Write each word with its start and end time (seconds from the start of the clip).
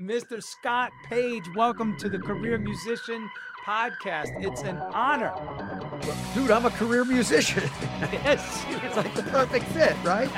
Mr. 0.00 0.42
Scott 0.42 0.90
Page. 1.04 1.44
Welcome 1.54 1.96
to 1.98 2.08
the 2.08 2.18
Career 2.18 2.56
Musician 2.58 3.28
Podcast. 3.66 4.42
It's 4.42 4.62
an 4.62 4.78
honor. 4.78 5.32
Dude, 6.34 6.50
I'm 6.50 6.64
a 6.64 6.70
career 6.70 7.04
musician. 7.04 7.64
Yes. 8.10 8.64
it's 8.68 8.96
like 8.96 9.14
the 9.14 9.22
perfect 9.24 9.66
fit, 9.66 9.94
right? 10.02 10.30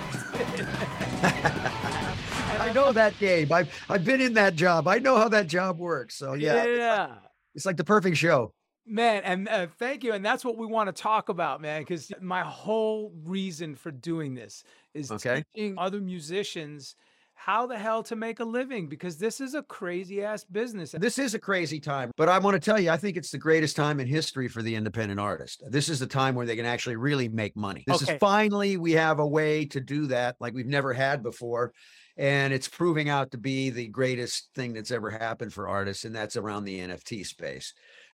I 2.60 2.72
know 2.74 2.92
that 2.92 3.16
game. 3.20 3.52
I've 3.52 3.72
I've 3.88 4.04
been 4.04 4.20
in 4.20 4.34
that 4.34 4.56
job. 4.56 4.88
I 4.88 4.98
know 4.98 5.16
how 5.16 5.28
that 5.28 5.46
job 5.46 5.78
works. 5.78 6.16
So 6.16 6.34
yeah, 6.34 6.64
Yeah. 6.64 7.14
it's 7.54 7.64
like 7.64 7.76
the 7.76 7.84
perfect 7.84 8.16
show. 8.16 8.52
Man, 8.84 9.22
and 9.22 9.48
uh, 9.48 9.68
thank 9.78 10.02
you. 10.02 10.12
And 10.12 10.24
that's 10.24 10.44
what 10.44 10.58
we 10.58 10.66
want 10.66 10.94
to 10.94 11.02
talk 11.02 11.28
about, 11.28 11.60
man, 11.60 11.82
because 11.82 12.10
my 12.20 12.42
whole 12.42 13.12
reason 13.24 13.76
for 13.76 13.92
doing 13.92 14.34
this 14.34 14.64
is 14.92 15.12
Okay. 15.12 15.44
teaching 15.54 15.76
other 15.78 16.00
musicians 16.00 16.96
how 17.44 17.66
the 17.66 17.76
hell 17.76 18.04
to 18.04 18.14
make 18.14 18.38
a 18.38 18.44
living 18.44 18.88
because 18.88 19.18
this 19.18 19.40
is 19.40 19.54
a 19.54 19.64
crazy 19.64 20.22
ass 20.22 20.44
business. 20.44 20.92
This 20.92 21.18
is 21.18 21.34
a 21.34 21.40
crazy 21.40 21.80
time, 21.80 22.12
but 22.16 22.28
I 22.28 22.38
want 22.38 22.54
to 22.54 22.60
tell 22.60 22.78
you, 22.78 22.90
I 22.90 22.96
think 22.96 23.16
it's 23.16 23.32
the 23.32 23.38
greatest 23.38 23.74
time 23.74 23.98
in 23.98 24.06
history 24.06 24.46
for 24.46 24.62
the 24.62 24.76
independent 24.76 25.18
artist. 25.18 25.60
This 25.68 25.88
is 25.88 25.98
the 25.98 26.06
time 26.06 26.36
where 26.36 26.46
they 26.46 26.54
can 26.54 26.66
actually 26.66 26.94
really 26.94 27.28
make 27.28 27.56
money. 27.56 27.82
This 27.84 28.00
Okay. 28.00 28.12
is 28.12 28.18
finally 28.20 28.76
we 28.76 28.92
have 28.92 29.18
a 29.18 29.26
way 29.26 29.64
to 29.66 29.80
do 29.80 30.06
that 30.06 30.36
like 30.38 30.54
we've 30.54 30.66
never 30.66 30.92
had 30.92 31.20
before. 31.24 31.72
And 32.16 32.52
it's 32.52 32.68
proving 32.68 33.08
out 33.08 33.30
to 33.32 33.38
be 33.38 33.70
the 33.70 33.88
greatest 33.88 34.50
thing 34.54 34.74
that's 34.74 34.90
ever 34.90 35.10
happened 35.10 35.52
for 35.52 35.66
artists, 35.66 36.04
and 36.04 36.14
that's 36.14 36.36
around 36.36 36.64
the 36.64 36.78
NFT 36.78 37.24
space. 37.24 37.72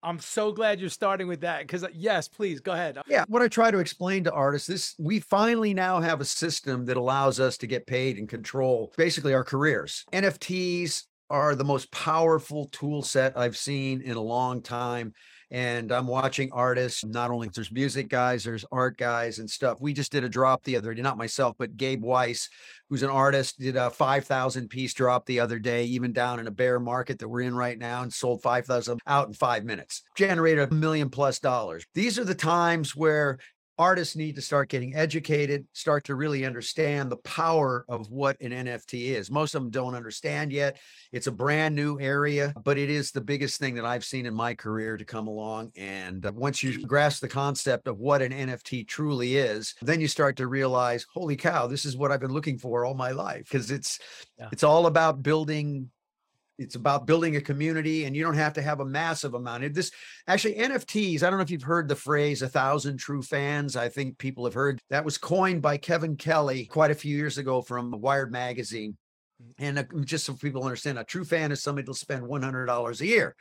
I'm 0.04 0.18
so 0.18 0.52
glad 0.52 0.80
you're 0.80 0.90
starting 0.90 1.26
with 1.26 1.40
that 1.40 1.60
because, 1.60 1.82
uh, 1.82 1.88
yes, 1.94 2.28
please 2.28 2.60
go 2.60 2.72
ahead. 2.72 2.98
Yeah, 3.08 3.24
what 3.26 3.40
I 3.40 3.48
try 3.48 3.70
to 3.70 3.78
explain 3.78 4.22
to 4.24 4.32
artists, 4.32 4.68
this 4.68 4.94
we 4.98 5.18
finally 5.18 5.72
now 5.72 6.00
have 6.00 6.20
a 6.20 6.24
system 6.24 6.84
that 6.86 6.98
allows 6.98 7.40
us 7.40 7.56
to 7.58 7.66
get 7.66 7.86
paid 7.86 8.18
and 8.18 8.28
control 8.28 8.92
basically 8.96 9.32
our 9.32 9.44
careers. 9.44 10.04
NFTs 10.12 11.04
are 11.30 11.54
the 11.54 11.64
most 11.64 11.90
powerful 11.90 12.66
tool 12.66 13.02
set 13.02 13.36
I've 13.36 13.56
seen 13.56 14.02
in 14.02 14.16
a 14.16 14.20
long 14.20 14.60
time. 14.60 15.14
And 15.54 15.92
I'm 15.92 16.08
watching 16.08 16.50
artists, 16.50 17.04
not 17.04 17.30
only 17.30 17.48
there's 17.48 17.70
music 17.70 18.08
guys, 18.08 18.42
there's 18.42 18.64
art 18.72 18.98
guys 18.98 19.38
and 19.38 19.48
stuff. 19.48 19.80
We 19.80 19.92
just 19.92 20.10
did 20.10 20.24
a 20.24 20.28
drop 20.28 20.64
the 20.64 20.76
other 20.76 20.92
day, 20.92 21.00
not 21.00 21.16
myself, 21.16 21.54
but 21.56 21.76
Gabe 21.76 22.02
Weiss, 22.02 22.48
who's 22.90 23.04
an 23.04 23.10
artist, 23.10 23.60
did 23.60 23.76
a 23.76 23.88
5,000 23.88 24.68
piece 24.68 24.94
drop 24.94 25.26
the 25.26 25.38
other 25.38 25.60
day, 25.60 25.84
even 25.84 26.12
down 26.12 26.40
in 26.40 26.48
a 26.48 26.50
bear 26.50 26.80
market 26.80 27.20
that 27.20 27.28
we're 27.28 27.42
in 27.42 27.54
right 27.54 27.78
now, 27.78 28.02
and 28.02 28.12
sold 28.12 28.42
5,000 28.42 28.98
out 29.06 29.28
in 29.28 29.32
five 29.32 29.64
minutes, 29.64 30.02
generated 30.16 30.72
a 30.72 30.74
million 30.74 31.08
plus 31.08 31.38
dollars. 31.38 31.86
These 31.94 32.18
are 32.18 32.24
the 32.24 32.34
times 32.34 32.96
where 32.96 33.38
artists 33.78 34.16
need 34.16 34.36
to 34.36 34.42
start 34.42 34.68
getting 34.68 34.94
educated, 34.94 35.66
start 35.72 36.04
to 36.04 36.14
really 36.14 36.44
understand 36.44 37.10
the 37.10 37.16
power 37.18 37.84
of 37.88 38.08
what 38.10 38.40
an 38.40 38.52
NFT 38.52 39.06
is. 39.16 39.30
Most 39.30 39.54
of 39.54 39.62
them 39.62 39.70
don't 39.70 39.94
understand 39.94 40.52
yet. 40.52 40.78
It's 41.12 41.26
a 41.26 41.32
brand 41.32 41.74
new 41.74 41.98
area, 42.00 42.52
but 42.64 42.78
it 42.78 42.90
is 42.90 43.10
the 43.10 43.20
biggest 43.20 43.58
thing 43.58 43.74
that 43.74 43.84
I've 43.84 44.04
seen 44.04 44.26
in 44.26 44.34
my 44.34 44.54
career 44.54 44.96
to 44.96 45.04
come 45.04 45.26
along. 45.26 45.72
And 45.76 46.24
uh, 46.24 46.32
once 46.34 46.62
you 46.62 46.86
grasp 46.86 47.20
the 47.20 47.28
concept 47.28 47.88
of 47.88 47.98
what 47.98 48.22
an 48.22 48.32
NFT 48.32 48.86
truly 48.86 49.36
is, 49.36 49.74
then 49.82 50.00
you 50.00 50.08
start 50.08 50.36
to 50.36 50.46
realize, 50.46 51.06
holy 51.12 51.36
cow, 51.36 51.66
this 51.66 51.84
is 51.84 51.96
what 51.96 52.12
I've 52.12 52.20
been 52.20 52.32
looking 52.32 52.58
for 52.58 52.84
all 52.84 52.94
my 52.94 53.10
life 53.10 53.44
because 53.44 53.70
it's 53.70 53.98
Yeah. 54.38 54.48
it's 54.52 54.64
all 54.64 54.86
about 54.86 55.22
building 55.22 55.90
it's 56.58 56.74
about 56.74 57.06
building 57.06 57.36
a 57.36 57.40
community 57.40 58.04
and 58.04 58.14
you 58.14 58.22
don't 58.22 58.34
have 58.34 58.52
to 58.54 58.62
have 58.62 58.80
a 58.80 58.84
massive 58.84 59.34
amount. 59.34 59.64
Of 59.64 59.74
this 59.74 59.90
actually 60.26 60.54
nfts 60.54 61.22
i 61.22 61.30
don't 61.30 61.38
know 61.38 61.42
if 61.42 61.50
you've 61.50 61.62
heard 61.62 61.88
the 61.88 61.96
phrase 61.96 62.42
a 62.42 62.48
thousand 62.48 62.98
true 62.98 63.22
fans. 63.22 63.76
I 63.76 63.88
think 63.88 64.18
people 64.18 64.44
have 64.44 64.54
heard. 64.54 64.80
That 64.90 65.04
was 65.04 65.18
coined 65.18 65.62
by 65.62 65.76
kevin 65.76 66.16
kelly 66.16 66.66
quite 66.66 66.90
a 66.90 66.94
few 66.94 67.16
years 67.16 67.38
ago 67.38 67.62
from 67.62 67.90
wired 68.00 68.32
magazine. 68.32 68.96
And 69.58 69.78
uh, 69.78 69.84
just 70.04 70.24
so 70.24 70.34
people 70.34 70.62
understand 70.62 70.98
a 70.98 71.04
true 71.04 71.24
fan 71.24 71.52
is 71.52 71.62
somebody 71.62 71.84
that'll 71.84 71.94
spend 71.94 72.22
$100 72.22 73.00
a 73.00 73.06
year 73.06 73.34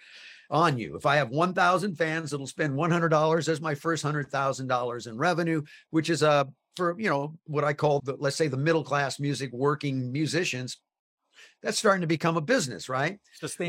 on 0.49 0.77
you. 0.77 0.95
If 0.95 1.05
i 1.05 1.15
have 1.15 1.29
1000 1.29 1.95
fans 1.95 2.31
that'll 2.31 2.47
spend 2.47 2.73
$100 2.73 3.47
as 3.47 3.61
my 3.61 3.75
first 3.75 4.03
$100000 4.03 5.07
in 5.07 5.17
revenue 5.17 5.61
which 5.91 6.09
is 6.09 6.23
a 6.23 6.47
for 6.75 6.99
you 6.99 7.09
know 7.09 7.35
what 7.45 7.63
i 7.63 7.71
call 7.73 8.01
the 8.03 8.15
let's 8.17 8.35
say 8.35 8.47
the 8.47 8.57
middle 8.57 8.83
class 8.83 9.19
music 9.19 9.51
working 9.53 10.11
musicians 10.11 10.79
that's 11.63 11.79
starting 11.79 12.01
to 12.01 12.07
become 12.07 12.37
a 12.37 12.41
business 12.41 12.89
right 12.89 13.17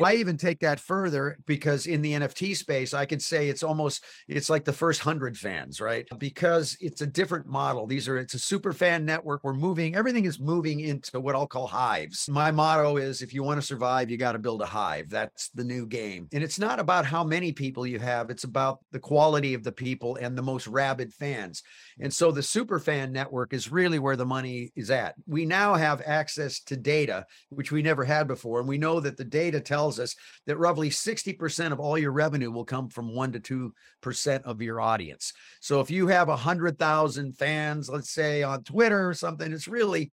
well, 0.00 0.12
even 0.12 0.36
take 0.36 0.60
that 0.60 0.78
further 0.78 1.38
because 1.46 1.86
in 1.86 2.02
the 2.02 2.12
NFT 2.12 2.56
space, 2.56 2.94
I 2.94 3.06
could 3.06 3.22
say 3.22 3.48
it's 3.48 3.62
almost 3.62 4.04
it's 4.28 4.50
like 4.50 4.64
the 4.64 4.72
first 4.72 5.00
hundred 5.00 5.36
fans, 5.36 5.80
right? 5.80 6.06
Because 6.18 6.76
it's 6.80 7.00
a 7.00 7.06
different 7.06 7.46
model. 7.46 7.86
These 7.86 8.08
are 8.08 8.16
it's 8.16 8.34
a 8.34 8.38
super 8.38 8.72
fan 8.72 9.04
network. 9.04 9.42
We're 9.42 9.54
moving, 9.54 9.96
everything 9.96 10.26
is 10.26 10.38
moving 10.38 10.80
into 10.80 11.20
what 11.20 11.34
I'll 11.34 11.46
call 11.46 11.66
hives. 11.66 12.28
My 12.28 12.50
motto 12.50 12.96
is 12.96 13.22
if 13.22 13.34
you 13.34 13.42
want 13.42 13.60
to 13.60 13.66
survive, 13.66 14.10
you 14.10 14.16
got 14.16 14.32
to 14.32 14.38
build 14.38 14.62
a 14.62 14.66
hive. 14.66 15.10
That's 15.10 15.48
the 15.50 15.64
new 15.64 15.86
game. 15.86 16.28
And 16.32 16.44
it's 16.44 16.58
not 16.58 16.78
about 16.78 17.06
how 17.06 17.24
many 17.24 17.52
people 17.52 17.86
you 17.86 17.98
have, 17.98 18.30
it's 18.30 18.44
about 18.44 18.80
the 18.92 19.00
quality 19.00 19.54
of 19.54 19.64
the 19.64 19.72
people 19.72 20.16
and 20.16 20.36
the 20.36 20.42
most 20.42 20.66
rabid 20.66 21.12
fans. 21.12 21.62
And 22.00 22.12
so 22.12 22.32
the 22.32 22.42
super 22.42 22.78
fan 22.78 23.12
network 23.12 23.52
is 23.52 23.70
really 23.70 23.98
where 23.98 24.16
the 24.16 24.26
money 24.26 24.72
is 24.74 24.90
at. 24.90 25.14
We 25.26 25.46
now 25.46 25.74
have 25.74 26.02
access 26.04 26.60
to 26.64 26.76
data, 26.76 27.26
which 27.50 27.70
we 27.70 27.82
never 27.82 28.04
had 28.04 28.26
before. 28.26 28.58
And 28.58 28.68
we 28.68 28.78
know 28.78 29.00
that 29.00 29.16
the 29.16 29.24
data 29.24 29.60
tells 29.60 30.00
us 30.00 30.14
that 30.46 30.58
roughly 30.58 30.90
60% 30.90 31.72
of 31.72 31.80
all 31.80 31.96
your 31.96 32.12
revenue 32.12 32.50
will 32.50 32.64
come 32.64 32.88
from 32.88 33.14
1 33.14 33.32
to 33.32 33.72
2% 34.04 34.42
of 34.42 34.60
your 34.60 34.80
audience. 34.80 35.32
So 35.60 35.80
if 35.80 35.90
you 35.90 36.08
have 36.08 36.28
100,000 36.28 37.38
fans, 37.38 37.88
let's 37.88 38.10
say 38.10 38.42
on 38.42 38.64
Twitter 38.64 39.08
or 39.08 39.14
something, 39.14 39.52
it's 39.52 39.68
really 39.68 40.10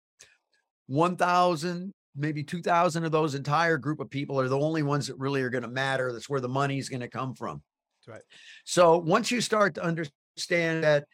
1,000, 0.88 1.94
maybe 2.16 2.44
2,000 2.44 3.06
of 3.06 3.12
those 3.12 3.36
entire 3.36 3.78
group 3.78 4.00
of 4.00 4.10
people 4.10 4.40
are 4.40 4.50
the 4.50 4.60
only 4.60 4.84
ones 4.84 5.08
that 5.08 5.20
really 5.20 5.42
are 5.42 5.50
going 5.50 5.64
to 5.64 5.70
matter. 5.70 6.12
That's 6.12 6.30
where 6.30 6.42
the 6.42 6.50
money 6.50 6.80
is 6.80 6.90
going 6.90 7.02
to 7.02 7.08
come 7.08 7.36
from. 7.36 7.62
That's 8.00 8.16
right. 8.16 8.24
So 8.64 8.98
once 8.98 9.30
you 9.30 9.42
start 9.42 9.76
to 9.76 9.84
understand 9.84 10.84
that 10.84 11.06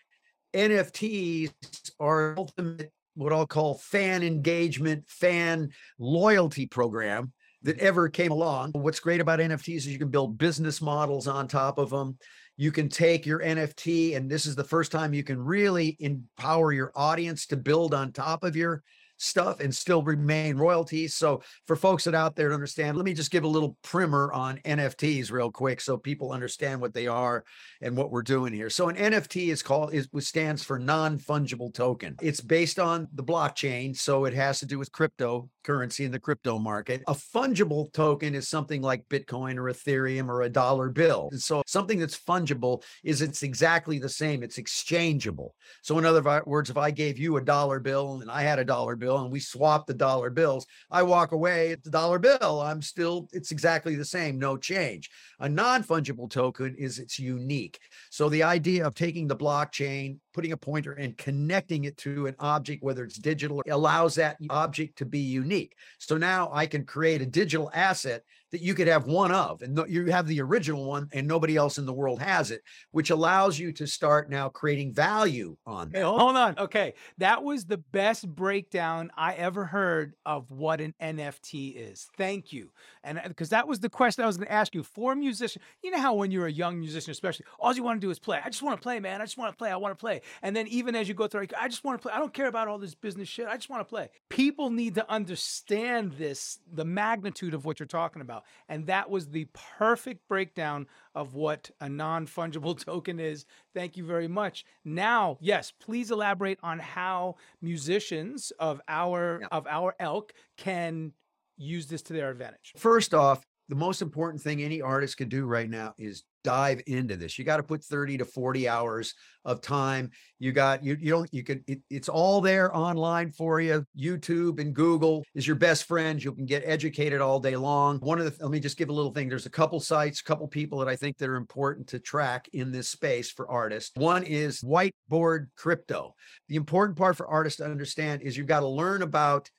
NFTs 0.54 1.52
are 2.00 2.36
ultimate, 2.38 2.92
what 3.16 3.34
I'll 3.34 3.48
call 3.48 3.76
fan 3.76 4.24
engagement, 4.24 5.06
fan 5.08 5.70
loyalty 6.00 6.66
program 6.66 7.32
that 7.64 7.80
ever 7.80 8.10
came 8.10 8.32
along. 8.32 8.72
What's 8.74 9.00
great 9.00 9.22
about 9.22 9.40
NFTs 9.40 9.78
is 9.78 9.88
you 9.88 10.00
can 10.00 10.10
build 10.10 10.38
business 10.38 10.82
models 10.82 11.28
on 11.28 11.48
top 11.48 11.78
of 11.78 11.90
them. 11.90 12.18
You 12.58 12.72
can 12.72 12.88
take 12.88 13.26
your 13.26 13.40
NFT, 13.40 14.16
and 14.16 14.30
this 14.30 14.46
is 14.46 14.56
the 14.56 14.64
first 14.64 14.92
time 14.92 15.14
you 15.14 15.24
can 15.24 15.40
really 15.40 15.98
empower 16.00 16.72
your 16.72 16.92
audience 16.96 17.48
to 17.48 17.58
build 17.58 17.94
on 17.94 18.12
top 18.12 18.44
of 18.44 18.56
your 18.56 18.84
stuff 19.18 19.60
and 19.60 19.74
still 19.74 20.04
remain 20.04 20.58
royalties. 20.58 21.16
So 21.16 21.42
for 21.68 21.76
folks 21.76 22.04
that 22.04 22.16
out 22.16 22.36
there 22.36 22.50
to 22.50 22.54
understand, 22.54 22.98
let 22.98 23.06
me 23.06 23.14
just 23.14 23.32
give 23.32 23.44
a 23.44 23.48
little 23.48 23.78
primer 23.84 24.32
on 24.34 24.58
NFTs 24.60 25.32
real 25.32 25.52
quick 25.52 25.82
so 25.82 25.98
people 25.98 26.32
understand 26.32 26.82
what 26.82 26.94
they 26.94 27.08
are 27.08 27.44
and 27.82 27.96
what 27.96 28.12
we're 28.12 28.24
doing 28.24 28.54
here. 28.54 28.70
So 28.70 28.90
an 28.90 28.96
NFT 28.96 29.48
is 29.50 29.64
called 29.64 29.94
is 29.94 30.08
stands 30.20 30.64
for 30.64 30.80
non-fungible 30.80 31.74
token. 31.74 32.16
It's 32.22 32.42
based 32.42 32.80
on 32.80 33.08
the 33.14 33.24
blockchain, 33.24 33.96
so 33.96 34.26
it 34.26 34.34
has 34.34 34.60
to 34.60 34.66
do 34.66 34.80
with 34.80 34.92
cryptocurrency 34.92 36.06
in 36.06 36.12
the 36.12 36.20
crypto 36.20 36.58
market. 36.58 37.04
A 37.08 37.14
fungible 37.14 37.92
token 37.94 38.36
is 38.36 38.48
something 38.48 38.82
like 38.82 39.08
Bitcoin 39.10 39.58
or 39.58 39.72
Ethereum 39.72 40.28
or 40.28 40.44
a 40.44 40.50
dollar 40.50 40.90
bill. 40.90 41.30
And 41.32 41.42
so 41.42 41.62
something 41.66 42.00
that's 42.00 42.18
fungible 42.18 42.84
is 43.04 43.22
it's 43.22 43.44
exactly 43.44 44.00
the 44.00 44.10
same. 44.10 44.44
It's 44.44 44.58
exchangeable. 44.58 45.56
So 45.82 45.98
in 46.00 46.06
other 46.06 46.44
words, 46.46 46.70
if 46.70 46.78
I 46.78 46.92
gave 46.92 47.20
you 47.20 47.38
a 47.38 47.42
dollar 47.42 47.80
bill 47.80 48.22
and 48.22 48.32
I 48.32 48.44
had 48.44 48.60
a 48.60 48.66
dollar 48.66 48.96
bill 48.96 49.03
and 49.12 49.32
we 49.32 49.40
swap 49.40 49.88
the 49.88 49.94
dollar 49.94 50.30
bills, 50.30 50.66
I 50.90 51.04
walk 51.04 51.32
away 51.32 51.72
at 51.72 51.84
the 51.84 51.90
dollar 51.90 52.20
bill. 52.20 52.62
I'm 52.62 52.82
still, 52.82 53.30
it's 53.32 53.52
exactly 53.52 53.96
the 53.96 54.06
same, 54.06 54.40
no 54.40 54.58
change. 54.58 55.10
A 55.40 55.50
non-fungible 55.50 56.30
token 56.30 56.76
is 56.78 57.00
it's 57.00 57.20
unique. 57.20 57.80
So 58.10 58.30
the 58.30 58.44
idea 58.44 58.86
of 58.86 58.96
taking 58.96 59.28
the 59.28 59.36
blockchain, 59.36 60.18
putting 60.34 60.52
a 60.52 60.58
pointer 60.58 60.94
and 60.94 61.18
connecting 61.18 61.84
it 61.84 61.98
to 61.98 62.28
an 62.28 62.36
object, 62.40 62.84
whether 62.84 63.04
it's 63.04 63.18
digital, 63.18 63.62
allows 63.70 64.16
that 64.16 64.38
object 64.50 64.98
to 65.00 65.06
be 65.06 65.20
unique. 65.20 65.76
So 66.00 66.18
now 66.18 66.50
I 66.54 66.66
can 66.66 66.86
create 66.86 67.22
a 67.22 67.26
digital 67.26 67.70
asset 67.74 68.24
that 68.54 68.62
you 68.62 68.74
could 68.74 68.88
have 68.88 69.08
one 69.08 69.32
of, 69.32 69.62
and 69.62 69.76
no- 69.76 69.86
you 69.86 70.06
have 70.06 70.28
the 70.28 70.40
original 70.42 70.86
one, 70.86 71.10
and 71.12 71.28
nobody 71.28 71.58
else 71.58 71.78
in 71.78 71.86
the 71.86 71.94
world 71.94 72.22
has 72.22 72.52
it, 72.52 72.62
which 72.92 73.10
allows 73.10 73.60
you 73.60 73.72
to 73.74 73.86
start 73.86 74.30
now 74.30 74.48
creating 74.48 74.94
value 74.94 75.58
on 75.66 75.90
that. 75.90 76.04
hold 76.04 76.22
hold 76.22 76.38
on. 76.38 76.58
Okay. 76.60 76.94
That 77.18 77.44
was 77.44 77.66
the 77.66 77.78
best 77.78 78.28
breakdown 78.28 79.12
I 79.18 79.34
ever 79.34 79.66
heard 79.66 80.14
of 80.26 80.50
what 80.52 80.82
an 80.82 80.94
NFT 81.02 81.76
is. 81.76 82.08
Thank 82.18 82.54
you. 82.54 82.70
And 83.04 83.18
uh, 83.18 83.28
because 83.28 83.50
that 83.50 83.68
was 83.68 83.80
the 83.80 83.90
question 83.90 84.24
I 84.24 84.28
was 84.28 84.38
going 84.38 84.48
to 84.48 84.54
ask 84.54 84.74
you 84.74 84.84
for 84.84 85.14
a 85.14 85.16
musician. 85.16 85.62
You 85.82 85.92
know 85.92 86.00
how 86.00 86.14
when 86.14 86.32
you're 86.32 86.48
a 86.48 86.52
young 86.52 86.80
musician, 86.80 87.12
especially, 87.12 87.46
all 87.60 87.74
you 87.74 87.84
want 87.84 88.00
to 88.00 88.08
do 88.08 88.12
is 88.12 88.20
play. 88.20 88.40
I 88.44 88.50
just 88.50 88.64
want 88.64 88.80
to 88.80 88.84
play, 88.84 89.00
man. 89.00 89.22
I 89.22 89.26
just 89.26 89.38
want 89.38 89.52
to 89.52 89.58
play. 89.58 89.72
I 89.72 89.78
want 89.78 89.92
to 89.98 90.00
play. 90.00 90.22
And 90.42 90.56
then 90.56 90.68
even 90.68 90.96
as 90.96 91.08
you 91.08 91.14
go 91.14 91.28
through, 91.28 91.42
like, 91.42 91.54
I 91.60 91.68
just 91.68 91.84
want 91.84 92.00
to 92.00 92.04
play. 92.04 92.14
I 92.14 92.20
don't 92.20 92.34
care 92.34 92.48
about 92.48 92.68
all 92.68 92.78
this 92.78 92.96
business 92.96 93.28
shit. 93.28 93.48
I 93.48 93.56
just 93.56 93.70
want 93.70 93.82
to 93.82 93.86
play. 93.86 94.10
People 94.30 94.70
need 94.70 94.96
to 94.96 95.12
understand 95.12 96.14
this, 96.14 96.60
the 96.72 96.86
magnitude 96.86 97.54
of 97.54 97.66
what 97.66 97.80
you're 97.80 97.88
talking 97.88 98.22
about. 98.22 98.43
And 98.70 98.88
that 98.88 99.10
was 99.10 99.30
the 99.30 99.48
perfect 99.78 100.28
breakdown 100.28 100.88
of 101.16 101.34
what 101.34 101.72
a 101.80 101.90
non 101.90 102.28
fungible 102.28 102.78
token 102.86 103.20
is. 103.20 103.46
Thank 103.74 103.98
you 103.98 104.06
very 104.06 104.28
much. 104.28 104.66
Now, 104.86 105.38
yes, 105.42 105.72
please 105.72 106.12
elaborate 106.12 106.60
on 106.64 106.80
how 106.80 107.36
musicians 107.62 108.52
of 108.60 108.82
our 108.88 109.40
Yeah. 109.42 109.48
of 109.52 109.68
our 109.68 109.96
elk 110.00 110.34
can 110.58 111.14
use 111.58 111.88
this 111.88 112.02
to 112.04 112.14
their 112.14 112.30
advantage? 112.32 112.74
First 112.78 113.14
off, 113.14 113.46
the 113.70 113.76
most 113.76 114.02
important 114.02 114.42
thing 114.42 114.62
any 114.62 114.82
artist 114.82 115.18
can 115.18 115.30
do 115.30 115.46
right 115.46 115.70
now 115.70 115.94
is 115.98 116.24
dive 116.44 116.82
into 116.88 117.16
this. 117.16 117.40
You 117.40 117.46
got 117.46 117.58
to 117.58 117.64
put 117.64 117.84
30 117.84 118.18
to 118.18 118.26
40 118.26 118.68
hours 118.68 119.14
of 119.46 119.62
time. 119.62 120.12
You 120.40 120.52
got 120.52 120.84
you 120.84 120.98
you 121.00 121.12
don't 121.12 121.34
you 121.34 121.44
can 121.44 121.64
it, 121.68 121.80
it's 121.90 122.10
all 122.10 122.42
there 122.42 122.76
online 122.76 123.32
for 123.32 123.62
you. 123.62 123.86
YouTube 123.98 124.60
and 124.60 124.74
Google 124.74 125.24
is 125.36 125.48
your 125.48 125.56
best 125.56 125.86
friend. 125.86 126.22
You 126.22 126.34
can 126.34 126.46
get 126.46 126.64
educated 126.66 127.22
all 127.22 127.40
day 127.40 127.56
long. 127.56 128.00
One 128.00 128.20
of 128.20 128.26
the 128.26 128.44
let 128.44 128.52
me 128.52 128.60
just 128.60 128.78
give 128.78 128.90
a 128.90 128.94
little 128.94 129.14
thing. 129.14 129.30
There's 129.30 129.46
a 129.46 129.52
couple 129.52 129.80
sites, 129.80 130.20
a 130.20 130.24
couple 130.24 130.48
people 130.48 130.80
that 130.80 130.90
I 130.90 130.96
think 130.96 131.18
that 131.18 131.30
are 131.30 131.36
important 131.36 131.88
to 131.90 132.00
track 132.00 132.50
in 132.54 132.72
this 132.72 132.90
space 132.90 133.32
for 133.32 133.50
artists. 133.50 133.92
One 133.96 134.24
is 134.24 134.62
Whiteboard 134.62 135.48
Crypto. 135.56 136.16
The 136.50 136.58
important 136.58 136.98
part 136.98 137.16
for 137.16 137.28
artists 137.28 137.58
to 137.58 137.66
understand 137.66 138.22
is 138.22 138.36
you've 138.36 138.48
got 138.48 138.62
to 138.62 138.68
learn 138.68 139.02
about 139.02 139.50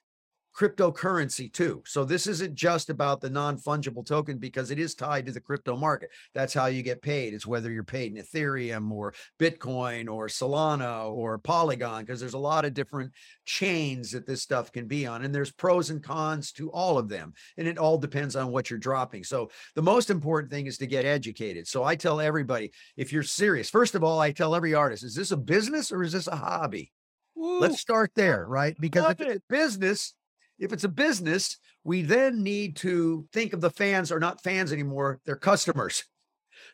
cryptocurrency 0.57 1.53
too. 1.53 1.83
So 1.87 2.05
this 2.05 2.27
isn't 2.27 2.55
just 2.55 2.91
about 2.91 3.21
the 3.21 3.31
non-fungible 3.31 4.07
token 4.07 4.39
because 4.39 4.71
it 4.71 4.79
is 4.79 4.95
tied 4.95 5.27
to 5.27 5.33
the 5.33 5.41
crypto 5.41 5.77
market. 5.77 6.11
That's 6.35 6.55
how 6.55 6.67
you 6.67 6.83
get 6.83 7.03
paid. 7.03 7.35
It's 7.35 7.47
whether 7.47 7.71
you're 7.71 7.83
paid 7.83 8.17
in 8.17 8.23
Ethereum 8.23 8.91
or 8.91 9.15
Bitcoin 9.39 10.09
or 10.09 10.29
Solana 10.29 11.11
or 11.11 11.39
Polygon 11.39 12.05
because 12.05 12.21
there's 12.21 12.35
a 12.35 12.39
lot 12.39 12.65
of 12.65 12.75
different 12.75 13.13
chains 13.45 14.13
that 14.13 14.27
this 14.27 14.43
stuff 14.43 14.71
can 14.71 14.87
be 14.87 15.07
on 15.07 15.25
and 15.25 15.35
there's 15.35 15.53
pros 15.53 15.91
and 15.91 16.03
cons 16.03 16.53
to 16.53 16.71
all 16.71 16.99
of 16.99 17.09
them 17.09 17.35
and 17.57 17.67
it 17.67 17.79
all 17.79 17.99
depends 17.99 18.37
on 18.37 18.53
what 18.53 18.71
you're 18.71 18.79
dropping. 18.79 19.25
So 19.25 19.51
the 19.75 19.83
most 19.83 20.11
important 20.11 20.53
thing 20.53 20.67
is 20.67 20.79
to 20.79 20.87
get 20.87 21.05
educated. 21.05 21.67
So 21.67 21.83
I 21.83 21.97
tell 21.97 22.21
everybody 22.21 22.71
if 22.97 23.13
you're 23.13 23.23
serious, 23.23 23.71
first 23.71 23.95
of 23.95 24.05
all, 24.05 24.21
I 24.21 24.31
tell 24.31 24.55
every 24.55 24.75
artist, 24.75 25.05
is 25.05 25.15
this 25.15 25.33
a 25.33 25.37
business 25.37 25.91
or 25.91 26.03
is 26.03 26.13
this 26.13 26.29
a 26.29 26.37
hobby? 26.37 26.93
Woo. 27.35 27.61
Let's 27.61 27.81
start 27.81 28.13
there, 28.15 28.47
right? 28.47 28.77
Because 28.79 29.03
Love 29.05 29.21
if 29.21 29.27
it's 29.27 29.37
it. 29.37 29.43
business, 29.49 30.15
if 30.59 30.73
it's 30.73 30.85
a 30.85 30.89
business, 30.89 31.59
we 31.85 32.03
then 32.03 32.43
need 32.43 32.77
to 32.77 33.27
think 33.33 33.53
of 33.53 33.61
the 33.61 33.71
fans 33.71 34.11
are 34.11 34.21
not 34.21 34.43
fans 34.43 34.73
anymore, 34.73 35.21
they're 35.25 35.37
customers. 35.37 36.05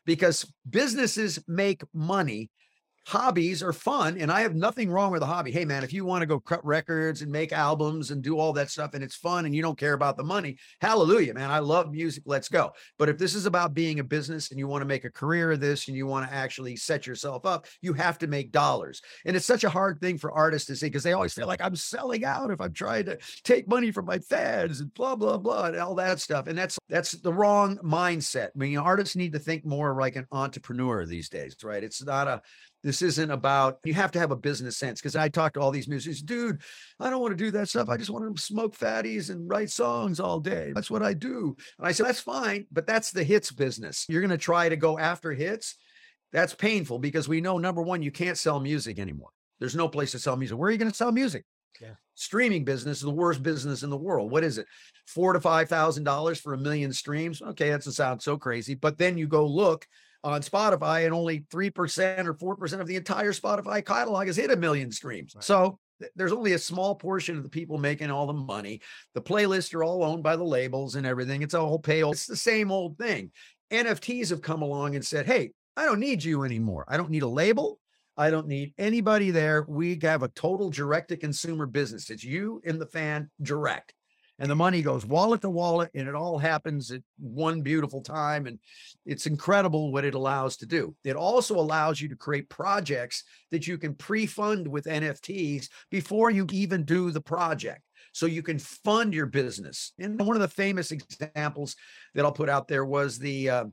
Because 0.06 0.50
businesses 0.68 1.42
make 1.48 1.82
money. 1.92 2.50
Hobbies 3.06 3.62
are 3.62 3.72
fun, 3.72 4.18
and 4.18 4.30
I 4.30 4.42
have 4.42 4.54
nothing 4.54 4.90
wrong 4.90 5.10
with 5.10 5.22
a 5.22 5.26
hobby. 5.26 5.50
Hey, 5.50 5.64
man, 5.64 5.82
if 5.82 5.92
you 5.92 6.04
want 6.04 6.20
to 6.20 6.26
go 6.26 6.38
cut 6.38 6.64
records 6.64 7.22
and 7.22 7.32
make 7.32 7.50
albums 7.50 8.10
and 8.10 8.22
do 8.22 8.38
all 8.38 8.52
that 8.52 8.70
stuff 8.70 8.94
and 8.94 9.02
it's 9.02 9.16
fun 9.16 9.46
and 9.46 9.54
you 9.54 9.62
don't 9.62 9.78
care 9.78 9.94
about 9.94 10.16
the 10.16 10.22
money, 10.22 10.58
hallelujah, 10.80 11.32
man. 11.32 11.50
I 11.50 11.60
love 11.60 11.90
music. 11.90 12.22
Let's 12.26 12.48
go. 12.48 12.72
But 12.98 13.08
if 13.08 13.16
this 13.16 13.34
is 13.34 13.46
about 13.46 13.74
being 13.74 14.00
a 14.00 14.04
business 14.04 14.50
and 14.50 14.58
you 14.58 14.68
want 14.68 14.82
to 14.82 14.86
make 14.86 15.04
a 15.04 15.10
career 15.10 15.50
of 15.52 15.60
this 15.60 15.88
and 15.88 15.96
you 15.96 16.06
want 16.06 16.28
to 16.28 16.34
actually 16.34 16.76
set 16.76 17.06
yourself 17.06 17.46
up, 17.46 17.66
you 17.80 17.94
have 17.94 18.18
to 18.18 18.26
make 18.26 18.52
dollars. 18.52 19.00
And 19.24 19.34
it's 19.34 19.46
such 19.46 19.64
a 19.64 19.70
hard 19.70 20.00
thing 20.00 20.18
for 20.18 20.30
artists 20.30 20.66
to 20.68 20.76
see 20.76 20.86
because 20.86 21.02
they 21.02 21.14
always 21.14 21.32
feel 21.32 21.46
like 21.46 21.62
I'm 21.62 21.76
selling 21.76 22.24
out 22.24 22.50
if 22.50 22.60
I'm 22.60 22.74
trying 22.74 23.06
to 23.06 23.18
take 23.44 23.66
money 23.66 23.90
from 23.90 24.04
my 24.04 24.18
fans 24.18 24.80
and 24.80 24.92
blah 24.92 25.16
blah 25.16 25.38
blah 25.38 25.66
and 25.66 25.76
all 25.76 25.94
that 25.96 26.20
stuff. 26.20 26.46
And 26.46 26.56
that's 26.56 26.78
that's 26.88 27.12
the 27.12 27.32
wrong 27.32 27.78
mindset. 27.78 28.48
I 28.54 28.58
mean, 28.58 28.76
artists 28.76 29.16
need 29.16 29.32
to 29.32 29.38
think 29.38 29.64
more 29.64 29.98
like 29.98 30.16
an 30.16 30.26
entrepreneur 30.30 31.06
these 31.06 31.28
days, 31.30 31.56
right? 31.64 31.82
It's 31.82 32.04
not 32.04 32.28
a 32.28 32.42
this 32.82 33.02
isn't 33.02 33.30
about 33.30 33.78
you 33.84 33.94
have 33.94 34.12
to 34.12 34.18
have 34.18 34.30
a 34.30 34.36
business 34.36 34.76
sense 34.76 35.00
because 35.00 35.16
I 35.16 35.28
talk 35.28 35.54
to 35.54 35.60
all 35.60 35.70
these 35.70 35.88
musicians, 35.88 36.22
dude. 36.22 36.62
I 36.98 37.10
don't 37.10 37.20
want 37.20 37.32
to 37.32 37.44
do 37.44 37.50
that 37.52 37.68
stuff. 37.68 37.88
I 37.88 37.96
just 37.96 38.10
want 38.10 38.34
to 38.34 38.42
smoke 38.42 38.76
fatties 38.76 39.30
and 39.30 39.48
write 39.48 39.70
songs 39.70 40.18
all 40.20 40.40
day. 40.40 40.72
That's 40.74 40.90
what 40.90 41.02
I 41.02 41.12
do. 41.12 41.56
And 41.78 41.86
I 41.86 41.92
said, 41.92 42.06
that's 42.06 42.20
fine, 42.20 42.66
but 42.72 42.86
that's 42.86 43.10
the 43.10 43.24
hits 43.24 43.52
business. 43.52 44.06
You're 44.08 44.22
going 44.22 44.30
to 44.30 44.38
try 44.38 44.68
to 44.68 44.76
go 44.76 44.98
after 44.98 45.32
hits. 45.32 45.76
That's 46.32 46.54
painful 46.54 47.00
because 47.00 47.28
we 47.28 47.40
know 47.40 47.58
number 47.58 47.82
one, 47.82 48.02
you 48.02 48.10
can't 48.10 48.38
sell 48.38 48.60
music 48.60 48.98
anymore. 48.98 49.30
There's 49.58 49.76
no 49.76 49.88
place 49.88 50.12
to 50.12 50.18
sell 50.18 50.36
music. 50.36 50.56
Where 50.56 50.68
are 50.68 50.72
you 50.72 50.78
going 50.78 50.90
to 50.90 50.96
sell 50.96 51.12
music? 51.12 51.44
Yeah. 51.80 51.94
Streaming 52.14 52.64
business 52.64 52.98
is 52.98 53.02
the 53.02 53.10
worst 53.10 53.42
business 53.42 53.82
in 53.82 53.90
the 53.90 53.96
world. 53.96 54.30
What 54.30 54.44
is 54.44 54.58
it? 54.58 54.66
Four 55.06 55.32
to 55.32 55.40
five 55.40 55.68
thousand 55.68 56.04
dollars 56.04 56.38
for 56.38 56.52
a 56.52 56.58
million 56.58 56.92
streams. 56.92 57.40
Okay, 57.40 57.70
that 57.70 57.78
doesn't 57.78 57.92
sound 57.92 58.22
so 58.22 58.36
crazy. 58.36 58.74
But 58.74 58.98
then 58.98 59.16
you 59.16 59.26
go 59.26 59.46
look 59.46 59.86
on 60.22 60.42
Spotify, 60.42 61.04
and 61.04 61.14
only 61.14 61.44
three 61.50 61.70
percent 61.70 62.28
or 62.28 62.34
four 62.34 62.56
percent 62.56 62.82
of 62.82 62.88
the 62.88 62.96
entire 62.96 63.32
Spotify 63.32 63.84
catalog 63.84 64.26
has 64.26 64.36
hit 64.36 64.50
a 64.50 64.56
million 64.56 64.90
streams. 64.90 65.34
Right. 65.34 65.44
So 65.44 65.78
th- 66.00 66.12
there's 66.16 66.32
only 66.32 66.52
a 66.52 66.58
small 66.58 66.94
portion 66.94 67.36
of 67.36 67.42
the 67.42 67.48
people 67.48 67.78
making 67.78 68.10
all 68.10 68.26
the 68.26 68.32
money. 68.32 68.80
The 69.14 69.22
playlists 69.22 69.74
are 69.74 69.84
all 69.84 70.04
owned 70.04 70.22
by 70.22 70.36
the 70.36 70.44
labels 70.44 70.94
and 70.94 71.06
everything. 71.06 71.42
It's 71.42 71.54
a 71.54 71.60
whole 71.60 71.78
pale. 71.78 72.12
It's 72.12 72.26
the 72.26 72.36
same 72.36 72.70
old 72.70 72.98
thing. 72.98 73.30
NFTs 73.72 74.30
have 74.30 74.42
come 74.42 74.62
along 74.62 74.94
and 74.94 75.04
said, 75.04 75.26
"Hey, 75.26 75.52
I 75.76 75.84
don't 75.84 76.00
need 76.00 76.22
you 76.22 76.44
anymore. 76.44 76.84
I 76.88 76.96
don't 76.96 77.10
need 77.10 77.22
a 77.22 77.28
label. 77.28 77.78
I 78.16 78.30
don't 78.30 78.48
need 78.48 78.74
anybody 78.76 79.30
there. 79.30 79.64
We 79.66 79.98
have 80.02 80.22
a 80.22 80.28
total 80.28 80.68
direct 80.68 81.08
to 81.08 81.16
consumer 81.16 81.64
business. 81.66 82.10
It's 82.10 82.24
you 82.24 82.60
and 82.66 82.80
the 82.80 82.86
fan 82.86 83.30
direct. 83.40 83.94
And 84.40 84.50
the 84.50 84.56
money 84.56 84.80
goes 84.80 85.04
wallet 85.04 85.42
to 85.42 85.50
wallet, 85.50 85.90
and 85.94 86.08
it 86.08 86.14
all 86.14 86.38
happens 86.38 86.90
at 86.90 87.02
one 87.18 87.60
beautiful 87.60 88.00
time. 88.00 88.46
And 88.46 88.58
it's 89.04 89.26
incredible 89.26 89.92
what 89.92 90.06
it 90.06 90.14
allows 90.14 90.56
to 90.58 90.66
do. 90.66 90.96
It 91.04 91.14
also 91.14 91.56
allows 91.56 92.00
you 92.00 92.08
to 92.08 92.16
create 92.16 92.48
projects 92.48 93.22
that 93.50 93.66
you 93.66 93.76
can 93.76 93.94
pre 93.94 94.24
fund 94.24 94.66
with 94.66 94.86
NFTs 94.86 95.68
before 95.90 96.30
you 96.30 96.46
even 96.50 96.84
do 96.84 97.10
the 97.10 97.20
project. 97.20 97.82
So 98.12 98.26
you 98.26 98.42
can 98.42 98.58
fund 98.58 99.14
your 99.14 99.26
business. 99.26 99.92
And 99.98 100.18
one 100.18 100.36
of 100.36 100.42
the 100.42 100.48
famous 100.48 100.90
examples 100.90 101.76
that 102.14 102.24
I'll 102.24 102.32
put 102.32 102.48
out 102.48 102.66
there 102.66 102.84
was 102.84 103.18
the 103.18 103.50
uh, 103.50 103.64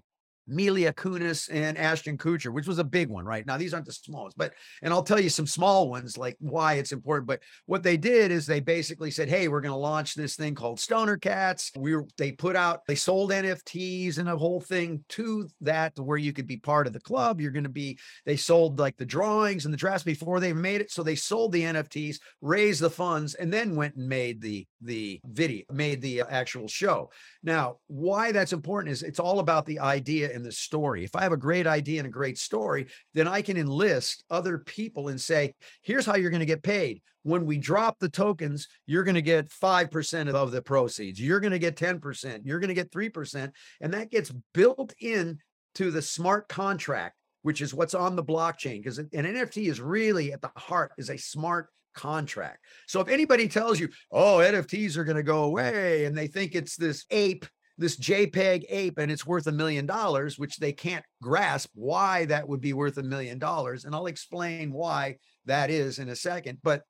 Mila 0.47 0.93
Kunis 0.93 1.49
and 1.51 1.77
Ashton 1.77 2.17
Kutcher, 2.17 2.51
which 2.51 2.67
was 2.67 2.79
a 2.79 2.83
big 2.83 3.09
one, 3.09 3.25
right? 3.25 3.45
Now, 3.45 3.57
these 3.57 3.73
aren't 3.73 3.85
the 3.85 3.93
smallest, 3.93 4.37
but, 4.37 4.53
and 4.81 4.93
I'll 4.93 5.03
tell 5.03 5.19
you 5.19 5.29
some 5.29 5.47
small 5.47 5.89
ones, 5.89 6.17
like 6.17 6.35
why 6.39 6.75
it's 6.75 6.91
important. 6.91 7.27
But 7.27 7.41
what 7.65 7.83
they 7.83 7.97
did 7.97 8.31
is 8.31 8.45
they 8.45 8.59
basically 8.59 9.11
said, 9.11 9.29
Hey, 9.29 9.47
we're 9.47 9.61
going 9.61 9.71
to 9.71 9.77
launch 9.77 10.15
this 10.15 10.35
thing 10.35 10.55
called 10.55 10.79
Stoner 10.79 11.17
Cats. 11.17 11.71
We 11.75 11.95
were, 11.95 12.07
they 12.17 12.31
put 12.31 12.55
out, 12.55 12.81
they 12.87 12.95
sold 12.95 13.31
NFTs 13.31 14.17
and 14.17 14.29
a 14.29 14.37
whole 14.37 14.61
thing 14.61 15.03
to 15.09 15.47
that 15.61 15.97
where 15.99 16.17
you 16.17 16.33
could 16.33 16.47
be 16.47 16.57
part 16.57 16.87
of 16.87 16.93
the 16.93 16.99
club. 16.99 17.41
You're 17.41 17.51
going 17.51 17.63
to 17.63 17.69
be, 17.69 17.97
they 18.25 18.37
sold 18.37 18.79
like 18.79 18.97
the 18.97 19.05
drawings 19.05 19.65
and 19.65 19.73
the 19.73 19.77
drafts 19.77 20.03
before 20.03 20.39
they 20.39 20.53
made 20.53 20.81
it. 20.81 20.91
So 20.91 21.03
they 21.03 21.15
sold 21.15 21.51
the 21.51 21.63
NFTs, 21.63 22.17
raised 22.41 22.81
the 22.81 22.89
funds, 22.89 23.35
and 23.35 23.51
then 23.51 23.75
went 23.75 23.95
and 23.95 24.07
made 24.07 24.41
the, 24.41 24.65
the 24.81 25.19
video, 25.25 25.63
made 25.71 26.01
the 26.01 26.21
uh, 26.21 26.25
actual 26.29 26.67
show. 26.67 27.09
Now, 27.43 27.77
why 27.87 28.31
that's 28.31 28.53
important 28.53 28.91
is 28.91 29.03
it's 29.03 29.19
all 29.19 29.39
about 29.39 29.65
the 29.65 29.79
idea 29.79 30.29
and 30.37 30.45
the 30.45 30.51
story. 30.53 31.03
If 31.03 31.15
I 31.15 31.23
have 31.23 31.33
a 31.33 31.37
great 31.37 31.67
idea 31.67 31.99
and 31.99 32.07
a 32.07 32.11
great 32.11 32.37
story, 32.37 32.87
then 33.13 33.27
I 33.27 33.41
can 33.41 33.57
enlist 33.57 34.23
other 34.29 34.59
people 34.59 35.09
and 35.09 35.19
say, 35.19 35.53
here's 35.81 36.05
how 36.05 36.15
you're 36.15 36.29
going 36.29 36.39
to 36.39 36.45
get 36.45 36.63
paid. 36.63 37.01
When 37.23 37.45
we 37.45 37.57
drop 37.57 37.99
the 37.99 38.07
tokens, 38.07 38.69
you're 38.85 39.03
going 39.03 39.15
to 39.15 39.21
get 39.21 39.49
5% 39.49 40.33
of 40.33 40.51
the 40.51 40.61
proceeds. 40.61 41.19
You're 41.19 41.41
going 41.41 41.51
to 41.51 41.59
get 41.59 41.75
10%. 41.75 42.41
You're 42.45 42.59
going 42.59 42.69
to 42.69 42.73
get 42.73 42.91
3%. 42.91 43.51
And 43.81 43.93
that 43.93 44.11
gets 44.11 44.31
built 44.53 44.93
in 45.01 45.39
to 45.75 45.91
the 45.91 46.01
smart 46.01 46.47
contract, 46.47 47.17
which 47.41 47.61
is 47.61 47.73
what's 47.73 47.93
on 47.93 48.15
the 48.15 48.23
blockchain. 48.23 48.81
Because 48.81 48.99
an 48.99 49.09
NFT 49.11 49.67
is 49.67 49.81
really 49.81 50.31
at 50.31 50.41
the 50.41 50.51
heart 50.55 50.93
is 50.97 51.09
a 51.09 51.17
smart 51.17 51.67
contract. 51.93 52.63
So 52.87 53.01
if 53.01 53.09
anybody 53.09 53.49
tells 53.49 53.77
you, 53.79 53.89
oh, 54.11 54.37
NFTs 54.37 54.95
are 54.95 55.03
going 55.03 55.17
to 55.17 55.23
go 55.23 55.43
away 55.43 56.05
and 56.05 56.17
they 56.17 56.27
think 56.27 56.55
it's 56.55 56.77
this 56.77 57.05
ape, 57.09 57.45
this 57.77 57.97
JPEG 57.97 58.65
ape, 58.69 58.97
and 58.97 59.11
it's 59.11 59.25
worth 59.25 59.47
a 59.47 59.51
million 59.51 59.85
dollars, 59.85 60.39
which 60.39 60.57
they 60.57 60.73
can't 60.73 61.05
grasp 61.21 61.69
why 61.75 62.25
that 62.25 62.47
would 62.47 62.61
be 62.61 62.73
worth 62.73 62.97
a 62.97 63.03
million 63.03 63.37
dollars. 63.37 63.85
And 63.85 63.93
I'll 63.93 64.07
explain 64.07 64.71
why 64.71 65.17
that 65.45 65.69
is 65.69 65.99
in 65.99 66.09
a 66.09 66.15
second. 66.15 66.59
But 66.63 66.83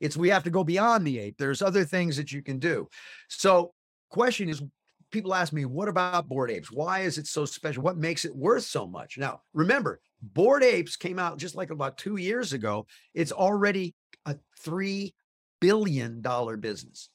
it's 0.00 0.16
we 0.16 0.30
have 0.30 0.44
to 0.44 0.50
go 0.50 0.64
beyond 0.64 1.06
the 1.06 1.18
ape. 1.18 1.36
There's 1.38 1.62
other 1.62 1.84
things 1.84 2.16
that 2.16 2.32
you 2.32 2.42
can 2.42 2.58
do. 2.58 2.88
So, 3.28 3.72
question 4.10 4.48
is 4.48 4.62
people 5.10 5.34
ask 5.34 5.52
me, 5.52 5.64
what 5.64 5.88
about 5.88 6.28
Bored 6.28 6.50
Apes? 6.50 6.72
Why 6.72 7.00
is 7.00 7.18
it 7.18 7.26
so 7.26 7.44
special? 7.44 7.82
What 7.82 7.96
makes 7.96 8.24
it 8.24 8.34
worth 8.34 8.64
so 8.64 8.86
much? 8.86 9.16
Now, 9.16 9.42
remember, 9.52 10.00
Bored 10.20 10.64
Apes 10.64 10.96
came 10.96 11.20
out 11.20 11.38
just 11.38 11.54
like 11.54 11.70
about 11.70 11.98
two 11.98 12.16
years 12.16 12.52
ago. 12.52 12.86
It's 13.14 13.32
already 13.32 13.94
a 14.26 14.36
three 14.58 15.14
billion 15.60 16.20
dollar 16.20 16.56
business. 16.56 17.10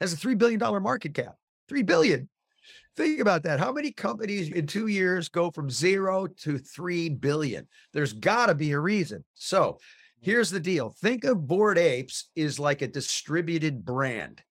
Has 0.00 0.12
a 0.12 0.16
three 0.16 0.36
billion 0.36 0.60
dollar 0.60 0.80
market 0.80 1.14
cap. 1.14 1.34
Three 1.72 1.82
billion. 1.82 2.28
Think 2.98 3.20
about 3.20 3.44
that. 3.44 3.58
How 3.58 3.72
many 3.72 3.92
companies 3.92 4.50
in 4.52 4.66
two 4.66 4.88
years 4.88 5.30
go 5.30 5.50
from 5.50 5.70
zero 5.70 6.26
to 6.42 6.58
three 6.58 7.08
billion? 7.08 7.66
There's 7.94 8.12
got 8.12 8.48
to 8.48 8.54
be 8.54 8.72
a 8.72 8.78
reason. 8.78 9.24
So 9.36 9.78
here's 10.20 10.50
the 10.50 10.60
deal. 10.60 10.94
Think 11.00 11.24
of 11.24 11.46
Bored 11.46 11.78
Apes 11.78 12.28
is 12.36 12.60
like 12.60 12.82
a 12.82 12.88
distributed 12.88 13.86
brand. 13.86 14.42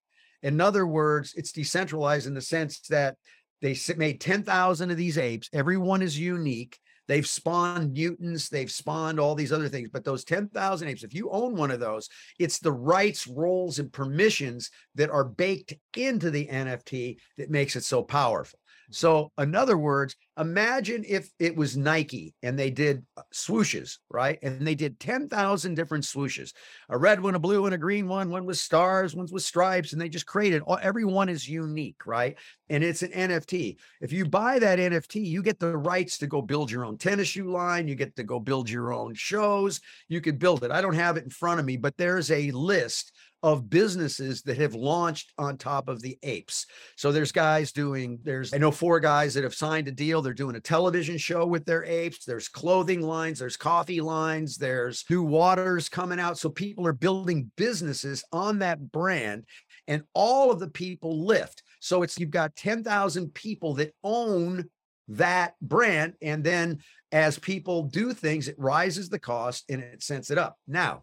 In 0.42 0.60
other 0.60 0.84
words, 0.84 1.34
it's 1.36 1.52
decentralized 1.52 2.26
in 2.26 2.34
the 2.34 2.40
sense 2.40 2.80
that 2.88 3.14
they 3.60 3.76
made 3.96 4.20
10,000 4.20 4.90
of 4.90 4.96
these 4.96 5.16
apes. 5.16 5.48
Every 5.52 5.76
one 5.76 6.02
is 6.02 6.18
unique. 6.18 6.76
They've 7.12 7.26
spawned 7.26 7.92
mutants, 7.92 8.48
they've 8.48 8.70
spawned 8.70 9.20
all 9.20 9.34
these 9.34 9.52
other 9.52 9.68
things. 9.68 9.90
But 9.92 10.02
those 10.02 10.24
10,000 10.24 10.88
apes, 10.88 11.04
if 11.04 11.12
you 11.12 11.28
own 11.28 11.54
one 11.54 11.70
of 11.70 11.78
those, 11.78 12.08
it's 12.38 12.58
the 12.58 12.72
rights, 12.72 13.26
roles, 13.26 13.78
and 13.78 13.92
permissions 13.92 14.70
that 14.94 15.10
are 15.10 15.22
baked 15.22 15.74
into 15.94 16.30
the 16.30 16.46
NFT 16.46 17.18
that 17.36 17.50
makes 17.50 17.76
it 17.76 17.84
so 17.84 18.02
powerful. 18.02 18.58
So, 18.94 19.32
in 19.38 19.54
other 19.54 19.76
words, 19.76 20.16
imagine 20.38 21.04
if 21.06 21.30
it 21.38 21.56
was 21.56 21.76
Nike 21.76 22.34
and 22.42 22.58
they 22.58 22.70
did 22.70 23.04
uh, 23.16 23.22
swooshes, 23.34 23.98
right? 24.10 24.38
And 24.42 24.66
they 24.66 24.74
did 24.74 24.98
10,000 25.00 25.74
different 25.74 26.04
swooshes 26.04 26.52
a 26.88 26.98
red 26.98 27.20
one, 27.20 27.34
a 27.34 27.38
blue 27.38 27.62
one, 27.62 27.72
a 27.72 27.78
green 27.78 28.08
one, 28.08 28.30
one 28.30 28.44
with 28.44 28.58
stars, 28.58 29.14
one's 29.14 29.32
with 29.32 29.42
stripes, 29.42 29.92
and 29.92 30.00
they 30.00 30.08
just 30.08 30.26
created 30.26 30.62
all, 30.62 30.78
every 30.82 31.04
one 31.04 31.28
is 31.28 31.48
unique, 31.48 32.06
right? 32.06 32.36
And 32.68 32.82
it's 32.82 33.02
an 33.02 33.12
NFT. 33.12 33.76
If 34.00 34.12
you 34.12 34.24
buy 34.24 34.58
that 34.58 34.78
NFT, 34.78 35.24
you 35.24 35.42
get 35.42 35.58
the 35.58 35.76
rights 35.76 36.18
to 36.18 36.26
go 36.26 36.42
build 36.42 36.70
your 36.70 36.84
own 36.84 36.98
tennis 36.98 37.28
shoe 37.28 37.50
line, 37.50 37.88
you 37.88 37.94
get 37.94 38.16
to 38.16 38.24
go 38.24 38.40
build 38.40 38.68
your 38.70 38.92
own 38.92 39.14
shows, 39.14 39.80
you 40.08 40.20
could 40.20 40.38
build 40.38 40.64
it. 40.64 40.70
I 40.70 40.80
don't 40.80 40.94
have 40.94 41.16
it 41.16 41.24
in 41.24 41.30
front 41.30 41.60
of 41.60 41.66
me, 41.66 41.76
but 41.76 41.96
there's 41.96 42.30
a 42.30 42.50
list 42.50 43.12
of 43.42 43.68
businesses 43.68 44.42
that 44.42 44.56
have 44.58 44.74
launched 44.74 45.32
on 45.36 45.56
top 45.56 45.88
of 45.88 46.00
the 46.00 46.18
apes. 46.22 46.66
So 46.96 47.10
there's 47.10 47.32
guys 47.32 47.72
doing, 47.72 48.18
there's, 48.22 48.54
I 48.54 48.58
know 48.58 48.70
four 48.70 49.00
guys 49.00 49.34
that 49.34 49.44
have 49.44 49.54
signed 49.54 49.88
a 49.88 49.92
deal. 49.92 50.22
They're 50.22 50.32
doing 50.32 50.56
a 50.56 50.60
television 50.60 51.18
show 51.18 51.44
with 51.46 51.64
their 51.64 51.84
apes. 51.84 52.24
There's 52.24 52.48
clothing 52.48 53.00
lines, 53.00 53.40
there's 53.40 53.56
coffee 53.56 54.00
lines, 54.00 54.56
there's 54.56 55.04
new 55.10 55.22
waters 55.22 55.88
coming 55.88 56.20
out. 56.20 56.38
So 56.38 56.50
people 56.50 56.86
are 56.86 56.92
building 56.92 57.50
businesses 57.56 58.24
on 58.32 58.60
that 58.60 58.92
brand 58.92 59.44
and 59.88 60.02
all 60.14 60.50
of 60.50 60.60
the 60.60 60.70
people 60.70 61.26
lift. 61.26 61.62
So 61.80 62.02
it's, 62.02 62.18
you've 62.18 62.30
got 62.30 62.54
10,000 62.54 63.34
people 63.34 63.74
that 63.74 63.92
own 64.04 64.68
that 65.08 65.54
brand. 65.60 66.14
And 66.22 66.44
then 66.44 66.78
as 67.10 67.38
people 67.38 67.84
do 67.84 68.12
things, 68.12 68.48
it 68.48 68.54
rises 68.58 69.08
the 69.08 69.18
cost 69.18 69.64
and 69.68 69.80
it 69.80 70.02
sends 70.02 70.30
it 70.30 70.38
up. 70.38 70.56
Now, 70.68 71.02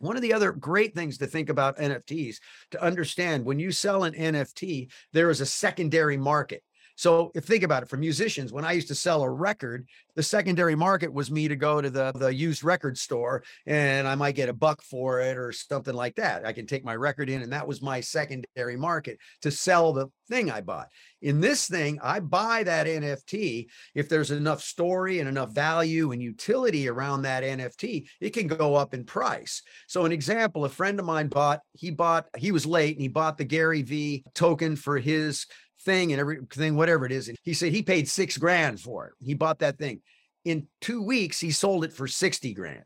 one 0.00 0.16
of 0.16 0.22
the 0.22 0.32
other 0.32 0.50
great 0.50 0.94
things 0.94 1.18
to 1.18 1.26
think 1.26 1.48
about 1.48 1.78
NFTs 1.78 2.36
to 2.72 2.82
understand 2.82 3.44
when 3.44 3.58
you 3.58 3.70
sell 3.70 4.04
an 4.04 4.14
NFT, 4.14 4.90
there 5.12 5.30
is 5.30 5.40
a 5.40 5.46
secondary 5.46 6.16
market. 6.16 6.62
So 7.00 7.32
if 7.34 7.44
think 7.44 7.62
about 7.62 7.82
it 7.82 7.88
for 7.88 7.96
musicians, 7.96 8.52
when 8.52 8.66
I 8.66 8.72
used 8.72 8.88
to 8.88 8.94
sell 8.94 9.22
a 9.22 9.30
record, 9.30 9.88
the 10.16 10.22
secondary 10.22 10.74
market 10.74 11.10
was 11.10 11.30
me 11.30 11.48
to 11.48 11.56
go 11.56 11.80
to 11.80 11.88
the, 11.88 12.12
the 12.14 12.28
used 12.28 12.62
record 12.62 12.98
store 12.98 13.42
and 13.64 14.06
I 14.06 14.16
might 14.16 14.34
get 14.34 14.50
a 14.50 14.52
buck 14.52 14.82
for 14.82 15.18
it 15.18 15.38
or 15.38 15.50
something 15.50 15.94
like 15.94 16.16
that. 16.16 16.44
I 16.44 16.52
can 16.52 16.66
take 16.66 16.84
my 16.84 16.94
record 16.94 17.30
in 17.30 17.40
and 17.40 17.54
that 17.54 17.66
was 17.66 17.80
my 17.80 18.00
secondary 18.00 18.76
market 18.76 19.16
to 19.40 19.50
sell 19.50 19.94
the 19.94 20.08
thing 20.28 20.50
I 20.50 20.60
bought. 20.60 20.88
In 21.22 21.40
this 21.40 21.66
thing, 21.66 21.98
I 22.02 22.20
buy 22.20 22.64
that 22.64 22.86
NFT. 22.86 23.68
If 23.94 24.10
there's 24.10 24.30
enough 24.30 24.62
story 24.62 25.20
and 25.20 25.28
enough 25.28 25.52
value 25.52 26.12
and 26.12 26.22
utility 26.22 26.86
around 26.86 27.22
that 27.22 27.42
NFT, 27.42 28.08
it 28.20 28.30
can 28.30 28.46
go 28.46 28.74
up 28.74 28.92
in 28.92 29.04
price. 29.04 29.62
So 29.86 30.04
an 30.04 30.12
example, 30.12 30.66
a 30.66 30.68
friend 30.68 31.00
of 31.00 31.06
mine 31.06 31.28
bought, 31.28 31.60
he 31.72 31.90
bought, 31.90 32.26
he 32.36 32.52
was 32.52 32.66
late 32.66 32.96
and 32.96 33.02
he 33.02 33.08
bought 33.08 33.38
the 33.38 33.44
Gary 33.44 33.80
V 33.80 34.22
token 34.34 34.76
for 34.76 34.98
his 34.98 35.46
thing 35.82 36.12
and 36.12 36.20
everything, 36.20 36.76
whatever 36.76 37.06
it 37.06 37.12
is. 37.12 37.28
And 37.28 37.38
he 37.42 37.54
said 37.54 37.72
he 37.72 37.82
paid 37.82 38.08
six 38.08 38.36
grand 38.36 38.80
for 38.80 39.06
it. 39.06 39.12
He 39.24 39.34
bought 39.34 39.60
that 39.60 39.78
thing. 39.78 40.00
In 40.44 40.66
two 40.80 41.02
weeks, 41.02 41.38
he 41.38 41.50
sold 41.50 41.84
it 41.84 41.92
for 41.92 42.06
60 42.06 42.54
grand 42.54 42.84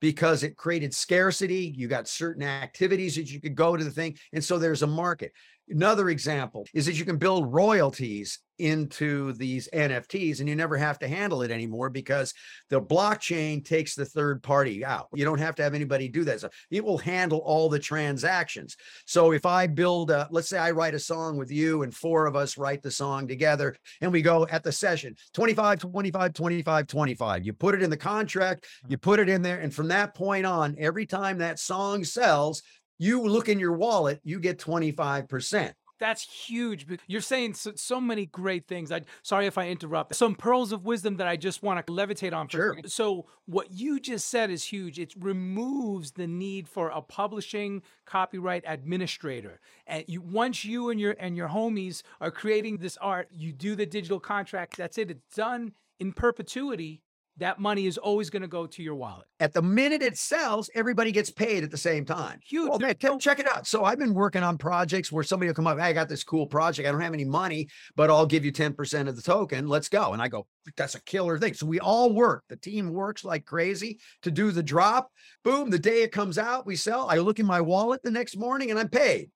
because 0.00 0.42
it 0.42 0.56
created 0.56 0.94
scarcity. 0.94 1.72
You 1.76 1.88
got 1.88 2.08
certain 2.08 2.42
activities 2.42 3.16
that 3.16 3.30
you 3.30 3.40
could 3.40 3.54
go 3.54 3.76
to 3.76 3.84
the 3.84 3.90
thing. 3.90 4.16
And 4.32 4.42
so 4.42 4.58
there's 4.58 4.82
a 4.82 4.86
market. 4.86 5.32
Another 5.68 6.10
example 6.10 6.66
is 6.74 6.86
that 6.86 6.98
you 6.98 7.04
can 7.04 7.16
build 7.16 7.52
royalties 7.52 8.38
into 8.58 9.32
these 9.32 9.68
NFTs 9.72 10.40
and 10.40 10.48
you 10.48 10.54
never 10.54 10.76
have 10.76 10.98
to 11.00 11.08
handle 11.08 11.42
it 11.42 11.50
anymore 11.50 11.90
because 11.90 12.32
the 12.70 12.80
blockchain 12.80 13.64
takes 13.64 13.94
the 13.94 14.04
third 14.04 14.42
party 14.42 14.84
out. 14.84 15.08
You 15.14 15.24
don't 15.24 15.38
have 15.38 15.54
to 15.56 15.62
have 15.62 15.74
anybody 15.74 16.08
do 16.08 16.22
that. 16.24 16.40
So 16.40 16.50
it 16.70 16.84
will 16.84 16.98
handle 16.98 17.38
all 17.38 17.68
the 17.68 17.78
transactions. 17.78 18.76
So 19.06 19.32
if 19.32 19.44
I 19.46 19.66
build, 19.66 20.10
a, 20.10 20.28
let's 20.30 20.48
say 20.48 20.58
I 20.58 20.70
write 20.70 20.94
a 20.94 21.00
song 21.00 21.36
with 21.36 21.50
you 21.50 21.82
and 21.82 21.94
four 21.94 22.26
of 22.26 22.36
us 22.36 22.56
write 22.56 22.82
the 22.82 22.90
song 22.90 23.26
together 23.26 23.74
and 24.00 24.12
we 24.12 24.22
go 24.22 24.46
at 24.50 24.62
the 24.62 24.72
session 24.72 25.16
25, 25.32 25.80
25, 25.80 26.32
25, 26.32 26.86
25. 26.86 27.46
You 27.46 27.52
put 27.52 27.74
it 27.74 27.82
in 27.82 27.90
the 27.90 27.96
contract, 27.96 28.66
you 28.88 28.96
mm-hmm. 28.96 29.02
put 29.02 29.18
it 29.18 29.28
in 29.28 29.42
there. 29.42 29.60
And 29.60 29.74
from 29.74 29.88
that 29.88 30.14
point 30.14 30.46
on, 30.46 30.76
every 30.78 31.06
time 31.06 31.38
that 31.38 31.58
song 31.58 32.04
sells, 32.04 32.62
you 32.98 33.22
look 33.22 33.48
in 33.48 33.58
your 33.58 33.72
wallet, 33.72 34.20
you 34.24 34.40
get 34.40 34.58
25%. 34.58 35.74
That's 36.00 36.22
huge. 36.22 36.86
You're 37.06 37.20
saying 37.20 37.54
so, 37.54 37.72
so, 37.76 38.00
many 38.00 38.26
great 38.26 38.66
things. 38.66 38.90
I 38.90 39.02
sorry 39.22 39.46
if 39.46 39.56
I 39.56 39.68
interrupt. 39.68 40.14
Some 40.14 40.34
pearls 40.34 40.72
of 40.72 40.84
wisdom 40.84 41.16
that 41.18 41.28
I 41.28 41.36
just 41.36 41.62
want 41.62 41.86
to 41.86 41.92
levitate 41.92 42.34
on. 42.34 42.48
Sure. 42.48 42.76
So 42.86 43.26
what 43.46 43.72
you 43.72 44.00
just 44.00 44.28
said 44.28 44.50
is 44.50 44.64
huge. 44.64 44.98
It 44.98 45.14
removes 45.18 46.12
the 46.12 46.26
need 46.26 46.68
for 46.68 46.88
a 46.88 47.00
publishing 47.00 47.82
copyright 48.06 48.64
administrator. 48.66 49.60
And 49.86 50.04
you 50.08 50.20
once 50.20 50.64
you 50.64 50.90
and 50.90 50.98
your 50.98 51.14
and 51.18 51.36
your 51.36 51.48
homies 51.48 52.02
are 52.20 52.32
creating 52.32 52.78
this 52.78 52.96
art, 53.00 53.28
you 53.30 53.52
do 53.52 53.76
the 53.76 53.86
digital 53.86 54.18
contract. 54.18 54.76
That's 54.76 54.98
it. 54.98 55.10
It's 55.10 55.36
done 55.36 55.72
in 56.00 56.12
perpetuity 56.12 57.02
that 57.38 57.58
money 57.58 57.86
is 57.86 57.98
always 57.98 58.30
going 58.30 58.42
to 58.42 58.48
go 58.48 58.66
to 58.66 58.82
your 58.82 58.94
wallet. 58.94 59.26
At 59.40 59.52
the 59.52 59.62
minute 59.62 60.02
it 60.02 60.16
sells, 60.16 60.70
everybody 60.74 61.10
gets 61.10 61.30
paid 61.30 61.64
at 61.64 61.70
the 61.70 61.76
same 61.76 62.04
time. 62.04 62.38
Huge. 62.44 62.80
Man, 62.80 62.94
check 63.18 63.40
it 63.40 63.48
out. 63.48 63.66
So 63.66 63.84
I've 63.84 63.98
been 63.98 64.14
working 64.14 64.42
on 64.42 64.56
projects 64.56 65.10
where 65.10 65.24
somebody 65.24 65.48
will 65.48 65.54
come 65.54 65.66
up, 65.66 65.78
hey, 65.78 65.86
I 65.86 65.92
got 65.92 66.08
this 66.08 66.22
cool 66.22 66.46
project. 66.46 66.86
I 66.86 66.92
don't 66.92 67.00
have 67.00 67.12
any 67.12 67.24
money, 67.24 67.68
but 67.96 68.08
I'll 68.08 68.26
give 68.26 68.44
you 68.44 68.52
10% 68.52 69.08
of 69.08 69.16
the 69.16 69.22
token. 69.22 69.66
Let's 69.66 69.88
go. 69.88 70.12
And 70.12 70.22
I 70.22 70.28
go, 70.28 70.46
that's 70.76 70.94
a 70.94 71.02
killer 71.02 71.38
thing. 71.38 71.54
So 71.54 71.66
we 71.66 71.80
all 71.80 72.12
work. 72.12 72.44
The 72.48 72.56
team 72.56 72.90
works 72.90 73.24
like 73.24 73.44
crazy 73.44 73.98
to 74.22 74.30
do 74.30 74.52
the 74.52 74.62
drop. 74.62 75.10
Boom. 75.42 75.70
The 75.70 75.78
day 75.78 76.02
it 76.02 76.12
comes 76.12 76.38
out, 76.38 76.66
we 76.66 76.76
sell. 76.76 77.08
I 77.08 77.16
look 77.18 77.40
in 77.40 77.46
my 77.46 77.60
wallet 77.60 78.02
the 78.02 78.10
next 78.10 78.36
morning 78.36 78.70
and 78.70 78.78
I'm 78.78 78.88
paid. 78.88 79.30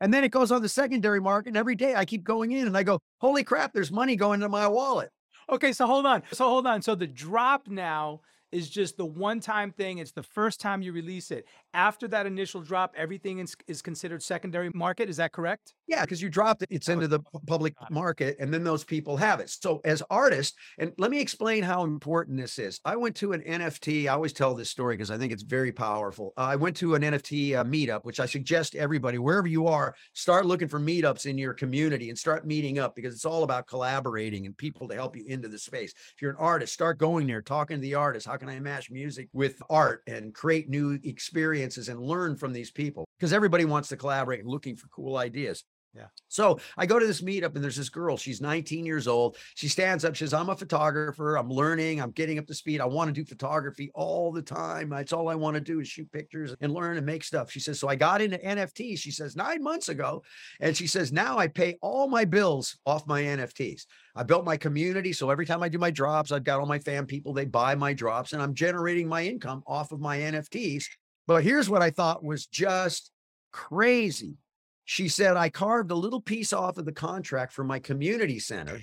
And 0.00 0.14
then 0.14 0.24
it 0.24 0.30
goes 0.30 0.50
on 0.50 0.62
the 0.62 0.68
secondary 0.68 1.20
market. 1.20 1.50
And 1.50 1.58
every 1.58 1.74
day 1.74 1.94
I 1.94 2.06
keep 2.06 2.24
going 2.24 2.52
in 2.52 2.66
and 2.66 2.76
I 2.76 2.82
go, 2.84 3.00
holy 3.18 3.44
crap, 3.44 3.74
there's 3.74 3.92
money 3.92 4.16
going 4.16 4.40
to 4.40 4.48
my 4.48 4.66
wallet. 4.66 5.10
Okay, 5.50 5.72
so 5.72 5.86
hold 5.86 6.06
on. 6.06 6.22
So 6.32 6.48
hold 6.48 6.66
on. 6.66 6.82
So 6.82 6.94
the 6.94 7.06
drop 7.06 7.66
now 7.68 8.20
is 8.52 8.68
just 8.68 8.96
the 8.96 9.06
one 9.06 9.40
time 9.40 9.70
thing. 9.70 9.98
It's 9.98 10.12
the 10.12 10.22
first 10.22 10.60
time 10.60 10.82
you 10.82 10.92
release 10.92 11.30
it. 11.30 11.46
After 11.74 12.08
that 12.08 12.26
initial 12.26 12.60
drop, 12.60 12.94
everything 12.96 13.38
is, 13.38 13.56
is 13.68 13.82
considered 13.82 14.22
secondary 14.22 14.70
market. 14.74 15.08
Is 15.08 15.16
that 15.18 15.32
correct? 15.32 15.74
Yeah, 15.86 16.02
because 16.02 16.22
you 16.22 16.28
dropped 16.28 16.62
it, 16.62 16.68
it's 16.70 16.88
into 16.88 17.08
the 17.08 17.20
public 17.46 17.74
market, 17.90 18.36
and 18.38 18.52
then 18.52 18.64
those 18.64 18.84
people 18.84 19.16
have 19.16 19.40
it. 19.40 19.50
So, 19.50 19.80
as 19.84 20.02
artists, 20.10 20.56
and 20.78 20.92
let 20.98 21.10
me 21.10 21.20
explain 21.20 21.62
how 21.62 21.84
important 21.84 22.38
this 22.38 22.58
is. 22.58 22.80
I 22.84 22.96
went 22.96 23.16
to 23.16 23.32
an 23.32 23.42
NFT. 23.42 24.04
I 24.04 24.14
always 24.14 24.32
tell 24.32 24.54
this 24.54 24.70
story 24.70 24.96
because 24.96 25.10
I 25.10 25.18
think 25.18 25.32
it's 25.32 25.42
very 25.42 25.72
powerful. 25.72 26.32
I 26.36 26.56
went 26.56 26.76
to 26.76 26.94
an 26.94 27.02
NFT 27.02 27.56
uh, 27.56 27.64
meetup, 27.64 28.04
which 28.04 28.20
I 28.20 28.26
suggest 28.26 28.74
everybody, 28.74 29.18
wherever 29.18 29.48
you 29.48 29.66
are, 29.66 29.94
start 30.12 30.46
looking 30.46 30.68
for 30.68 30.80
meetups 30.80 31.26
in 31.26 31.38
your 31.38 31.54
community 31.54 32.08
and 32.08 32.18
start 32.18 32.46
meeting 32.46 32.78
up 32.78 32.94
because 32.94 33.14
it's 33.14 33.24
all 33.24 33.42
about 33.42 33.66
collaborating 33.66 34.46
and 34.46 34.56
people 34.56 34.88
to 34.88 34.94
help 34.94 35.16
you 35.16 35.24
into 35.26 35.48
the 35.48 35.58
space. 35.58 35.92
If 36.14 36.22
you're 36.22 36.30
an 36.30 36.36
artist, 36.38 36.72
start 36.72 36.98
going 36.98 37.26
there, 37.26 37.42
talking 37.42 37.76
to 37.76 37.80
the 37.80 37.94
artist. 37.94 38.26
How 38.26 38.36
can 38.40 38.48
I 38.48 38.58
match 38.58 38.90
music 38.90 39.28
with 39.34 39.60
art 39.68 40.02
and 40.06 40.34
create 40.34 40.68
new 40.68 40.98
experiences 41.04 41.90
and 41.90 42.00
learn 42.00 42.36
from 42.36 42.54
these 42.54 42.70
people? 42.70 43.04
Because 43.18 43.34
everybody 43.34 43.66
wants 43.66 43.90
to 43.90 43.98
collaborate 43.98 44.40
and 44.40 44.48
looking 44.48 44.76
for 44.76 44.88
cool 44.88 45.18
ideas. 45.18 45.62
Yeah. 45.92 46.06
So 46.28 46.60
I 46.76 46.86
go 46.86 47.00
to 47.00 47.06
this 47.06 47.20
meetup 47.20 47.56
and 47.56 47.64
there's 47.64 47.76
this 47.76 47.88
girl. 47.88 48.16
She's 48.16 48.40
19 48.40 48.86
years 48.86 49.08
old. 49.08 49.36
She 49.56 49.66
stands 49.66 50.04
up. 50.04 50.14
She 50.14 50.24
says, 50.24 50.32
I'm 50.32 50.48
a 50.48 50.56
photographer. 50.56 51.36
I'm 51.36 51.50
learning. 51.50 52.00
I'm 52.00 52.12
getting 52.12 52.38
up 52.38 52.46
to 52.46 52.54
speed. 52.54 52.80
I 52.80 52.84
want 52.84 53.08
to 53.08 53.12
do 53.12 53.24
photography 53.24 53.90
all 53.92 54.30
the 54.30 54.42
time. 54.42 54.90
That's 54.90 55.12
all 55.12 55.28
I 55.28 55.34
want 55.34 55.54
to 55.54 55.60
do 55.60 55.80
is 55.80 55.88
shoot 55.88 56.10
pictures 56.12 56.54
and 56.60 56.72
learn 56.72 56.96
and 56.96 57.04
make 57.04 57.24
stuff. 57.24 57.50
She 57.50 57.58
says, 57.58 57.80
So 57.80 57.88
I 57.88 57.96
got 57.96 58.22
into 58.22 58.38
NFTs. 58.38 59.00
She 59.00 59.10
says, 59.10 59.34
nine 59.34 59.64
months 59.64 59.88
ago. 59.88 60.22
And 60.60 60.76
she 60.76 60.86
says, 60.86 61.10
Now 61.10 61.38
I 61.38 61.48
pay 61.48 61.76
all 61.82 62.08
my 62.08 62.24
bills 62.24 62.78
off 62.86 63.04
my 63.08 63.22
NFTs. 63.22 63.82
I 64.14 64.22
built 64.22 64.44
my 64.44 64.56
community. 64.56 65.12
So 65.12 65.28
every 65.28 65.46
time 65.46 65.62
I 65.62 65.68
do 65.68 65.78
my 65.78 65.90
drops, 65.90 66.30
I've 66.30 66.44
got 66.44 66.60
all 66.60 66.66
my 66.66 66.78
fan 66.78 67.04
people, 67.04 67.32
they 67.32 67.46
buy 67.46 67.74
my 67.74 67.94
drops 67.94 68.32
and 68.32 68.40
I'm 68.40 68.54
generating 68.54 69.08
my 69.08 69.24
income 69.24 69.64
off 69.66 69.90
of 69.90 69.98
my 69.98 70.18
NFTs. 70.18 70.84
But 71.26 71.42
here's 71.42 71.68
what 71.68 71.82
I 71.82 71.90
thought 71.90 72.22
was 72.22 72.46
just 72.46 73.10
crazy 73.52 74.36
she 74.84 75.08
said, 75.08 75.36
I 75.36 75.50
carved 75.50 75.90
a 75.90 75.96
little 75.96 76.20
piece 76.20 76.52
off 76.52 76.78
of 76.78 76.84
the 76.84 76.92
contract 76.92 77.52
for 77.52 77.64
my 77.64 77.78
community 77.78 78.38
center. 78.38 78.80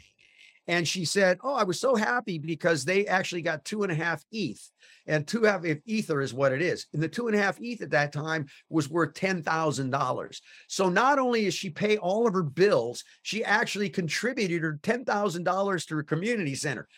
And 0.67 0.85
she 0.85 1.05
said, 1.05 1.39
Oh, 1.43 1.55
I 1.55 1.63
was 1.63 1.79
so 1.79 1.95
happy 1.95 2.37
because 2.37 2.83
they 2.83 3.07
actually 3.07 3.41
got 3.41 3.63
two 3.63 3.83
and 3.83 3.91
a 3.91 3.95
half 3.95 4.23
ETH. 4.31 4.59
And 5.05 5.25
two 5.25 5.43
half 5.43 5.63
if 5.63 5.79
ether 5.85 6.21
is 6.21 6.33
what 6.33 6.51
it 6.51 6.61
is. 6.61 6.87
And 6.93 7.01
the 7.01 7.07
two 7.07 7.27
and 7.27 7.35
a 7.35 7.41
half 7.41 7.57
ETH 7.61 7.81
at 7.81 7.91
that 7.91 8.11
time 8.11 8.47
was 8.69 8.89
worth 8.89 9.13
$10,000. 9.13 10.41
So 10.67 10.89
not 10.89 11.19
only 11.19 11.45
is 11.45 11.53
she 11.53 11.69
pay 11.69 11.97
all 11.97 12.27
of 12.27 12.33
her 12.33 12.43
bills, 12.43 13.05
she 13.21 13.45
actually 13.45 13.89
contributed 13.89 14.61
her 14.61 14.79
$10,000 14.83 15.87
to 15.87 15.95
her 15.95 16.03
community 16.03 16.55
center. 16.55 16.89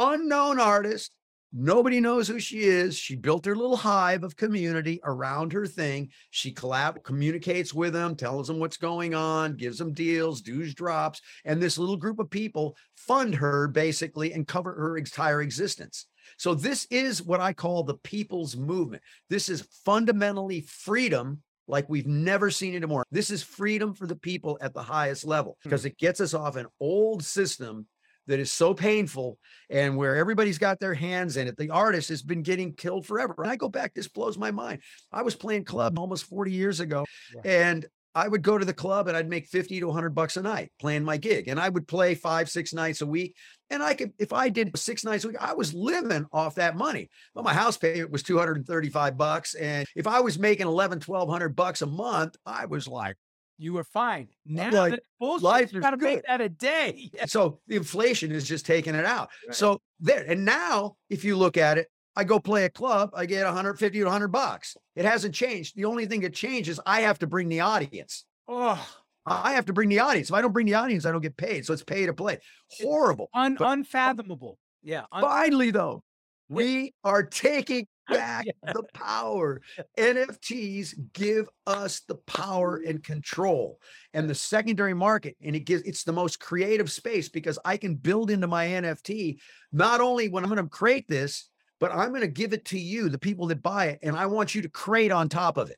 Unknown 0.00 0.58
artist, 0.58 1.14
Nobody 1.58 2.00
knows 2.00 2.28
who 2.28 2.38
she 2.38 2.64
is. 2.64 2.98
She 2.98 3.16
built 3.16 3.46
her 3.46 3.56
little 3.56 3.78
hive 3.78 4.24
of 4.24 4.36
community 4.36 5.00
around 5.04 5.54
her 5.54 5.66
thing. 5.66 6.10
She 6.28 6.52
collab 6.52 7.02
communicates 7.02 7.72
with 7.72 7.94
them, 7.94 8.14
tells 8.14 8.46
them 8.46 8.58
what's 8.58 8.76
going 8.76 9.14
on, 9.14 9.56
gives 9.56 9.78
them 9.78 9.94
deals, 9.94 10.42
dues 10.42 10.74
drops, 10.74 11.22
and 11.46 11.58
this 11.58 11.78
little 11.78 11.96
group 11.96 12.18
of 12.18 12.28
people 12.28 12.76
fund 12.94 13.34
her 13.36 13.68
basically 13.68 14.34
and 14.34 14.46
cover 14.46 14.74
her 14.74 14.98
entire 14.98 15.40
existence. 15.40 16.04
So 16.36 16.52
this 16.52 16.86
is 16.90 17.22
what 17.22 17.40
I 17.40 17.54
call 17.54 17.84
the 17.84 17.96
people's 17.96 18.54
movement. 18.54 19.02
This 19.30 19.48
is 19.48 19.66
fundamentally 19.82 20.60
freedom 20.60 21.42
like 21.68 21.88
we've 21.88 22.06
never 22.06 22.50
seen 22.50 22.74
it 22.74 22.76
anymore. 22.76 23.06
This 23.10 23.30
is 23.30 23.42
freedom 23.42 23.94
for 23.94 24.06
the 24.06 24.14
people 24.14 24.58
at 24.60 24.74
the 24.74 24.82
highest 24.82 25.24
level 25.24 25.56
hmm. 25.62 25.70
because 25.70 25.86
it 25.86 25.96
gets 25.96 26.20
us 26.20 26.34
off 26.34 26.56
an 26.56 26.66
old 26.80 27.24
system 27.24 27.86
that 28.26 28.40
is 28.40 28.50
so 28.50 28.74
painful 28.74 29.38
and 29.70 29.96
where 29.96 30.16
everybody's 30.16 30.58
got 30.58 30.80
their 30.80 30.94
hands 30.94 31.36
in 31.36 31.48
it. 31.48 31.56
The 31.56 31.70
artist 31.70 32.08
has 32.08 32.22
been 32.22 32.42
getting 32.42 32.72
killed 32.74 33.06
forever. 33.06 33.34
And 33.38 33.50
I 33.50 33.56
go 33.56 33.68
back, 33.68 33.94
this 33.94 34.08
blows 34.08 34.38
my 34.38 34.50
mind. 34.50 34.80
I 35.12 35.22
was 35.22 35.34
playing 35.34 35.64
club 35.64 35.98
almost 35.98 36.24
40 36.26 36.52
years 36.52 36.80
ago 36.80 37.04
and 37.44 37.86
I 38.16 38.28
would 38.28 38.42
go 38.42 38.56
to 38.56 38.64
the 38.64 38.72
club 38.72 39.08
and 39.08 39.16
I'd 39.16 39.28
make 39.28 39.46
50 39.46 39.78
to 39.80 39.86
100 39.86 40.14
bucks 40.14 40.38
a 40.38 40.42
night 40.42 40.72
playing 40.80 41.04
my 41.04 41.18
gig. 41.18 41.48
And 41.48 41.60
I 41.60 41.68
would 41.68 41.86
play 41.86 42.14
five, 42.14 42.48
six 42.48 42.72
nights 42.72 43.02
a 43.02 43.06
week. 43.06 43.36
And 43.68 43.82
I 43.82 43.92
could, 43.92 44.12
if 44.18 44.32
I 44.32 44.48
did 44.48 44.76
six 44.78 45.04
nights 45.04 45.24
a 45.24 45.28
week, 45.28 45.36
I 45.38 45.52
was 45.52 45.74
living 45.74 46.24
off 46.32 46.54
that 46.54 46.78
money. 46.78 47.10
But 47.34 47.44
my 47.44 47.52
house 47.52 47.76
payment 47.76 48.10
was 48.10 48.22
235 48.22 49.18
bucks. 49.18 49.54
And 49.54 49.86
if 49.94 50.06
I 50.06 50.20
was 50.20 50.38
making 50.38 50.66
11, 50.66 51.02
1200 51.04 51.54
bucks 51.54 51.82
a 51.82 51.86
month, 51.86 52.36
I 52.46 52.64
was 52.64 52.88
like, 52.88 53.16
You 53.58 53.72
were 53.72 53.84
fine. 53.84 54.28
Uh, 54.48 54.52
now 54.52 54.70
like, 54.72 54.90
that 54.92 55.02
bullshit, 55.18 55.42
life 55.42 55.72
you 55.72 55.78
is 55.78 55.82
gotta 55.82 55.96
make 55.96 56.16
good. 56.16 56.24
that 56.28 56.40
a 56.40 56.48
day. 56.48 57.10
so 57.26 57.58
the 57.66 57.76
inflation 57.76 58.30
is 58.32 58.46
just 58.46 58.66
taking 58.66 58.94
it 58.94 59.04
out. 59.06 59.30
Right. 59.46 59.54
So 59.54 59.80
there, 60.00 60.24
and 60.28 60.44
now 60.44 60.96
if 61.08 61.24
you 61.24 61.36
look 61.36 61.56
at 61.56 61.78
it, 61.78 61.88
I 62.18 62.24
go 62.24 62.38
play 62.40 62.64
a 62.64 62.70
club, 62.70 63.10
I 63.14 63.26
get 63.26 63.44
150 63.44 63.98
to 63.98 64.04
100 64.04 64.28
bucks. 64.28 64.76
It 64.94 65.04
hasn't 65.04 65.34
changed. 65.34 65.76
The 65.76 65.84
only 65.84 66.06
thing 66.06 66.20
that 66.22 66.32
changes, 66.34 66.80
I 66.86 67.02
have 67.02 67.18
to 67.20 67.26
bring 67.26 67.48
the 67.48 67.60
audience. 67.60 68.24
Oh, 68.48 68.82
I 69.26 69.52
have 69.52 69.66
to 69.66 69.72
bring 69.72 69.88
the 69.88 69.98
audience. 69.98 70.30
If 70.30 70.34
I 70.34 70.40
don't 70.40 70.52
bring 70.52 70.66
the 70.66 70.74
audience, 70.74 71.04
I 71.04 71.12
don't 71.12 71.20
get 71.20 71.36
paid. 71.36 71.66
So 71.66 71.72
it's 71.72 71.82
pay 71.82 72.06
to 72.06 72.14
play. 72.14 72.38
Horrible. 72.80 73.28
un- 73.34 73.56
But- 73.58 73.68
unfathomable. 73.70 74.58
Yeah. 74.82 75.04
un- 75.12 75.20
Finally, 75.22 75.72
though, 75.72 76.02
we 76.48 76.94
are 77.04 77.22
taking 77.22 77.86
back 78.08 78.46
Yeah. 78.64 78.72
the 78.72 78.84
power. 78.94 79.60
NFTs 79.98 80.94
give 81.12 81.48
us 81.66 82.00
the 82.00 82.16
power 82.26 82.82
and 82.86 83.02
control 83.02 83.80
and 84.14 84.28
the 84.28 84.34
secondary 84.34 84.94
market. 84.94 85.36
And 85.42 85.56
it 85.56 85.60
gives 85.60 85.82
it's 85.82 86.04
the 86.04 86.12
most 86.12 86.40
creative 86.40 86.90
space 86.90 87.28
because 87.28 87.58
I 87.64 87.76
can 87.76 87.94
build 87.96 88.30
into 88.30 88.46
my 88.46 88.66
NFT 88.66 89.38
not 89.72 90.00
only 90.00 90.28
when 90.28 90.44
I'm 90.44 90.50
going 90.50 90.62
to 90.62 90.68
create 90.68 91.08
this, 91.08 91.48
but 91.78 91.92
I'm 91.92 92.08
going 92.08 92.22
to 92.22 92.28
give 92.28 92.52
it 92.52 92.64
to 92.66 92.78
you, 92.78 93.08
the 93.08 93.18
people 93.18 93.46
that 93.48 93.62
buy 93.62 93.86
it, 93.86 93.98
and 94.02 94.16
I 94.16 94.26
want 94.26 94.54
you 94.54 94.62
to 94.62 94.68
create 94.68 95.12
on 95.12 95.28
top 95.28 95.58
of 95.58 95.68
it. 95.70 95.76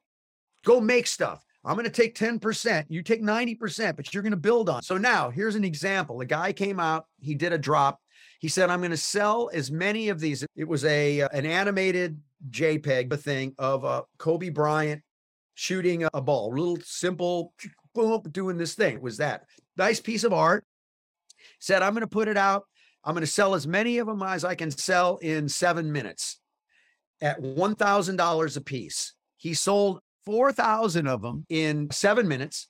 Go 0.65 0.81
make 0.81 1.07
stuff. 1.07 1.45
I'm 1.65 1.75
going 1.75 1.85
to 1.85 1.91
take 1.91 2.17
10%. 2.17 2.85
You 2.89 3.03
take 3.03 3.21
90%, 3.23 3.97
but 3.97 4.15
you're 4.15 4.23
going 4.23 4.31
to 4.31 4.37
build 4.37 4.69
on. 4.69 4.83
So 4.83 4.97
now 4.97 5.29
here's 5.31 5.57
an 5.57 5.65
example. 5.65 6.21
A 6.21 6.25
guy 6.25 6.53
came 6.53 6.79
out, 6.79 7.07
he 7.21 7.35
did 7.35 7.53
a 7.53 7.59
drop. 7.59 8.01
He 8.39 8.49
said, 8.49 8.71
I'm 8.71 8.81
going 8.81 8.93
to 8.93 8.97
sell 8.97 9.51
as 9.53 9.71
many 9.71 10.09
of 10.09 10.21
these. 10.21 10.47
It 10.57 10.69
was 10.69 10.85
a 10.85 11.23
uh, 11.23 11.29
an 11.33 11.45
animated 11.45 12.21
JPEG 12.51 13.19
thing 13.21 13.55
of 13.59 13.85
uh, 13.85 14.03
Kobe 14.19 14.49
Bryant 14.49 15.03
shooting 15.55 16.05
a, 16.05 16.11
a 16.15 16.21
ball, 16.21 16.51
little 16.51 16.79
simple, 16.85 17.53
boom, 17.95 18.23
doing 18.31 18.57
this 18.57 18.75
thing. 18.75 18.95
It 18.95 19.03
was 19.03 19.17
that 19.17 19.45
nice 19.77 20.01
piece 20.01 20.25
of 20.25 20.33
art. 20.33 20.65
Said, 21.59 21.83
I'm 21.83 21.93
going 21.93 22.03
to 22.03 22.07
put 22.07 22.29
it 22.29 22.37
out. 22.37 22.65
I'm 23.05 23.15
going 23.15 23.23
to 23.23 23.27
sell 23.27 23.55
as 23.55 23.67
many 23.67 23.99
of 23.99 24.07
them 24.07 24.23
as 24.23 24.45
I 24.45 24.55
can 24.55 24.71
sell 24.71 25.17
in 25.17 25.49
seven 25.49 25.91
minutes 25.91 26.41
at 27.21 27.41
$1,000 27.41 28.57
a 28.57 28.61
piece. 28.61 29.15
He 29.37 29.55
sold 29.55 30.01
4,000 30.25 31.07
of 31.07 31.23
them 31.23 31.45
in 31.49 31.91
seven 31.91 32.29
minutes 32.29 32.69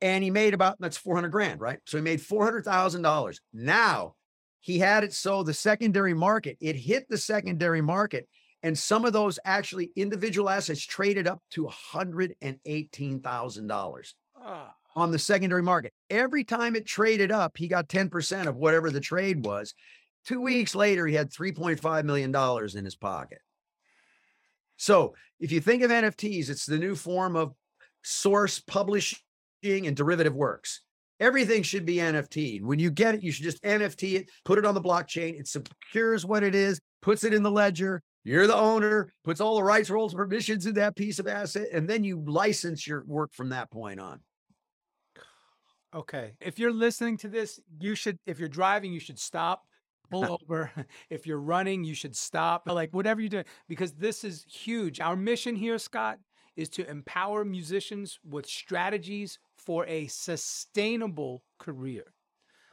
and 0.00 0.22
he 0.22 0.30
made 0.30 0.54
about 0.54 0.76
that's 0.80 0.96
400 0.96 1.28
grand, 1.28 1.60
right? 1.60 1.78
So 1.86 1.96
he 1.96 2.02
made 2.02 2.20
$400,000. 2.20 3.36
Now 3.52 4.14
he 4.60 4.78
had 4.78 5.04
it 5.04 5.12
so 5.12 5.42
the 5.42 5.52
secondary 5.54 6.14
market, 6.14 6.56
it 6.60 6.76
hit 6.76 7.08
the 7.08 7.18
secondary 7.18 7.80
market. 7.80 8.28
And 8.62 8.78
some 8.78 9.06
of 9.06 9.14
those 9.14 9.38
actually 9.44 9.90
individual 9.96 10.50
assets 10.50 10.84
traded 10.84 11.26
up 11.26 11.40
to 11.52 11.70
$118,000 11.94 14.12
Ah, 14.42 14.74
on 14.94 15.10
the 15.10 15.18
secondary 15.18 15.62
market. 15.62 15.94
Every 16.10 16.44
time 16.44 16.76
it 16.76 16.84
traded 16.86 17.32
up, 17.32 17.56
he 17.56 17.68
got 17.68 17.88
10% 17.88 18.46
of 18.46 18.56
whatever 18.56 18.90
the 18.90 19.00
trade 19.00 19.46
was. 19.46 19.74
Two 20.26 20.42
weeks 20.42 20.74
later, 20.74 21.06
he 21.06 21.14
had 21.14 21.30
$3.5 21.30 22.04
million 22.04 22.36
in 22.76 22.84
his 22.84 22.96
pocket. 22.96 23.38
So 24.76 25.14
if 25.38 25.52
you 25.52 25.60
think 25.60 25.82
of 25.82 25.90
NFTs, 25.90 26.50
it's 26.50 26.66
the 26.66 26.78
new 26.78 26.94
form 26.94 27.36
of 27.36 27.54
source 28.02 28.60
publishing 28.60 29.18
and 29.64 29.96
derivative 29.96 30.34
works. 30.34 30.82
Everything 31.20 31.62
should 31.62 31.84
be 31.84 31.96
NFT. 31.96 32.62
When 32.62 32.78
you 32.78 32.90
get 32.90 33.14
it, 33.14 33.22
you 33.22 33.30
should 33.30 33.44
just 33.44 33.62
NFT 33.62 34.14
it, 34.14 34.30
put 34.44 34.58
it 34.58 34.64
on 34.64 34.74
the 34.74 34.80
blockchain. 34.80 35.38
It 35.38 35.46
secures 35.46 36.24
what 36.24 36.42
it 36.42 36.54
is, 36.54 36.80
puts 37.02 37.24
it 37.24 37.34
in 37.34 37.42
the 37.42 37.50
ledger. 37.50 38.02
You're 38.24 38.46
the 38.46 38.56
owner, 38.56 39.12
puts 39.24 39.40
all 39.40 39.56
the 39.56 39.62
rights, 39.62 39.90
roles, 39.90 40.14
permissions 40.14 40.66
in 40.66 40.74
that 40.74 40.96
piece 40.96 41.18
of 41.18 41.26
asset, 41.26 41.68
and 41.72 41.88
then 41.88 42.04
you 42.04 42.22
license 42.26 42.86
your 42.86 43.04
work 43.06 43.32
from 43.32 43.50
that 43.50 43.70
point 43.70 44.00
on. 44.00 44.20
okay. 45.94 46.32
If 46.40 46.58
you're 46.58 46.72
listening 46.72 47.16
to 47.18 47.28
this, 47.28 47.60
you 47.78 47.94
should, 47.94 48.18
if 48.26 48.38
you're 48.38 48.48
driving, 48.48 48.92
you 48.92 49.00
should 49.00 49.18
stop, 49.18 49.62
pull 50.10 50.38
over. 50.42 50.70
If 51.10 51.26
you're 51.26 51.40
running, 51.40 51.84
you 51.84 51.94
should 51.94 52.16
stop. 52.16 52.62
Like 52.66 52.94
whatever 52.94 53.20
you 53.20 53.28
do, 53.28 53.42
because 53.68 53.92
this 53.92 54.24
is 54.24 54.44
huge. 54.50 55.00
Our 55.00 55.16
mission 55.16 55.56
here, 55.56 55.78
Scott, 55.78 56.18
is 56.56 56.68
to 56.70 56.88
empower 56.88 57.44
musicians 57.44 58.18
with 58.28 58.46
strategies 58.46 59.38
for 59.64 59.86
a 59.86 60.06
sustainable 60.08 61.42
career. 61.58 62.12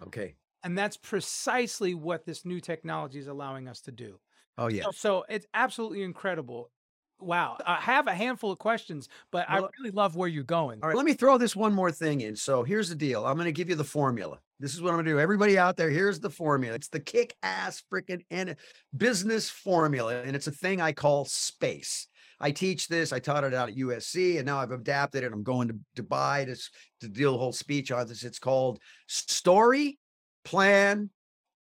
Okay. 0.04 0.36
And 0.64 0.78
that's 0.78 0.98
precisely 0.98 1.94
what 1.96 2.26
this 2.26 2.46
new 2.46 2.60
technology 2.60 3.20
is 3.20 3.28
allowing 3.28 3.68
us 3.68 3.82
to 3.82 3.92
do. 3.92 4.20
Oh 4.58 4.68
yeah. 4.68 4.84
So- 4.84 4.92
So 4.92 5.26
it's 5.30 5.46
absolutely 5.54 6.04
incredible. 6.04 6.72
Wow. 7.20 7.58
I 7.66 7.78
have 7.78 8.06
a 8.06 8.14
handful 8.14 8.52
of 8.52 8.60
questions, 8.60 9.10
but 9.32 9.50
I 9.50 9.58
really 9.80 9.90
love 9.92 10.16
where 10.16 10.30
you're 10.30 10.44
going. 10.44 10.80
All 10.84 10.90
right. 10.90 10.96
Let 10.96 11.06
me 11.06 11.14
throw 11.16 11.40
this 11.40 11.56
one 11.56 11.74
more 11.74 11.92
thing 11.92 12.22
in. 12.22 12.36
So 12.36 12.62
here's 12.64 12.90
the 12.90 12.96
deal. 12.96 13.26
I'm 13.26 13.36
going 13.38 13.46
to 13.46 13.52
give 13.52 13.70
you 13.70 13.76
the 13.76 13.84
formula. 13.84 14.40
This 14.60 14.76
is 14.76 14.82
what 14.84 14.90
I'm 14.90 14.98
going 14.98 15.06
to 15.06 15.12
do. 15.14 15.20
Everybody 15.20 15.58
out 15.58 15.78
there, 15.78 15.90
here's 15.90 16.20
the 16.20 16.30
formula. 16.30 16.76
It's 16.76 16.90
the 16.90 17.00
kick 17.00 17.36
ass 17.42 17.82
freaking 17.92 18.24
and 18.30 18.56
business 18.96 19.50
formula. 19.50 20.22
And 20.22 20.36
it's 20.36 20.46
a 20.46 20.52
thing 20.52 20.80
I 20.80 20.92
call 20.92 21.26
space. 21.26 22.08
I 22.40 22.52
teach 22.52 22.88
this. 22.88 23.12
I 23.12 23.20
taught 23.20 23.44
it 23.44 23.54
out 23.54 23.70
at 23.70 23.76
USC 23.76 24.38
and 24.38 24.46
now 24.46 24.60
I've 24.60 24.72
adapted 24.72 25.24
it. 25.24 25.34
I'm 25.34 25.44
going 25.44 25.68
to 25.70 26.04
Dubai 26.04 26.46
to, 26.46 26.56
to 27.02 27.08
do 27.08 27.34
a 27.34 27.38
whole 27.38 27.54
speech 27.54 27.92
on 27.92 28.08
this. 28.08 28.24
It's 28.24 28.40
called 28.40 28.80
story, 29.08 29.98
plan, 30.46 31.10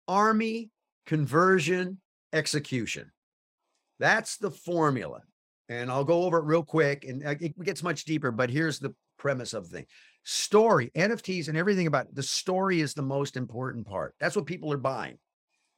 army, 0.07 0.71
conversion, 1.07 2.01
execution. 2.33 3.11
That's 3.99 4.37
the 4.37 4.51
formula. 4.51 5.21
And 5.69 5.91
I'll 5.91 6.05
go 6.05 6.25
over 6.25 6.39
it 6.39 6.45
real 6.45 6.63
quick 6.63 7.05
and 7.05 7.27
uh, 7.27 7.35
it 7.41 7.59
gets 7.63 7.83
much 7.83 8.05
deeper, 8.05 8.31
but 8.31 8.51
here's 8.51 8.79
the 8.79 8.95
premise 9.19 9.55
of 9.55 9.69
the 9.69 9.79
thing. 9.79 9.87
Story, 10.25 10.91
NFTs 10.95 11.49
and 11.49 11.57
everything 11.57 11.87
about 11.87 12.07
it, 12.07 12.15
the 12.15 12.23
story 12.23 12.81
is 12.81 12.95
the 12.95 13.03
most 13.03 13.37
important 13.37 13.87
part. 13.87 14.15
That's 14.21 14.37
what 14.37 14.47
people 14.47 14.73
are 14.73 14.79
buying. 14.79 15.19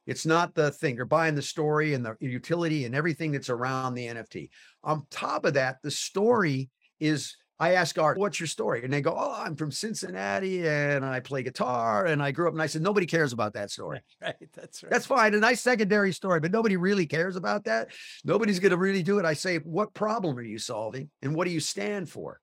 It's 0.09 0.25
not 0.25 0.55
the 0.55 0.71
thing. 0.71 0.95
They're 0.95 1.05
buying 1.05 1.35
the 1.35 1.41
story 1.41 1.93
and 1.93 2.05
the 2.05 2.15
utility 2.19 2.85
and 2.85 2.95
everything 2.95 3.31
that's 3.31 3.49
around 3.49 3.93
the 3.93 4.07
NFT. 4.07 4.49
On 4.83 5.05
top 5.11 5.45
of 5.45 5.53
that, 5.53 5.77
the 5.83 5.91
story 5.91 6.69
is 6.99 7.35
I 7.61 7.73
ask 7.73 7.99
art, 7.99 8.17
what's 8.17 8.39
your 8.39 8.47
story? 8.47 8.83
And 8.85 8.91
they 8.93 9.01
go, 9.01 9.13
Oh, 9.17 9.35
I'm 9.37 9.55
from 9.57 9.69
Cincinnati 9.69 10.65
and 10.67 11.03
I 11.05 11.19
play 11.19 11.43
guitar 11.43 12.05
and 12.05 12.23
I 12.23 12.31
grew 12.31 12.47
up. 12.47 12.53
And 12.53 12.61
I 12.61 12.67
said, 12.67 12.81
Nobody 12.81 13.05
cares 13.05 13.33
about 13.33 13.53
that 13.53 13.69
story. 13.77 13.99
Right. 14.21 14.35
That's 14.53 14.81
right. 14.81 14.89
That's 14.91 15.05
fine. 15.05 15.33
A 15.33 15.39
nice 15.39 15.61
secondary 15.61 16.13
story, 16.13 16.39
but 16.39 16.51
nobody 16.51 16.77
really 16.77 17.05
cares 17.05 17.35
about 17.35 17.65
that. 17.65 17.89
Nobody's 18.23 18.59
going 18.59 18.71
to 18.71 18.77
really 18.77 19.03
do 19.03 19.19
it. 19.19 19.25
I 19.25 19.33
say, 19.33 19.57
what 19.57 19.93
problem 19.93 20.37
are 20.37 20.41
you 20.41 20.57
solving 20.57 21.09
and 21.21 21.35
what 21.35 21.45
do 21.45 21.51
you 21.51 21.59
stand 21.59 22.09
for? 22.09 22.39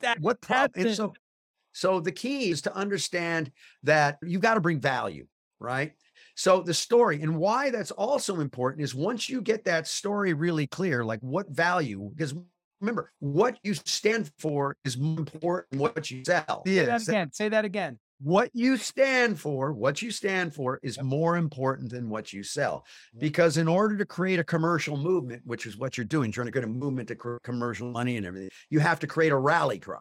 That- 0.00 0.20
What 0.20 0.40
problem? 0.40 0.86
And 0.86 0.96
so, 0.96 1.14
so 1.72 1.98
the 1.98 2.12
key 2.12 2.50
is 2.50 2.62
to 2.62 2.74
understand 2.74 3.50
that 3.82 4.18
you 4.22 4.38
got 4.38 4.54
to 4.54 4.60
bring 4.60 4.80
value, 4.80 5.26
right? 5.58 5.92
So 6.34 6.62
the 6.62 6.74
story 6.74 7.22
and 7.22 7.36
why 7.36 7.70
that's 7.70 7.90
also 7.92 8.40
important 8.40 8.82
is 8.82 8.94
once 8.94 9.28
you 9.28 9.40
get 9.40 9.64
that 9.64 9.86
story 9.86 10.32
really 10.32 10.66
clear, 10.66 11.04
like 11.04 11.20
what 11.20 11.48
value, 11.48 12.10
because 12.14 12.34
remember, 12.80 13.12
what 13.20 13.58
you 13.62 13.74
stand 13.74 14.30
for 14.38 14.76
is 14.84 14.98
more 14.98 15.18
important 15.18 15.70
than 15.70 15.80
what 15.80 16.10
you 16.10 16.24
sell. 16.24 16.62
Say 16.66 16.84
that 16.84 17.08
again. 17.08 17.32
Say 17.32 17.48
that 17.48 17.64
again. 17.64 17.98
What 18.20 18.50
you 18.54 18.76
stand 18.76 19.38
for, 19.38 19.72
what 19.72 20.00
you 20.00 20.10
stand 20.10 20.54
for 20.54 20.80
is 20.82 21.02
more 21.02 21.36
important 21.36 21.90
than 21.90 22.08
what 22.08 22.32
you 22.32 22.42
sell. 22.42 22.86
Because 23.18 23.56
in 23.56 23.68
order 23.68 23.96
to 23.98 24.06
create 24.06 24.38
a 24.38 24.44
commercial 24.44 24.96
movement, 24.96 25.42
which 25.44 25.66
is 25.66 25.76
what 25.76 25.98
you're 25.98 26.04
doing, 26.04 26.30
trying 26.30 26.46
to 26.46 26.52
get 26.52 26.64
a 26.64 26.68
movement 26.68 27.08
to 27.08 27.38
commercial 27.42 27.90
money 27.90 28.16
and 28.16 28.24
everything, 28.24 28.50
you 28.70 28.78
have 28.78 29.00
to 29.00 29.06
create 29.06 29.32
a 29.32 29.36
rally 29.36 29.78
cry. 29.78 30.00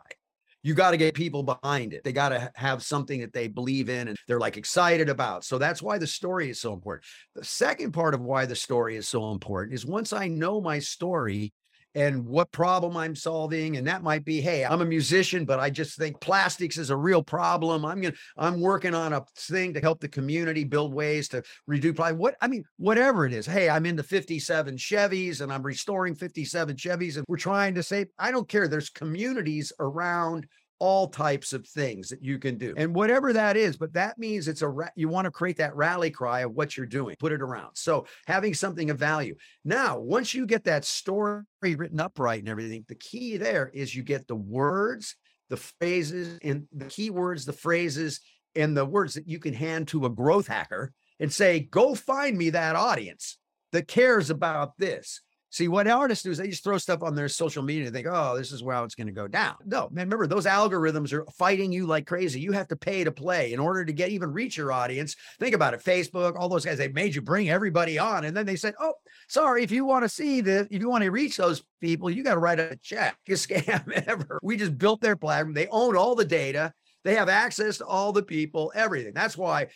You 0.63 0.73
got 0.73 0.91
to 0.91 0.97
get 0.97 1.13
people 1.13 1.43
behind 1.43 1.93
it. 1.93 2.03
They 2.03 2.13
got 2.13 2.29
to 2.29 2.51
have 2.55 2.83
something 2.83 3.19
that 3.19 3.33
they 3.33 3.47
believe 3.49 3.89
in 3.89 4.07
and 4.07 4.17
they're 4.27 4.39
like 4.39 4.55
excited 4.55 5.09
about. 5.09 5.43
So 5.43 5.57
that's 5.57 5.81
why 5.81 5.97
the 5.97 6.07
story 6.07 6.49
is 6.49 6.61
so 6.61 6.73
important. 6.73 7.05
The 7.35 7.43
second 7.43 7.91
part 7.91 8.13
of 8.13 8.21
why 8.21 8.45
the 8.45 8.55
story 8.55 8.95
is 8.95 9.07
so 9.07 9.31
important 9.31 9.73
is 9.73 9.85
once 9.85 10.13
I 10.13 10.29
know 10.29 10.61
my 10.61 10.79
story 10.79 11.53
and 11.95 12.25
what 12.25 12.51
problem 12.51 12.97
I'm 12.97 13.15
solving. 13.15 13.77
And 13.77 13.87
that 13.87 14.03
might 14.03 14.25
be, 14.25 14.41
hey, 14.41 14.65
I'm 14.65 14.81
a 14.81 14.85
musician, 14.85 15.45
but 15.45 15.59
I 15.59 15.69
just 15.69 15.97
think 15.97 16.19
plastics 16.19 16.77
is 16.77 16.89
a 16.89 16.95
real 16.95 17.23
problem. 17.23 17.85
I'm 17.85 18.01
gonna, 18.01 18.15
I'm 18.37 18.59
working 18.59 18.95
on 18.95 19.13
a 19.13 19.25
thing 19.35 19.73
to 19.73 19.79
help 19.79 19.99
the 19.99 20.07
community 20.07 20.63
build 20.63 20.93
ways 20.93 21.27
to 21.29 21.43
reduce 21.67 21.95
plastic. 21.95 22.19
What 22.19 22.35
I 22.41 22.47
mean, 22.47 22.63
whatever 22.77 23.25
it 23.25 23.33
is. 23.33 23.45
Hey, 23.45 23.69
I'm 23.69 23.85
into 23.85 24.03
57 24.03 24.77
Chevys 24.77 25.41
and 25.41 25.51
I'm 25.51 25.63
restoring 25.63 26.15
57 26.15 26.75
Chevys, 26.75 27.17
and 27.17 27.25
we're 27.27 27.37
trying 27.37 27.75
to 27.75 27.83
say, 27.83 28.07
I 28.17 28.31
don't 28.31 28.47
care. 28.47 28.67
There's 28.67 28.89
communities 28.89 29.71
around 29.79 30.47
all 30.79 31.07
types 31.07 31.53
of 31.53 31.67
things 31.67 32.09
that 32.09 32.23
you 32.23 32.37
can 32.37 32.57
do 32.57 32.73
and 32.77 32.93
whatever 32.93 33.31
that 33.31 33.55
is 33.55 33.77
but 33.77 33.93
that 33.93 34.17
means 34.17 34.47
it's 34.47 34.61
a 34.61 34.67
ra- 34.67 34.89
you 34.95 35.07
want 35.07 35.25
to 35.25 35.31
create 35.31 35.57
that 35.57 35.75
rally 35.75 36.11
cry 36.11 36.41
of 36.41 36.51
what 36.51 36.75
you're 36.75 36.85
doing 36.85 37.15
put 37.19 37.31
it 37.31 37.41
around. 37.41 37.71
So 37.75 38.05
having 38.27 38.53
something 38.53 38.89
of 38.89 38.99
value. 38.99 39.35
Now 39.63 39.99
once 39.99 40.33
you 40.33 40.45
get 40.45 40.65
that 40.65 40.85
story 40.85 41.43
written 41.61 41.99
up 41.99 42.19
right 42.19 42.39
and 42.39 42.49
everything 42.49 42.85
the 42.87 42.95
key 42.95 43.37
there 43.37 43.71
is 43.73 43.95
you 43.95 44.03
get 44.03 44.27
the 44.27 44.35
words 44.35 45.15
the 45.49 45.57
phrases 45.57 46.39
and 46.43 46.67
the 46.73 46.85
keywords 46.85 47.45
the 47.45 47.53
phrases 47.53 48.19
and 48.55 48.75
the 48.75 48.85
words 48.85 49.15
that 49.15 49.27
you 49.27 49.39
can 49.39 49.53
hand 49.53 49.87
to 49.87 50.05
a 50.05 50.09
growth 50.09 50.47
hacker 50.47 50.91
and 51.19 51.31
say 51.31 51.59
go 51.59 51.95
find 51.95 52.37
me 52.37 52.51
that 52.51 52.75
audience 52.75 53.37
that 53.71 53.87
cares 53.87 54.29
about 54.29 54.77
this 54.77 55.21
See, 55.53 55.67
what 55.67 55.87
artists 55.87 56.23
do 56.23 56.31
is 56.31 56.39
they 56.39 56.47
just 56.47 56.63
throw 56.63 56.79
stuff 56.79 57.03
on 57.03 57.13
their 57.13 57.29
social 57.29 57.61
media 57.61 57.85
and 57.85 57.93
think, 57.93 58.07
oh, 58.09 58.35
this 58.35 58.51
is 58.51 58.63
how 58.67 58.85
it's 58.85 58.95
going 58.95 59.05
to 59.05 59.13
go 59.13 59.27
down. 59.27 59.53
No, 59.63 59.87
man, 59.91 60.07
remember, 60.07 60.25
those 60.25 60.47
algorithms 60.47 61.13
are 61.13 61.25
fighting 61.37 61.71
you 61.71 61.85
like 61.85 62.07
crazy. 62.07 62.39
You 62.39 62.53
have 62.53 62.67
to 62.69 62.75
pay 62.75 63.03
to 63.03 63.11
play 63.11 63.53
in 63.53 63.59
order 63.59 63.85
to 63.85 63.93
get 63.93 64.09
even 64.09 64.33
reach 64.33 64.57
your 64.57 64.71
audience. 64.71 65.15
Think 65.39 65.53
about 65.53 65.75
it 65.75 65.83
Facebook, 65.83 66.35
all 66.35 66.49
those 66.49 66.65
guys, 66.65 66.79
they 66.79 66.87
made 66.87 67.13
you 67.13 67.21
bring 67.21 67.51
everybody 67.51 67.99
on. 67.99 68.25
And 68.25 68.35
then 68.35 68.47
they 68.47 68.55
said, 68.55 68.73
oh, 68.79 68.95
sorry, 69.27 69.61
if 69.61 69.69
you 69.69 69.85
want 69.85 70.01
to 70.01 70.09
see 70.09 70.41
this, 70.41 70.67
if 70.71 70.81
you 70.81 70.89
want 70.89 71.03
to 71.03 71.11
reach 71.11 71.37
those 71.37 71.61
people, 71.79 72.09
you 72.09 72.23
got 72.23 72.33
to 72.33 72.39
write 72.39 72.59
a 72.59 72.75
check. 72.81 73.15
Scam 73.29 73.91
ever. 74.07 74.39
We 74.41 74.57
just 74.57 74.79
built 74.79 75.01
their 75.01 75.15
platform. 75.15 75.53
They 75.53 75.67
own 75.67 75.95
all 75.95 76.15
the 76.15 76.25
data. 76.25 76.73
They 77.03 77.13
have 77.13 77.29
access 77.29 77.77
to 77.77 77.85
all 77.85 78.11
the 78.11 78.23
people, 78.23 78.71
everything. 78.73 79.13
That's 79.13 79.37
why 79.37 79.67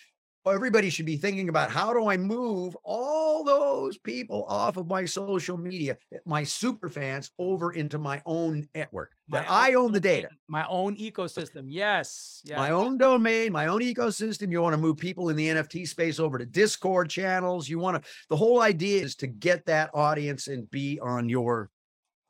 everybody 0.49 0.89
should 0.89 1.05
be 1.05 1.17
thinking 1.17 1.49
about 1.49 1.71
how 1.71 1.93
do 1.93 2.07
I 2.07 2.17
move 2.17 2.75
all 2.83 3.43
those 3.43 3.97
people 3.97 4.45
off 4.47 4.77
of 4.77 4.87
my 4.87 5.05
social 5.05 5.57
media, 5.57 5.97
eh, 6.13 6.17
my 6.25 6.43
super 6.43 6.89
fans 6.89 7.31
over 7.37 7.73
into 7.73 7.97
my 7.97 8.21
own 8.25 8.67
network 8.75 9.11
that 9.29 9.45
I 9.49 9.73
own 9.73 9.91
the 9.91 9.99
data. 9.99 10.29
My 10.47 10.65
own 10.67 10.95
ecosystem. 10.95 11.65
Yes. 11.67 12.41
yes. 12.45 12.57
My 12.57 12.71
own 12.71 12.97
domain, 12.97 13.51
my 13.51 13.67
own 13.67 13.81
ecosystem. 13.81 14.51
You 14.51 14.61
want 14.61 14.73
to 14.73 14.81
move 14.81 14.97
people 14.97 15.29
in 15.29 15.35
the 15.35 15.47
NFT 15.47 15.87
space 15.87 16.19
over 16.19 16.37
to 16.37 16.45
Discord 16.45 17.09
channels. 17.09 17.67
You 17.67 17.79
want 17.79 18.01
to, 18.01 18.09
the 18.29 18.37
whole 18.37 18.61
idea 18.61 19.01
is 19.03 19.15
to 19.17 19.27
get 19.27 19.65
that 19.65 19.89
audience 19.93 20.47
and 20.47 20.69
be 20.71 20.99
on 20.99 21.27
your, 21.27 21.69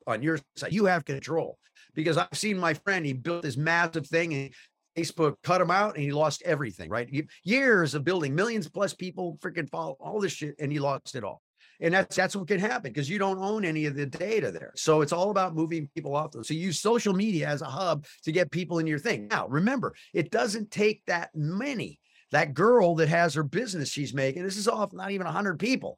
on 0.08 0.24
your 0.24 0.40
side. 0.56 0.74
You 0.74 0.86
have 0.86 1.06
control 1.06 1.60
because 1.94 2.18
I've 2.18 2.28
seen 2.34 2.58
my 2.58 2.74
friend, 2.74 3.06
he 3.06 3.14
built 3.14 3.44
this 3.44 3.58
massive 3.58 4.08
thing 4.08 4.34
and 4.34 4.54
Facebook 4.98 5.36
cut 5.44 5.62
him 5.62 5.72
out 5.72 5.96
and 5.96 6.04
he 6.04 6.12
lost 6.12 6.42
everything, 6.44 6.90
right? 6.90 7.10
Years 7.44 7.94
of 7.94 8.04
building 8.04 8.34
millions 8.34 8.68
plus 8.68 8.94
people 8.94 9.38
freaking 9.42 9.70
follow 9.70 9.96
all 10.00 10.20
this 10.20 10.34
shit 10.34 10.56
and 10.60 10.72
he 10.72 10.80
lost 10.80 11.16
it 11.16 11.24
all. 11.24 11.42
And 11.80 11.94
that's 11.94 12.16
that's 12.16 12.36
what 12.36 12.48
can 12.48 12.60
happen 12.60 12.92
because 12.92 13.10
you 13.10 13.20
don't 13.20 13.38
own 13.38 13.64
any 13.64 13.86
of 13.86 13.96
the 13.96 14.08
data 14.08 14.52
there. 14.52 14.74
So 14.76 15.02
it's 15.02 15.12
all 15.12 15.30
about 15.30 15.54
moving 15.54 15.88
people 15.94 16.16
off 16.16 16.32
those. 16.32 16.48
So 16.48 16.56
use 16.56 16.80
social 16.80 17.14
media 17.14 17.48
as 17.48 17.62
a 17.62 17.66
hub 17.66 18.06
to 18.24 18.32
get 18.32 18.50
people 18.50 18.80
in 18.80 18.88
your 18.88 18.98
thing. 18.98 19.28
Now, 19.28 19.48
remember, 19.48 19.94
it 20.14 20.32
doesn't 20.32 20.72
take 20.72 21.06
that 21.06 21.30
many. 21.36 22.00
That 22.32 22.54
girl 22.54 22.96
that 22.96 23.08
has 23.08 23.36
her 23.36 23.44
business 23.44 23.90
she's 23.90 24.14
making, 24.14 24.44
this 24.44 24.58
is 24.58 24.68
off 24.68 24.92
not 24.92 25.12
even 25.12 25.26
100 25.26 25.60
people. 25.60 25.98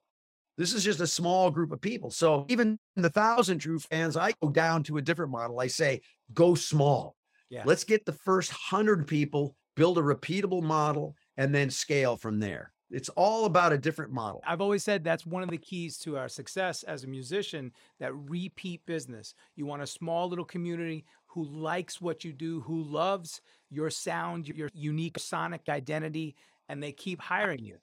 This 0.59 0.73
is 0.73 0.83
just 0.83 0.99
a 0.99 1.07
small 1.07 1.49
group 1.49 1.71
of 1.71 1.79
people. 1.79 2.11
So 2.11 2.45
even 2.49 2.77
the 2.97 3.09
thousand 3.09 3.59
true 3.59 3.79
fans, 3.79 4.17
I 4.17 4.33
go 4.43 4.49
down 4.49 4.83
to 4.83 4.97
a 4.97 5.01
different 5.01 5.31
model. 5.31 5.59
I 5.59 5.67
say, 5.67 6.01
go 6.33 6.53
small. 6.53 7.15
Yeah. 7.49 7.63
Let's 7.65 7.83
get 7.83 8.05
the 8.05 8.13
first 8.13 8.51
hundred 8.51 9.07
people, 9.07 9.55
build 9.75 9.97
a 9.97 10.01
repeatable 10.01 10.61
model, 10.61 11.15
and 11.37 11.53
then 11.53 11.69
scale 11.69 12.15
from 12.15 12.39
there. 12.39 12.71
It's 12.91 13.09
all 13.09 13.45
about 13.45 13.71
a 13.71 13.77
different 13.77 14.11
model. 14.11 14.41
I've 14.47 14.61
always 14.61 14.83
said 14.83 15.03
that's 15.03 15.25
one 15.25 15.43
of 15.43 15.49
the 15.49 15.57
keys 15.57 15.97
to 15.99 16.17
our 16.17 16.27
success 16.27 16.81
as 16.83 17.03
a 17.03 17.07
musician 17.07 17.71
that 17.99 18.15
repeat 18.15 18.83
business. 18.85 19.35
You 19.55 19.67
want 19.67 19.83
a 19.83 19.87
small 19.87 20.27
little 20.27 20.45
community 20.45 21.05
who 21.27 21.45
likes 21.45 22.01
what 22.01 22.23
you 22.23 22.33
do, 22.33 22.61
who 22.61 22.81
loves 22.81 23.41
your 23.69 23.91
sound, 23.91 24.47
your 24.47 24.69
unique 24.73 25.19
sonic 25.19 25.69
identity, 25.69 26.35
and 26.67 26.81
they 26.81 26.91
keep 26.91 27.21
hiring 27.21 27.63
you. 27.63 27.77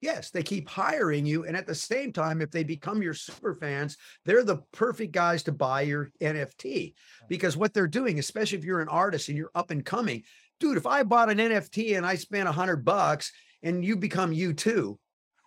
Yes, 0.00 0.30
they 0.30 0.42
keep 0.42 0.68
hiring 0.68 1.26
you. 1.26 1.44
And 1.44 1.56
at 1.56 1.66
the 1.66 1.74
same 1.74 2.12
time, 2.12 2.40
if 2.40 2.50
they 2.50 2.62
become 2.62 3.02
your 3.02 3.14
super 3.14 3.54
fans, 3.54 3.96
they're 4.24 4.44
the 4.44 4.62
perfect 4.72 5.12
guys 5.12 5.42
to 5.44 5.52
buy 5.52 5.82
your 5.82 6.10
NFT 6.20 6.94
because 7.28 7.56
what 7.56 7.74
they're 7.74 7.88
doing, 7.88 8.18
especially 8.18 8.58
if 8.58 8.64
you're 8.64 8.80
an 8.80 8.88
artist 8.88 9.28
and 9.28 9.36
you're 9.36 9.50
up 9.54 9.70
and 9.70 9.84
coming, 9.84 10.22
dude, 10.60 10.76
if 10.76 10.86
I 10.86 11.02
bought 11.02 11.30
an 11.30 11.38
NFT 11.38 11.96
and 11.96 12.06
I 12.06 12.14
spent 12.14 12.48
a 12.48 12.52
hundred 12.52 12.84
bucks 12.84 13.32
and 13.62 13.84
you 13.84 13.96
become 13.96 14.32
U2, 14.32 14.96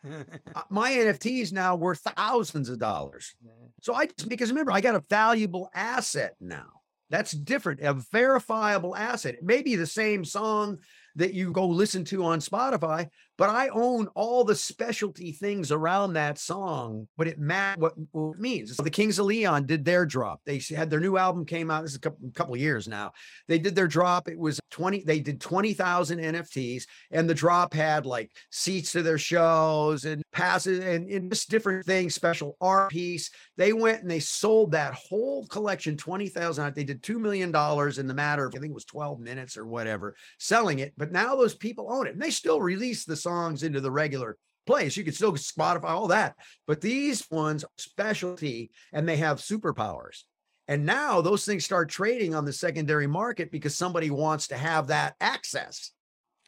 uh, 0.05 0.61
my 0.69 0.91
NFT 0.91 1.41
is 1.41 1.53
now 1.53 1.75
worth 1.75 1.99
thousands 1.99 2.67
of 2.69 2.79
dollars. 2.79 3.33
So 3.81 3.93
I 3.93 4.07
just, 4.07 4.27
because 4.27 4.49
remember, 4.49 4.71
I 4.71 4.81
got 4.81 4.95
a 4.95 5.03
valuable 5.09 5.69
asset 5.73 6.35
now. 6.39 6.81
That's 7.09 7.31
different, 7.33 7.81
a 7.81 7.93
verifiable 7.93 8.95
asset. 8.95 9.35
It 9.35 9.43
may 9.43 9.61
be 9.61 9.75
the 9.75 9.85
same 9.85 10.23
song 10.23 10.77
that 11.15 11.33
you 11.33 11.51
go 11.51 11.67
listen 11.67 12.05
to 12.05 12.23
on 12.23 12.39
Spotify, 12.39 13.09
but 13.37 13.49
I 13.49 13.69
own 13.69 14.07
all 14.15 14.43
the 14.43 14.55
specialty 14.55 15.31
things 15.31 15.71
around 15.71 16.13
that 16.13 16.37
song. 16.37 17.07
But 17.17 17.27
it 17.27 17.39
mat 17.39 17.79
what, 17.79 17.93
what 18.11 18.35
it 18.35 18.39
means. 18.39 18.75
So 18.75 18.83
the 18.83 18.89
Kings 18.89 19.19
of 19.19 19.25
Leon 19.25 19.65
did 19.65 19.83
their 19.83 20.05
drop. 20.05 20.41
They 20.45 20.61
had 20.75 20.89
their 20.89 20.99
new 20.99 21.17
album 21.17 21.45
came 21.45 21.71
out. 21.71 21.81
This 21.81 21.91
is 21.91 21.97
a 21.97 22.01
couple, 22.01 22.29
couple 22.35 22.57
years 22.57 22.87
now. 22.87 23.11
They 23.47 23.59
did 23.59 23.75
their 23.75 23.87
drop. 23.87 24.27
It 24.27 24.37
was 24.37 24.59
20, 24.71 25.03
they 25.03 25.19
did 25.19 25.41
20,000 25.41 26.19
NFTs 26.19 26.83
and 27.11 27.29
the 27.29 27.33
drop 27.33 27.73
had 27.73 28.05
like 28.05 28.31
seats 28.51 28.91
to 28.93 29.03
their 29.03 29.17
shows 29.17 30.05
and 30.05 30.23
passes 30.31 30.79
and, 30.79 31.09
and 31.09 31.31
just 31.31 31.49
different 31.49 31.85
things, 31.85 32.15
special 32.15 32.57
art 32.61 32.91
piece. 32.91 33.29
They 33.57 33.73
went 33.73 34.01
and 34.01 34.09
they 34.09 34.19
sold 34.19 34.71
that 34.71 34.93
whole 34.93 35.45
collection, 35.47 35.97
20,000. 35.97 36.75
They 36.75 36.83
did 36.83 37.03
$2 37.03 37.19
million 37.19 37.49
in 37.49 38.07
the 38.07 38.13
matter 38.13 38.45
of, 38.45 38.53
I 38.55 38.59
think 38.59 38.71
it 38.71 38.75
was 38.75 38.85
12 38.85 39.19
minutes 39.19 39.57
or 39.57 39.65
whatever, 39.65 40.15
selling 40.39 40.79
it. 40.79 40.93
But 40.97 41.11
now 41.11 41.35
those 41.35 41.55
people 41.55 41.91
own 41.91 42.07
it 42.07 42.13
and 42.13 42.21
they 42.21 42.31
still 42.31 42.61
release 42.61 43.05
the 43.05 43.15
songs 43.21 43.63
into 43.63 43.81
the 43.81 43.91
regular 43.91 44.37
place. 44.65 44.95
You 44.97 45.03
can 45.03 45.13
still 45.13 45.33
Spotify 45.33 45.89
all 45.89 46.07
that, 46.07 46.35
but 46.67 46.81
these 46.81 47.25
ones 47.31 47.63
are 47.63 47.69
specialty 47.77 48.71
and 48.93 49.07
they 49.07 49.17
have 49.17 49.39
superpowers. 49.39 50.23
And 50.67 50.85
now 50.85 51.21
those 51.21 51.45
things 51.45 51.65
start 51.65 51.89
trading 51.89 52.33
on 52.33 52.45
the 52.45 52.53
secondary 52.53 53.07
market 53.07 53.51
because 53.51 53.75
somebody 53.75 54.09
wants 54.09 54.47
to 54.47 54.57
have 54.57 54.87
that 54.87 55.15
access. 55.19 55.91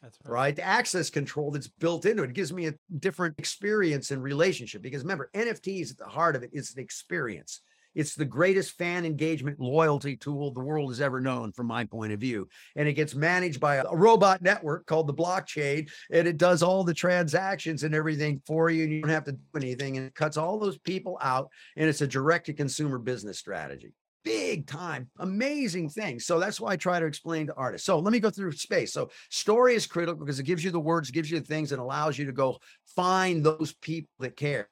That's 0.00 0.18
right. 0.24 0.32
right. 0.32 0.56
The 0.56 0.62
access 0.62 1.10
control 1.10 1.50
that's 1.50 1.68
built 1.68 2.06
into 2.06 2.22
it. 2.22 2.30
it 2.30 2.34
gives 2.34 2.52
me 2.52 2.66
a 2.66 2.74
different 2.98 3.34
experience 3.38 4.10
and 4.10 4.22
relationship 4.22 4.82
because 4.82 5.02
remember, 5.02 5.30
NFTs 5.34 5.90
at 5.90 5.98
the 5.98 6.04
heart 6.04 6.36
of 6.36 6.42
it 6.42 6.50
is 6.52 6.74
an 6.74 6.82
experience. 6.82 7.60
It's 7.94 8.14
the 8.14 8.24
greatest 8.24 8.76
fan 8.76 9.04
engagement 9.04 9.60
loyalty 9.60 10.16
tool 10.16 10.52
the 10.52 10.60
world 10.60 10.90
has 10.90 11.00
ever 11.00 11.20
known, 11.20 11.52
from 11.52 11.66
my 11.66 11.84
point 11.84 12.12
of 12.12 12.20
view. 12.20 12.48
And 12.76 12.88
it 12.88 12.94
gets 12.94 13.14
managed 13.14 13.60
by 13.60 13.76
a 13.76 13.84
robot 13.92 14.42
network 14.42 14.86
called 14.86 15.06
the 15.06 15.14
blockchain, 15.14 15.90
and 16.10 16.26
it 16.26 16.36
does 16.36 16.62
all 16.62 16.84
the 16.84 16.94
transactions 16.94 17.82
and 17.82 17.94
everything 17.94 18.40
for 18.46 18.70
you. 18.70 18.84
And 18.84 18.92
you 18.92 19.00
don't 19.00 19.10
have 19.10 19.24
to 19.24 19.32
do 19.32 19.38
anything. 19.56 19.96
And 19.96 20.06
it 20.06 20.14
cuts 20.14 20.36
all 20.36 20.58
those 20.58 20.78
people 20.78 21.18
out. 21.22 21.48
And 21.76 21.88
it's 21.88 22.00
a 22.00 22.06
direct 22.06 22.46
to 22.46 22.52
consumer 22.52 22.98
business 22.98 23.38
strategy 23.38 23.94
big 24.24 24.66
time, 24.66 25.08
amazing 25.18 25.88
thing. 25.90 26.18
So 26.18 26.40
that's 26.40 26.58
why 26.58 26.72
I 26.72 26.76
try 26.76 26.98
to 26.98 27.06
explain 27.06 27.46
to 27.46 27.54
artists. 27.54 27.86
So 27.86 27.98
let 27.98 28.10
me 28.12 28.18
go 28.18 28.30
through 28.30 28.52
space. 28.52 28.92
So 28.92 29.10
story 29.30 29.74
is 29.74 29.86
critical 29.86 30.18
because 30.18 30.40
it 30.40 30.44
gives 30.44 30.64
you 30.64 30.70
the 30.70 30.80
words, 30.80 31.10
gives 31.10 31.30
you 31.30 31.38
the 31.38 31.46
things, 31.46 31.72
and 31.72 31.80
allows 31.80 32.18
you 32.18 32.24
to 32.24 32.32
go 32.32 32.58
find 32.96 33.44
those 33.44 33.74
people 33.74 34.08
that 34.20 34.36
care. 34.36 34.68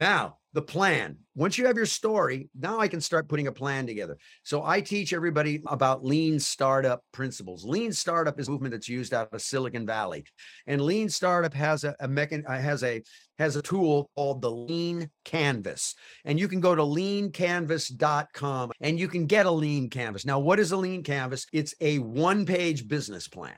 Now, 0.00 0.38
the 0.58 0.62
plan. 0.62 1.16
Once 1.36 1.56
you 1.56 1.66
have 1.66 1.76
your 1.76 1.86
story, 1.86 2.48
now 2.58 2.80
I 2.80 2.88
can 2.88 3.00
start 3.00 3.28
putting 3.28 3.46
a 3.46 3.52
plan 3.52 3.86
together. 3.86 4.18
So 4.42 4.64
I 4.64 4.80
teach 4.80 5.12
everybody 5.12 5.62
about 5.68 6.04
lean 6.04 6.40
startup 6.40 7.04
principles. 7.12 7.64
Lean 7.64 7.92
startup 7.92 8.40
is 8.40 8.48
a 8.48 8.50
movement 8.50 8.72
that's 8.72 8.88
used 8.88 9.14
out 9.14 9.28
of 9.32 9.40
Silicon 9.40 9.86
Valley. 9.86 10.24
And 10.66 10.80
lean 10.80 11.10
startup 11.10 11.54
has 11.54 11.84
a, 11.84 11.94
a 12.00 12.08
mechan- 12.08 12.42
uh, 12.44 12.58
has 12.58 12.82
a 12.82 13.04
has 13.38 13.54
a 13.54 13.62
tool 13.62 14.10
called 14.16 14.42
the 14.42 14.50
lean 14.50 15.10
canvas. 15.24 15.94
And 16.24 16.40
you 16.40 16.48
can 16.48 16.58
go 16.58 16.74
to 16.74 16.82
leancanvas.com 16.82 18.72
and 18.80 18.98
you 18.98 19.06
can 19.06 19.26
get 19.26 19.46
a 19.46 19.50
lean 19.52 19.90
canvas. 19.90 20.26
Now, 20.26 20.40
what 20.40 20.58
is 20.58 20.72
a 20.72 20.76
lean 20.76 21.04
canvas? 21.04 21.46
It's 21.52 21.72
a 21.80 22.00
one-page 22.00 22.88
business 22.88 23.28
plan. 23.28 23.54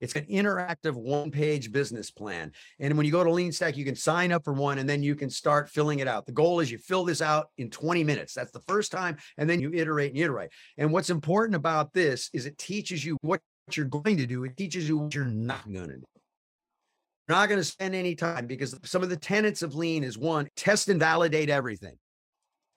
It's 0.00 0.16
an 0.16 0.26
interactive 0.26 0.94
one 0.94 1.30
page 1.30 1.72
business 1.72 2.10
plan. 2.10 2.52
And 2.78 2.96
when 2.96 3.06
you 3.06 3.12
go 3.12 3.24
to 3.24 3.30
LeanStack, 3.30 3.76
you 3.76 3.84
can 3.84 3.96
sign 3.96 4.32
up 4.32 4.44
for 4.44 4.52
one 4.52 4.78
and 4.78 4.88
then 4.88 5.02
you 5.02 5.14
can 5.14 5.30
start 5.30 5.68
filling 5.68 5.98
it 5.98 6.08
out. 6.08 6.26
The 6.26 6.32
goal 6.32 6.60
is 6.60 6.70
you 6.70 6.78
fill 6.78 7.04
this 7.04 7.20
out 7.22 7.48
in 7.58 7.70
20 7.70 8.04
minutes. 8.04 8.34
That's 8.34 8.52
the 8.52 8.62
first 8.66 8.92
time. 8.92 9.16
And 9.36 9.48
then 9.48 9.60
you 9.60 9.70
iterate 9.72 10.12
and 10.12 10.20
iterate. 10.20 10.50
And 10.78 10.92
what's 10.92 11.10
important 11.10 11.56
about 11.56 11.92
this 11.92 12.30
is 12.32 12.46
it 12.46 12.58
teaches 12.58 13.04
you 13.04 13.18
what 13.20 13.40
you're 13.72 13.86
going 13.86 14.16
to 14.16 14.26
do, 14.26 14.44
it 14.44 14.56
teaches 14.56 14.88
you 14.88 14.98
what 14.98 15.14
you're 15.14 15.24
not 15.24 15.64
going 15.64 15.88
to 15.88 15.96
do. 15.96 16.04
You're 17.28 17.38
not 17.38 17.48
going 17.48 17.60
to 17.60 17.64
spend 17.64 17.94
any 17.94 18.16
time 18.16 18.46
because 18.46 18.76
some 18.82 19.04
of 19.04 19.08
the 19.08 19.16
tenets 19.16 19.62
of 19.62 19.74
lean 19.74 20.02
is 20.02 20.18
one, 20.18 20.48
test 20.56 20.88
and 20.88 20.98
validate 20.98 21.48
everything. 21.48 21.96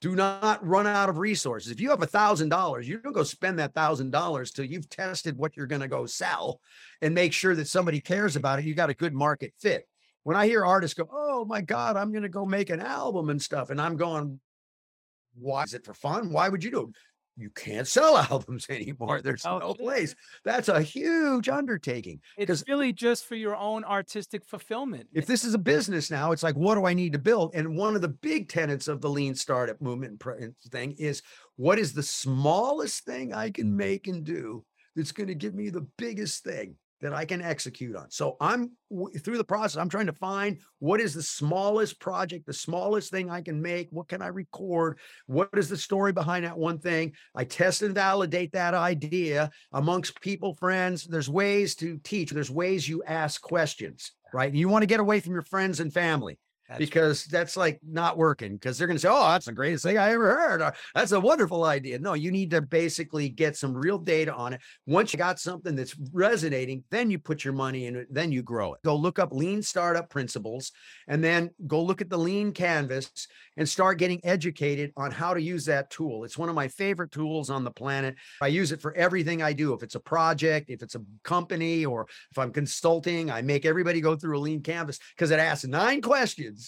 Do 0.04 0.14
not 0.14 0.62
run 0.62 0.86
out 0.86 1.08
of 1.08 1.16
resources. 1.16 1.72
If 1.72 1.80
you 1.80 1.88
have 1.88 2.02
a 2.02 2.06
thousand 2.06 2.50
dollars, 2.50 2.86
you 2.86 2.98
don't 2.98 3.14
go 3.14 3.22
spend 3.22 3.58
that 3.58 3.72
thousand 3.72 4.10
dollars 4.10 4.50
till 4.50 4.66
you've 4.66 4.90
tested 4.90 5.38
what 5.38 5.56
you're 5.56 5.66
going 5.66 5.80
to 5.80 5.88
go 5.88 6.04
sell 6.04 6.60
and 7.00 7.14
make 7.14 7.32
sure 7.32 7.54
that 7.54 7.68
somebody 7.68 8.02
cares 8.02 8.36
about 8.36 8.58
it. 8.58 8.66
You 8.66 8.74
got 8.74 8.90
a 8.90 8.94
good 8.94 9.14
market 9.14 9.54
fit. 9.58 9.88
When 10.22 10.36
I 10.36 10.44
hear 10.44 10.62
artists 10.62 10.92
go, 10.92 11.08
Oh 11.10 11.46
my 11.46 11.62
God, 11.62 11.96
I'm 11.96 12.12
going 12.12 12.22
to 12.22 12.28
go 12.28 12.44
make 12.44 12.68
an 12.68 12.82
album 12.82 13.30
and 13.30 13.40
stuff. 13.40 13.70
And 13.70 13.80
I'm 13.80 13.96
going, 13.96 14.40
why 15.36 15.62
is 15.62 15.72
it 15.72 15.86
for 15.86 15.94
fun? 15.94 16.30
Why 16.30 16.50
would 16.50 16.62
you 16.62 16.70
do 16.70 16.80
it? 16.82 16.88
You 17.36 17.50
can't 17.50 17.86
sell 17.86 18.16
albums 18.30 18.66
anymore. 18.68 19.20
There's 19.20 19.44
Oh, 19.44 19.58
no 19.58 19.74
place. 19.74 20.14
That's 20.44 20.68
a 20.68 20.80
huge 20.80 21.48
undertaking. 21.48 22.20
It's 22.36 22.64
really 22.68 22.92
just 22.92 23.26
for 23.26 23.34
your 23.34 23.56
own 23.56 23.84
artistic 23.84 24.44
fulfillment. 24.44 25.08
If 25.12 25.26
this 25.26 25.44
is 25.44 25.54
a 25.54 25.58
business 25.58 26.10
now, 26.10 26.32
it's 26.32 26.42
like, 26.42 26.54
what 26.56 26.76
do 26.76 26.86
I 26.86 26.94
need 26.94 27.12
to 27.14 27.18
build? 27.18 27.54
And 27.54 27.76
one 27.76 27.96
of 27.96 28.02
the 28.02 28.08
big 28.08 28.48
tenets 28.48 28.88
of 28.88 29.00
the 29.00 29.10
lean 29.10 29.34
startup 29.34 29.80
movement 29.80 30.22
thing 30.70 30.92
is 30.98 31.22
what 31.56 31.78
is 31.78 31.92
the 31.92 32.02
smallest 32.02 33.04
thing 33.04 33.32
I 33.34 33.50
can 33.50 33.76
make 33.76 34.06
and 34.06 34.24
do 34.24 34.64
that's 34.96 35.12
going 35.12 35.28
to 35.28 35.34
give 35.34 35.54
me 35.54 35.70
the 35.70 35.86
biggest 35.98 36.44
thing 36.44 36.76
that 37.04 37.12
I 37.12 37.26
can 37.26 37.42
execute 37.42 37.94
on? 37.94 38.10
So 38.10 38.38
I'm 38.40 38.72
w- 38.90 39.18
through 39.18 39.36
the 39.36 39.44
process, 39.44 39.76
I'm 39.76 39.90
trying 39.90 40.06
to 40.06 40.14
find 40.14 40.58
what 40.78 41.00
is 41.00 41.12
the 41.12 41.22
smallest 41.22 42.00
project, 42.00 42.46
the 42.46 42.54
smallest 42.54 43.10
thing 43.10 43.30
I 43.30 43.42
can 43.42 43.60
make? 43.60 43.88
What 43.90 44.08
can 44.08 44.22
I 44.22 44.28
record? 44.28 44.98
What 45.26 45.50
is 45.52 45.68
the 45.68 45.76
story 45.76 46.12
behind 46.12 46.46
that 46.46 46.56
one 46.56 46.78
thing? 46.78 47.12
I 47.34 47.44
test 47.44 47.82
and 47.82 47.94
validate 47.94 48.52
that 48.52 48.72
idea 48.72 49.50
amongst 49.72 50.18
people, 50.22 50.54
friends. 50.54 51.04
There's 51.04 51.28
ways 51.28 51.74
to 51.76 51.98
teach, 51.98 52.30
there's 52.30 52.50
ways 52.50 52.88
you 52.88 53.02
ask 53.06 53.42
questions, 53.42 54.12
right? 54.32 54.52
You 54.52 54.70
want 54.70 54.82
to 54.82 54.86
get 54.86 55.00
away 55.00 55.20
from 55.20 55.34
your 55.34 55.42
friends 55.42 55.80
and 55.80 55.92
family 55.92 56.38
That's 56.68 56.78
right. 56.80 56.86
because 56.86 57.24
that's 57.26 57.56
like 57.56 57.78
not 57.86 58.16
working 58.16 58.54
because 58.54 58.78
they're 58.78 58.86
going 58.86 58.96
to 58.96 59.00
say, 59.00 59.08
Oh, 59.10 59.28
that's 59.28 59.46
the 59.46 59.52
greatest 59.52 59.84
thing 59.84 59.98
I 59.98 60.12
ever 60.12 60.34
heard. 60.34 60.62
or 60.62 60.74
that's 60.94 61.12
a 61.12 61.20
wonderful 61.20 61.64
idea. 61.64 61.98
No, 61.98 62.14
you 62.14 62.30
need 62.30 62.50
to 62.52 62.62
basically 62.62 63.28
get 63.28 63.56
some 63.56 63.74
real 63.76 63.98
data 63.98 64.34
on 64.34 64.54
it. 64.54 64.60
Once 64.86 65.12
you 65.12 65.18
got 65.18 65.38
something 65.38 65.76
that's 65.76 65.94
resonating, 66.12 66.82
then 66.90 67.10
you 67.10 67.18
put 67.18 67.44
your 67.44 67.52
money 67.54 67.86
in 67.86 67.96
it, 67.96 68.06
then 68.10 68.32
you 68.32 68.42
grow 68.42 68.72
it. 68.74 68.80
Go 68.82 68.96
look 68.96 69.18
up 69.18 69.32
lean 69.32 69.62
startup 69.62 70.08
principles 70.08 70.72
and 71.06 71.22
then 71.22 71.50
go 71.66 71.82
look 71.82 72.00
at 72.00 72.08
the 72.08 72.18
lean 72.18 72.52
canvas 72.52 73.10
and 73.56 73.68
start 73.68 73.98
getting 73.98 74.20
educated 74.24 74.90
on 74.96 75.10
how 75.10 75.34
to 75.34 75.40
use 75.40 75.64
that 75.66 75.90
tool. 75.90 76.24
It's 76.24 76.38
one 76.38 76.48
of 76.48 76.54
my 76.54 76.68
favorite 76.68 77.12
tools 77.12 77.50
on 77.50 77.62
the 77.62 77.70
planet. 77.70 78.16
I 78.40 78.48
use 78.48 78.72
it 78.72 78.80
for 78.80 78.94
everything 78.94 79.42
I 79.42 79.52
do. 79.52 79.74
If 79.74 79.82
it's 79.82 79.94
a 79.94 80.00
project, 80.00 80.70
if 80.70 80.82
it's 80.82 80.94
a 80.94 81.02
company, 81.22 81.84
or 81.84 82.06
if 82.30 82.38
I'm 82.38 82.52
consulting, 82.52 83.30
I 83.30 83.42
make 83.42 83.64
everybody 83.64 84.00
go 84.00 84.16
through 84.16 84.38
a 84.38 84.40
lean 84.40 84.62
canvas 84.62 84.98
because 85.14 85.30
it 85.30 85.38
asks 85.38 85.66
nine 85.66 86.00
questions. 86.02 86.63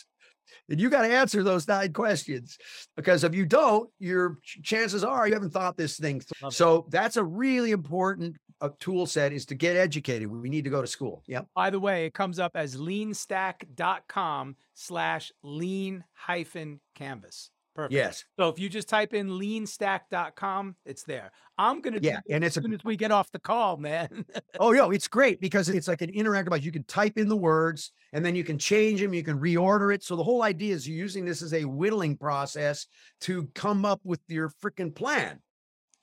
And 0.68 0.80
you 0.80 0.90
got 0.90 1.02
to 1.02 1.12
answer 1.12 1.42
those 1.42 1.66
nine 1.68 1.92
questions 1.92 2.58
because 2.96 3.24
if 3.24 3.34
you 3.34 3.46
don't, 3.46 3.88
your 3.98 4.38
chances 4.62 5.04
are 5.04 5.26
you 5.28 5.34
haven't 5.34 5.50
thought 5.50 5.76
this 5.76 5.98
thing 5.98 6.16
it. 6.42 6.52
So 6.52 6.86
that's 6.90 7.16
a 7.16 7.24
really 7.24 7.72
important 7.72 8.36
uh, 8.60 8.70
tool 8.80 9.06
set 9.06 9.32
is 9.32 9.46
to 9.46 9.54
get 9.54 9.76
educated. 9.76 10.28
We 10.28 10.48
need 10.48 10.64
to 10.64 10.70
go 10.70 10.80
to 10.80 10.86
school. 10.86 11.22
Yep. 11.26 11.48
By 11.54 11.70
the 11.70 11.80
way, 11.80 12.06
it 12.06 12.14
comes 12.14 12.38
up 12.38 12.52
as 12.54 12.76
leanstack.com 12.76 14.56
slash 14.74 15.32
lean 15.42 16.04
hyphen 16.14 16.80
canvas. 16.94 17.50
Perfect. 17.76 17.92
Yes. 17.92 18.24
So 18.38 18.48
if 18.48 18.58
you 18.58 18.70
just 18.70 18.88
type 18.88 19.12
in 19.12 19.28
leanstack.com, 19.28 20.76
it's 20.86 21.02
there. 21.02 21.30
I'm 21.58 21.82
gonna 21.82 22.00
do 22.00 22.08
Yeah. 22.08 22.20
And 22.30 22.42
it's 22.42 22.56
as 22.56 22.62
a 22.62 22.66
soon 22.66 22.72
as 22.72 22.82
we 22.84 22.96
get 22.96 23.10
off 23.10 23.30
the 23.32 23.38
call, 23.38 23.76
man. 23.76 24.24
Oh, 24.58 24.72
no, 24.72 24.90
it's 24.90 25.06
great 25.06 25.38
because 25.38 25.68
it's 25.68 25.86
like 25.86 26.00
an 26.00 26.10
interactive. 26.10 26.62
You 26.62 26.72
can 26.72 26.84
type 26.84 27.18
in 27.18 27.28
the 27.28 27.36
words 27.36 27.92
and 28.14 28.24
then 28.24 28.34
you 28.34 28.42
can 28.42 28.58
change 28.58 29.00
them. 29.00 29.12
You 29.12 29.22
can 29.22 29.38
reorder 29.38 29.94
it. 29.94 30.02
So 30.02 30.16
the 30.16 30.24
whole 30.24 30.42
idea 30.42 30.74
is 30.74 30.88
you're 30.88 30.96
using 30.96 31.26
this 31.26 31.42
as 31.42 31.52
a 31.52 31.64
whittling 31.66 32.16
process 32.16 32.86
to 33.22 33.46
come 33.54 33.84
up 33.84 34.00
with 34.02 34.20
your 34.28 34.50
freaking 34.62 34.94
plan. 34.94 35.40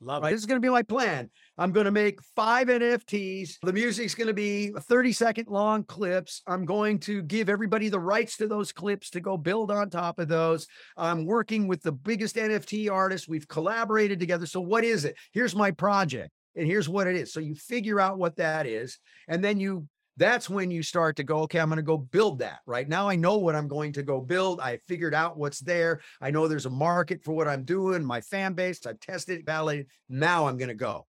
Love 0.04 0.24
Right. 0.24 0.30
it. 0.30 0.32
This 0.34 0.42
is 0.42 0.46
going 0.46 0.62
to 0.62 0.66
be 0.66 0.72
my 0.72 0.84
plan. 0.84 1.30
I'm 1.58 1.72
going 1.72 1.86
to 1.86 1.92
make 1.92 2.22
five 2.36 2.68
NFTs. 2.68 3.58
The 3.64 3.74
music's 3.74 4.16
going 4.16 4.28
to 4.28 4.34
be 4.34 4.72
30 4.72 5.12
second 5.14 5.48
long 5.48 5.84
clips. 5.84 6.42
I'm 6.48 6.66
going 6.66 7.00
to 7.00 7.22
give 7.24 7.50
everybody 7.50 7.90
the 7.90 8.00
rights 8.00 8.38
to 8.38 8.48
those 8.48 8.72
clips 8.72 9.10
to 9.12 9.22
go 9.22 9.38
build 9.38 9.72
on 9.72 9.90
top 9.90 10.20
of 10.20 10.28
those. 10.28 10.68
I'm 10.98 11.26
working 11.26 11.68
with 11.68 11.82
the 11.82 11.92
biggest 11.92 12.36
NFT 12.36 12.92
artists. 12.92 13.28
We've 13.28 13.48
collaborated 13.48 14.20
together. 14.20 14.46
So, 14.46 14.60
what 14.62 14.84
is 14.84 15.06
it? 15.06 15.16
Here's 15.32 15.56
my 15.56 15.72
project, 15.72 16.32
and 16.56 16.68
here's 16.68 16.90
what 16.90 17.08
it 17.08 17.16
is. 17.16 17.32
So, 17.32 17.40
you 17.40 17.56
figure 17.56 18.00
out 18.00 18.18
what 18.18 18.36
that 18.38 18.66
is, 18.66 19.00
and 19.28 19.44
then 19.44 19.60
you 19.60 19.88
that's 20.18 20.50
when 20.50 20.70
you 20.72 20.84
start 20.84 21.16
to 21.18 21.24
go, 21.24 21.40
okay, 21.40 21.60
I'm 21.60 21.70
going 21.70 21.78
to 21.78 21.84
go 21.84 21.98
build 21.98 22.40
that. 22.40 22.60
Right 22.66 22.88
now, 22.88 23.10
I 23.10 23.16
know 23.16 23.38
what 23.38 23.56
I'm 23.56 23.68
going 23.68 23.94
to 23.94 24.04
go 24.04 24.22
build. 24.22 24.60
I 24.60 24.78
figured 24.88 25.14
out 25.14 25.38
what's 25.38 25.60
there. 25.60 26.02
I 26.22 26.32
know 26.32 26.48
there's 26.48 26.66
a 26.66 26.72
market 26.72 27.24
for 27.24 27.34
what 27.34 27.48
I'm 27.48 27.64
doing, 27.64 28.04
my 28.04 28.22
fan 28.22 28.54
base. 28.54 28.86
I've 28.86 29.00
tested 29.00 29.40
it, 29.40 29.46
validated. 29.46 29.88
Now 30.10 30.48
I'm 30.48 30.58
going 30.58 30.70
to 30.70 30.76
go. 30.76 31.08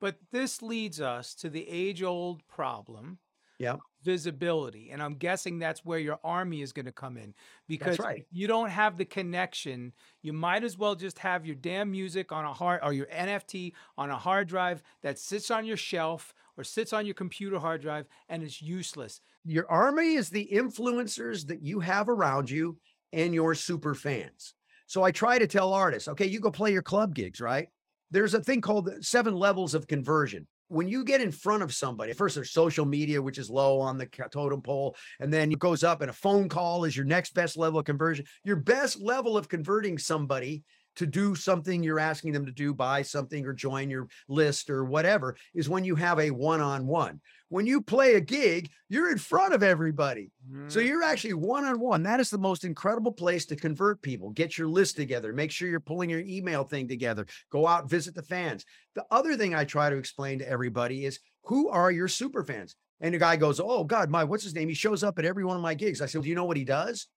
But 0.00 0.16
this 0.32 0.62
leads 0.62 1.00
us 1.00 1.34
to 1.36 1.48
the 1.48 1.66
age 1.68 2.02
old 2.02 2.46
problem. 2.48 3.18
Yeah. 3.58 3.76
Visibility. 4.02 4.90
And 4.90 5.00
I'm 5.00 5.14
guessing 5.14 5.60
that's 5.60 5.84
where 5.84 6.00
your 6.00 6.18
army 6.24 6.62
is 6.62 6.72
going 6.72 6.86
to 6.86 6.92
come 6.92 7.16
in 7.16 7.32
because 7.68 8.00
right. 8.00 8.26
you 8.32 8.48
don't 8.48 8.70
have 8.70 8.98
the 8.98 9.04
connection. 9.04 9.92
You 10.20 10.32
might 10.32 10.64
as 10.64 10.76
well 10.76 10.96
just 10.96 11.20
have 11.20 11.46
your 11.46 11.54
damn 11.54 11.92
music 11.92 12.32
on 12.32 12.44
a 12.44 12.52
hard 12.52 12.80
or 12.82 12.92
your 12.92 13.06
NFT 13.06 13.74
on 13.96 14.10
a 14.10 14.16
hard 14.16 14.48
drive 14.48 14.82
that 15.02 15.20
sits 15.20 15.52
on 15.52 15.64
your 15.64 15.76
shelf 15.76 16.34
or 16.56 16.64
sits 16.64 16.92
on 16.92 17.06
your 17.06 17.14
computer 17.14 17.58
hard 17.58 17.82
drive 17.82 18.06
and 18.28 18.42
it's 18.42 18.60
useless. 18.60 19.20
Your 19.44 19.70
army 19.70 20.14
is 20.14 20.30
the 20.30 20.48
influencers 20.52 21.46
that 21.46 21.62
you 21.62 21.80
have 21.80 22.08
around 22.08 22.50
you 22.50 22.78
and 23.12 23.34
your 23.34 23.54
super 23.54 23.94
fans. 23.94 24.54
So 24.86 25.02
I 25.02 25.10
try 25.10 25.38
to 25.38 25.46
tell 25.46 25.72
artists, 25.72 26.08
okay, 26.08 26.26
you 26.26 26.40
go 26.40 26.50
play 26.50 26.72
your 26.72 26.82
club 26.82 27.14
gigs, 27.14 27.40
right? 27.40 27.68
There's 28.10 28.34
a 28.34 28.42
thing 28.42 28.60
called 28.60 28.90
seven 29.00 29.34
levels 29.34 29.74
of 29.74 29.86
conversion. 29.86 30.46
When 30.68 30.88
you 30.88 31.04
get 31.04 31.20
in 31.20 31.30
front 31.30 31.62
of 31.62 31.74
somebody, 31.74 32.12
first 32.12 32.34
there's 32.34 32.50
social 32.50 32.84
media, 32.86 33.20
which 33.20 33.38
is 33.38 33.50
low 33.50 33.80
on 33.80 33.98
the 33.98 34.06
totem 34.06 34.62
pole, 34.62 34.96
and 35.20 35.32
then 35.32 35.52
it 35.52 35.58
goes 35.58 35.84
up, 35.84 36.00
and 36.00 36.10
a 36.10 36.14
phone 36.14 36.48
call 36.48 36.84
is 36.84 36.96
your 36.96 37.04
next 37.04 37.34
best 37.34 37.58
level 37.58 37.80
of 37.80 37.84
conversion. 37.84 38.24
Your 38.44 38.56
best 38.56 39.00
level 39.00 39.36
of 39.36 39.48
converting 39.48 39.98
somebody 39.98 40.62
to 40.96 41.06
do 41.06 41.34
something 41.34 41.82
you're 41.82 41.98
asking 41.98 42.32
them 42.32 42.46
to 42.46 42.52
do, 42.52 42.74
buy 42.74 43.02
something 43.02 43.46
or 43.46 43.52
join 43.52 43.90
your 43.90 44.08
list 44.28 44.70
or 44.70 44.84
whatever, 44.84 45.36
is 45.54 45.68
when 45.68 45.84
you 45.84 45.94
have 45.96 46.18
a 46.18 46.30
one 46.30 46.60
on 46.60 46.86
one. 46.86 47.20
When 47.48 47.66
you 47.66 47.82
play 47.82 48.14
a 48.14 48.20
gig, 48.20 48.70
you're 48.88 49.10
in 49.10 49.18
front 49.18 49.54
of 49.54 49.62
everybody. 49.62 50.30
So 50.68 50.80
Mm, 50.80 50.86
you're 50.86 51.02
actually 51.02 51.34
one 51.34 51.64
on 51.64 51.78
one. 51.78 52.02
That 52.02 52.20
is 52.20 52.30
the 52.30 52.38
most 52.38 52.64
incredible 52.64 53.12
place 53.12 53.44
to 53.46 53.56
convert 53.56 54.00
people. 54.00 54.30
Get 54.30 54.56
your 54.56 54.68
list 54.68 54.96
together. 54.96 55.32
Make 55.32 55.50
sure 55.50 55.68
you're 55.68 55.80
pulling 55.80 56.08
your 56.08 56.20
email 56.20 56.64
thing 56.64 56.88
together. 56.88 57.26
Go 57.50 57.66
out, 57.66 57.90
visit 57.90 58.14
the 58.14 58.22
fans. 58.22 58.64
The 58.94 59.04
other 59.10 59.36
thing 59.36 59.54
I 59.54 59.64
try 59.64 59.90
to 59.90 59.96
explain 59.96 60.38
to 60.38 60.48
everybody 60.48 61.04
is 61.04 61.20
who 61.44 61.68
are 61.68 61.90
your 61.90 62.08
super 62.08 62.42
fans? 62.42 62.74
And 63.00 63.14
the 63.14 63.18
guy 63.18 63.36
goes, 63.36 63.60
Oh 63.60 63.84
God, 63.84 64.08
my 64.10 64.24
what's 64.24 64.44
his 64.44 64.54
name? 64.54 64.68
He 64.68 64.74
shows 64.74 65.02
up 65.02 65.18
at 65.18 65.24
every 65.24 65.44
one 65.44 65.56
of 65.56 65.62
my 65.62 65.74
gigs. 65.74 66.00
I 66.00 66.06
said, 66.06 66.22
Do 66.22 66.28
you 66.28 66.34
know 66.34 66.44
what 66.44 66.56
he 66.56 66.64
does? 66.64 67.08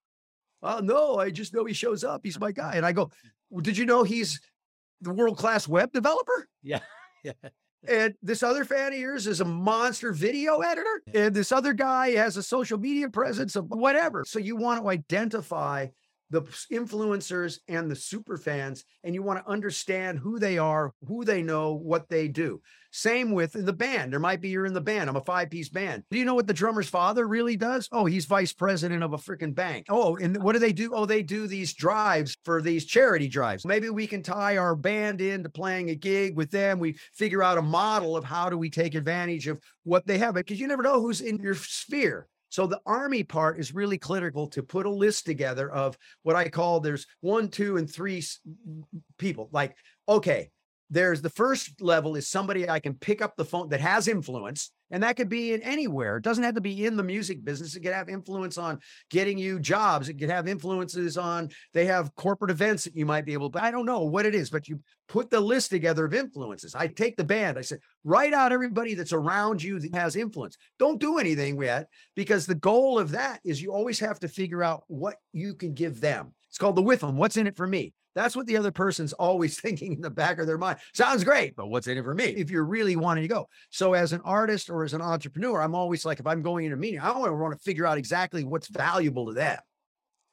Oh 0.62 0.80
no, 0.80 1.18
I 1.18 1.30
just 1.30 1.54
know 1.54 1.64
he 1.64 1.74
shows 1.74 2.04
up. 2.04 2.22
He's 2.24 2.40
my 2.40 2.52
guy. 2.52 2.74
And 2.76 2.86
I 2.86 2.92
go, 2.92 3.12
Did 3.62 3.78
you 3.78 3.86
know 3.86 4.04
he's 4.04 4.40
the 5.02 5.14
world-class 5.14 5.68
web 5.68 5.92
developer? 5.92 6.48
yeah. 6.64 6.80
Yeah. 7.24 7.34
And 7.88 8.14
this 8.22 8.44
other 8.44 8.66
fan 8.66 8.94
of 8.94 9.00
yours 9.00 9.26
is 9.26 9.42
a 9.42 9.46
monster 9.46 10.12
video 10.12 10.60
editor. 10.60 11.02
And 11.16 11.34
this 11.34 11.52
other 11.52 11.74
guy 11.74 12.12
has 12.12 12.38
a 12.38 12.44
social 12.44 12.78
media 12.78 13.10
presence 13.10 13.56
of 13.56 13.66
whatever. 13.70 14.24
So 14.28 14.38
you 14.38 14.56
want 14.56 14.82
to 14.82 14.90
identify 14.90 15.88
the 16.30 16.42
influencers 16.72 17.60
and 17.68 17.90
the 17.90 17.96
super 17.96 18.38
fans, 18.38 18.84
and 19.04 19.14
you 19.14 19.24
want 19.24 19.44
to 19.44 19.52
understand 19.52 20.20
who 20.20 20.40
they 20.40 20.58
are, 20.58 20.94
who 21.08 21.24
they 21.24 21.42
know, 21.42 21.74
what 21.74 22.10
they 22.10 22.28
do. 22.28 22.62
Same 22.98 23.32
with 23.34 23.52
the 23.52 23.74
band. 23.74 24.14
There 24.14 24.22
might 24.22 24.40
be 24.40 24.48
you're 24.48 24.66
in 24.66 24.74
the 24.74 24.80
band. 24.80 25.10
I'm 25.10 25.18
a 25.18 25.22
five 25.22 25.50
piece 25.50 25.68
band. 25.68 26.04
Do 26.10 26.18
you 26.18 26.24
know 26.24 26.34
what 26.34 26.48
the 26.48 26.54
drummer's 26.54 26.88
father 26.88 27.28
really 27.28 27.58
does? 27.58 27.90
Oh, 27.92 28.06
he's 28.06 28.24
vice 28.24 28.54
president 28.54 29.04
of 29.04 29.12
a 29.12 29.18
freaking 29.18 29.54
bank. 29.54 29.88
Oh, 29.90 30.16
and 30.16 30.42
what 30.42 30.54
do 30.54 30.60
they 30.60 30.72
do? 30.72 30.94
Oh, 30.94 31.06
they 31.06 31.22
do 31.22 31.46
these 31.46 31.74
drives 31.74 32.38
for 32.46 32.62
these 32.62 32.86
charity 32.86 33.28
drives. 33.28 33.66
Maybe 33.66 33.90
we 33.90 34.08
can 34.08 34.24
tie 34.24 34.56
our 34.56 34.78
band 34.78 35.20
into 35.20 35.50
playing 35.50 35.90
a 35.90 35.96
gig 35.96 36.38
with 36.38 36.52
them. 36.52 36.80
We 36.80 36.98
figure 37.14 37.44
out 37.44 37.58
a 37.58 37.62
model 37.62 38.16
of 38.16 38.24
how 38.24 38.50
do 38.50 38.58
we 38.58 38.70
take 38.70 38.96
advantage 38.96 39.48
of 39.48 39.60
what 39.84 40.08
they 40.08 40.18
have 40.20 40.36
because 40.36 40.62
you 40.62 40.68
never 40.68 40.82
know 40.82 41.02
who's 41.02 41.20
in 41.20 41.38
your 41.40 41.56
sphere. 41.56 42.30
So 42.48 42.66
the 42.66 42.80
army 42.86 43.24
part 43.24 43.60
is 43.60 43.76
really 43.76 43.98
critical 43.98 44.48
to 44.52 44.64
put 44.64 44.86
a 44.86 44.90
list 44.90 45.26
together 45.26 45.70
of 45.70 45.98
what 46.24 46.38
I 46.38 46.48
call 46.48 46.80
there's 46.80 47.08
one, 47.20 47.50
two, 47.50 47.76
and 47.76 47.92
three 47.92 48.24
people. 49.18 49.50
Like, 49.52 49.76
okay, 50.08 50.52
there's 50.96 51.22
the 51.22 51.30
first 51.30 51.82
level 51.82 52.16
is 52.16 52.30
somebody 52.30 52.70
I 52.70 52.80
can 52.80 52.94
pick 52.94 53.22
up 53.22 53.36
the 53.36 53.44
phone 53.44 53.68
that 53.68 53.82
has 53.82 54.08
influence, 54.08 54.72
and 54.92 55.04
that 55.04 55.18
could 55.18 55.28
be 55.28 55.52
in 55.52 55.62
anywhere. 55.62 56.16
It 56.16 56.24
doesn't 56.24 56.44
have 56.46 56.56
to 56.56 56.62
be 56.62 56.86
in 56.86 56.96
the 56.96 57.04
music 57.04 57.44
business. 57.44 57.76
It 57.76 57.82
could 57.82 57.92
have 57.92 58.08
influence 58.08 58.58
on 58.58 58.80
getting 59.10 59.38
you 59.38 59.60
jobs. 59.60 60.08
It 60.08 60.14
could 60.14 60.30
have 60.30 60.48
influences 60.48 61.18
on 61.18 61.50
they 61.74 61.86
have 61.88 62.16
corporate 62.16 62.50
events 62.50 62.86
that 62.86 62.96
you 62.96 63.06
might 63.06 63.26
be 63.26 63.34
able 63.34 63.50
to. 63.52 63.62
I 63.62 63.72
don't 63.72 63.86
know 63.86 64.04
what 64.04 64.26
it 64.26 64.34
is, 64.34 64.50
but 64.50 64.70
you 64.70 64.80
put 65.10 65.30
the 65.30 65.42
list 65.42 65.70
together 65.70 66.06
of 66.06 66.14
influences. 66.14 66.76
I 66.76 66.88
take 66.88 67.18
the 67.18 67.26
band. 67.26 67.58
I 67.58 67.62
said, 67.62 67.80
write 68.06 68.34
out 68.34 68.54
everybody 68.54 68.94
that's 68.94 69.12
around 69.12 69.62
you 69.62 69.80
that 69.82 69.94
has 69.96 70.16
influence. 70.16 70.56
Don't 70.80 71.02
do 71.02 71.18
anything 71.18 71.62
yet 71.62 71.90
because 72.16 72.46
the 72.46 72.56
goal 72.56 72.98
of 72.98 73.12
that 73.12 73.42
is 73.44 73.62
you 73.62 73.74
always 73.74 74.00
have 74.00 74.20
to 74.22 74.30
figure 74.30 74.64
out 74.64 74.86
what 74.88 75.18
you 75.34 75.56
can 75.56 75.74
give 75.74 76.00
them. 76.00 76.34
It's 76.56 76.60
called 76.62 76.78
the 76.78 76.84
WIIFM. 76.84 77.16
What's 77.16 77.36
in 77.36 77.48
it 77.48 77.58
for 77.58 77.68
me? 77.68 77.92
That's 78.14 78.34
what 78.34 78.48
the 78.48 78.56
other 78.56 78.72
person's 78.72 79.12
always 79.20 79.60
thinking 79.60 79.92
in 79.92 80.00
the 80.00 80.10
back 80.10 80.40
of 80.40 80.48
their 80.48 80.58
mind. 80.58 80.80
Sounds 80.94 81.26
great, 81.26 81.54
but 81.58 81.68
what's 81.68 81.88
in 81.88 81.98
it 81.98 82.04
for 82.06 82.16
me? 82.16 82.28
If 82.28 82.50
you're 82.50 82.64
really 82.64 82.96
wanting 82.96 83.24
to 83.24 83.28
go. 83.28 83.50
So 83.72 83.92
as 83.92 84.14
an 84.14 84.22
artist 84.24 84.70
or 84.70 84.86
as 84.86 84.94
an 84.94 85.02
entrepreneur, 85.02 85.62
I'm 85.62 85.76
always 85.76 86.06
like, 86.06 86.22
if 86.22 86.26
I'm 86.26 86.42
going 86.42 86.64
into 86.64 86.78
a 86.78 86.80
meeting, 86.80 87.02
I 87.02 87.12
want 87.12 87.52
to 87.52 87.62
figure 87.62 87.86
out 87.86 87.98
exactly 87.98 88.46
what's 88.46 88.70
valuable 88.70 89.26
to 89.26 89.34
them. 89.34 89.60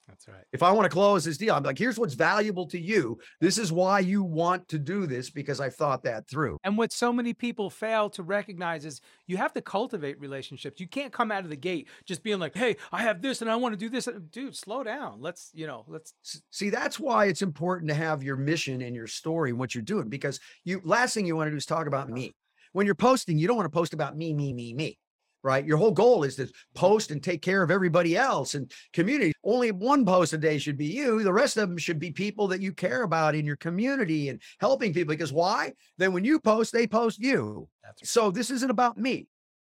That's 0.08 0.26
right. 0.26 0.44
If 0.52 0.62
I 0.62 0.72
want 0.72 0.84
to 0.84 0.90
close 0.90 1.24
this 1.24 1.38
deal, 1.38 1.54
I'm 1.54 1.62
like, 1.62 1.78
here's 1.78 1.98
what's 1.98 2.14
valuable 2.14 2.66
to 2.68 2.78
you. 2.78 3.18
This 3.40 3.56
is 3.56 3.72
why 3.72 4.00
you 4.00 4.22
want 4.22 4.68
to 4.68 4.78
do 4.78 5.06
this 5.06 5.30
because 5.30 5.60
I've 5.60 5.74
thought 5.74 6.02
that 6.02 6.28
through. 6.28 6.58
And 6.64 6.76
what 6.76 6.92
so 6.92 7.12
many 7.12 7.32
people 7.32 7.70
fail 7.70 8.10
to 8.10 8.22
recognize 8.22 8.84
is 8.84 9.00
you 9.26 9.36
have 9.36 9.52
to 9.54 9.62
cultivate 9.62 10.20
relationships. 10.20 10.80
You 10.80 10.88
can't 10.88 11.12
come 11.12 11.30
out 11.30 11.44
of 11.44 11.50
the 11.50 11.56
gate 11.56 11.88
just 12.04 12.22
being 12.22 12.40
like, 12.40 12.56
hey, 12.56 12.76
I 12.90 13.02
have 13.02 13.22
this 13.22 13.42
and 13.42 13.50
I 13.50 13.56
want 13.56 13.74
to 13.74 13.78
do 13.78 13.88
this. 13.88 14.08
Dude, 14.30 14.56
slow 14.56 14.82
down. 14.82 15.20
Let's, 15.20 15.50
you 15.54 15.66
know, 15.66 15.84
let's 15.86 16.14
see. 16.50 16.70
That's 16.70 16.98
why 16.98 17.26
it's 17.26 17.42
important 17.42 17.88
to 17.90 17.94
have 17.94 18.22
your 18.22 18.36
mission 18.36 18.82
and 18.82 18.94
your 18.94 19.06
story 19.06 19.50
and 19.50 19.58
what 19.58 19.74
you're 19.74 19.82
doing 19.82 20.08
because 20.08 20.40
you, 20.64 20.80
last 20.84 21.14
thing 21.14 21.26
you 21.26 21.36
want 21.36 21.46
to 21.46 21.52
do 21.52 21.56
is 21.56 21.66
talk 21.66 21.86
about 21.86 22.10
me. 22.10 22.34
When 22.72 22.86
you're 22.86 22.94
posting, 22.94 23.38
you 23.38 23.46
don't 23.46 23.56
want 23.56 23.66
to 23.66 23.76
post 23.76 23.94
about 23.94 24.16
me, 24.16 24.32
me, 24.34 24.52
me, 24.52 24.74
me 24.74 24.98
right? 25.42 25.66
Your 25.66 25.76
whole 25.76 25.90
goal 25.90 26.24
is 26.24 26.36
to 26.36 26.48
post 26.74 27.10
and 27.10 27.22
take 27.22 27.42
care 27.42 27.62
of 27.62 27.70
everybody 27.70 28.16
else 28.16 28.54
and 28.54 28.70
community. 28.92 29.32
Only 29.44 29.72
one 29.72 30.04
post 30.04 30.32
a 30.32 30.38
day 30.38 30.58
should 30.58 30.76
be 30.76 30.86
you. 30.86 31.22
The 31.22 31.32
rest 31.32 31.56
of 31.56 31.68
them 31.68 31.78
should 31.78 31.98
be 31.98 32.10
people 32.10 32.48
that 32.48 32.60
you 32.60 32.72
care 32.72 33.02
about 33.02 33.34
in 33.34 33.44
your 33.44 33.56
community 33.56 34.28
and 34.28 34.40
helping 34.60 34.92
people. 34.92 35.12
Because 35.12 35.32
why? 35.32 35.72
Then 35.98 36.12
when 36.12 36.24
you 36.24 36.38
post, 36.38 36.72
they 36.72 36.86
post 36.86 37.18
you. 37.18 37.68
Right. 37.84 37.92
So 38.02 38.30
this 38.30 38.50
isn't 38.50 38.70
about 38.70 38.96
me. 38.96 39.26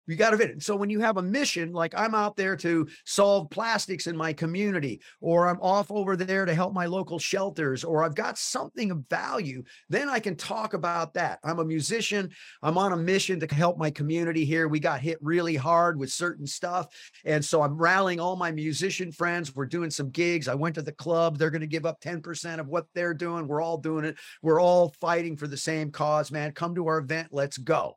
You 0.07 0.17
got 0.17 0.31
to 0.31 0.39
fit 0.39 0.51
it. 0.51 0.63
So 0.63 0.75
when 0.75 0.91
you 0.91 1.01
have 1.01 1.17
a 1.17 1.23
mission, 1.23 1.73
like 1.73 1.95
I'm 1.97 2.15
out 2.15 2.37
there 2.37 2.57
to 2.57 2.89
solve 3.05 3.51
plastics 3.51 4.07
in 4.07 4.17
my 4.17 4.33
community, 4.33 5.01
or 5.21 5.47
I'm 5.47 5.61
off 5.61 5.91
over 5.91 6.17
there 6.17 6.45
to 6.45 6.55
help 6.55 6.73
my 6.73 6.87
local 6.87 7.19
shelters, 7.19 7.85
or 7.85 8.03
I've 8.03 8.17
got 8.17 8.37
something 8.37 8.91
of 8.91 9.05
value, 9.09 9.63
then 9.89 10.09
I 10.09 10.19
can 10.19 10.35
talk 10.35 10.75
about 10.75 11.15
that. 11.15 11.39
I'm 11.45 11.61
a 11.61 11.65
musician. 11.65 12.31
I'm 12.63 12.79
on 12.79 12.93
a 12.93 12.97
mission 12.97 13.39
to 13.41 13.55
help 13.55 13.79
my 13.79 13.91
community 13.91 14.45
here. 14.45 14.67
We 14.67 14.81
got 14.81 15.01
hit 15.01 15.19
really 15.21 15.55
hard 15.55 15.99
with 15.99 16.11
certain 16.11 16.47
stuff. 16.47 16.89
And 17.25 17.45
so 17.45 17.63
I'm 17.63 17.79
rallying 17.79 18.19
all 18.19 18.37
my 18.37 18.51
musician 18.51 19.13
friends. 19.13 19.55
We're 19.55 19.67
doing 19.67 19.91
some 19.91 20.11
gigs. 20.11 20.49
I 20.49 20.55
went 20.55 20.75
to 20.75 20.83
the 20.83 20.93
club. 20.93 21.39
They're 21.39 21.51
going 21.51 21.61
to 21.61 21.67
give 21.69 21.87
up 21.87 22.01
10% 22.01 22.59
of 22.59 22.67
what 22.67 22.87
they're 22.95 23.15
doing. 23.15 23.47
We're 23.47 23.63
all 23.63 23.79
doing 23.79 24.05
it. 24.05 24.17
We're 24.43 24.61
all 24.61 24.95
fighting 25.01 25.37
for 25.37 25.47
the 25.47 25.57
same 25.57 25.93
cause, 25.93 26.33
man. 26.33 26.53
Come 26.53 26.75
to 26.75 26.89
our 26.89 26.99
event. 26.99 27.29
Let's 27.31 27.59
go. 27.59 27.97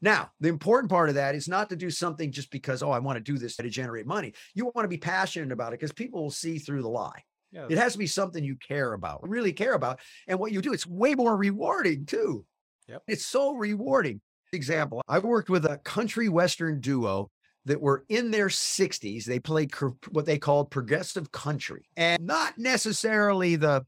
Now, 0.00 0.30
the 0.40 0.48
important 0.48 0.90
part 0.90 1.08
of 1.08 1.16
that 1.16 1.34
is 1.34 1.48
not 1.48 1.68
to 1.70 1.76
do 1.76 1.90
something 1.90 2.30
just 2.30 2.50
because, 2.50 2.82
oh, 2.82 2.90
I 2.90 3.00
want 3.00 3.16
to 3.16 3.32
do 3.32 3.38
this 3.38 3.56
to 3.56 3.68
generate 3.68 4.06
money. 4.06 4.32
You 4.54 4.66
want 4.66 4.84
to 4.84 4.88
be 4.88 4.98
passionate 4.98 5.52
about 5.52 5.72
it 5.72 5.80
because 5.80 5.92
people 5.92 6.22
will 6.22 6.30
see 6.30 6.58
through 6.58 6.82
the 6.82 6.88
lie. 6.88 7.22
Yeah. 7.50 7.66
It 7.68 7.78
has 7.78 7.92
to 7.92 7.98
be 7.98 8.06
something 8.06 8.44
you 8.44 8.56
care 8.56 8.92
about, 8.92 9.26
really 9.28 9.52
care 9.52 9.72
about. 9.72 10.00
And 10.26 10.38
what 10.38 10.52
you 10.52 10.60
do, 10.60 10.72
it's 10.72 10.86
way 10.86 11.14
more 11.14 11.36
rewarding 11.36 12.06
too. 12.06 12.44
Yep. 12.88 13.02
It's 13.08 13.26
so 13.26 13.54
rewarding. 13.54 14.20
Example, 14.52 15.02
I've 15.06 15.24
worked 15.24 15.50
with 15.50 15.66
a 15.66 15.76
country 15.78 16.30
Western 16.30 16.80
duo 16.80 17.30
that 17.66 17.80
were 17.80 18.06
in 18.08 18.30
their 18.30 18.48
60s. 18.48 19.24
They 19.24 19.38
played 19.38 19.74
what 20.10 20.24
they 20.24 20.38
called 20.38 20.70
progressive 20.70 21.30
country 21.32 21.86
and 21.98 22.24
not 22.24 22.56
necessarily 22.56 23.56
the 23.56 23.84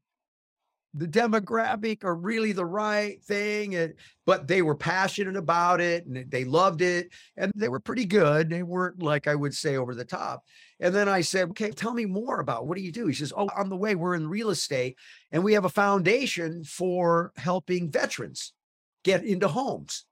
the 0.95 1.07
demographic 1.07 2.03
are 2.05 2.17
really 2.17 2.53
the 2.53 2.65
right 2.65 3.23
thing 3.23 3.77
and, 3.77 3.95
but 4.27 4.49
they 4.49 4.61
were 4.61 4.75
passionate 4.75 5.37
about 5.37 5.81
it 5.81 6.05
and 6.07 6.29
they 6.31 6.45
loved 6.45 6.83
it 6.83 7.11
and 7.37 7.53
they 7.55 7.69
were 7.69 7.79
pretty 7.81 8.05
good 8.05 8.51
they 8.51 8.63
weren't 8.63 9.01
like 9.01 9.29
i 9.29 9.35
would 9.35 9.55
say 9.55 9.77
over 9.77 9.95
the 9.95 10.05
top. 10.05 10.43
And 10.81 10.95
then 10.95 11.09
i 11.09 11.21
said 11.21 11.51
okay 11.51 11.71
tell 11.71 11.95
me 11.95 12.07
more 12.07 12.41
about 12.41 12.67
what 12.67 12.77
do 12.77 12.83
you 12.83 12.93
do? 12.93 13.07
He 13.07 13.15
says 13.15 13.33
oh 13.37 13.49
on 13.57 13.69
the 13.69 13.77
way 13.77 13.95
we're 13.95 14.15
in 14.15 14.29
real 14.29 14.51
estate 14.51 14.97
and 15.31 15.45
we 15.45 15.53
have 15.53 15.65
a 15.65 15.69
foundation 15.71 16.65
for 16.65 17.33
helping 17.37 17.91
veterans 17.91 18.53
get 19.05 19.25
into 19.25 19.49
homes 19.49 20.05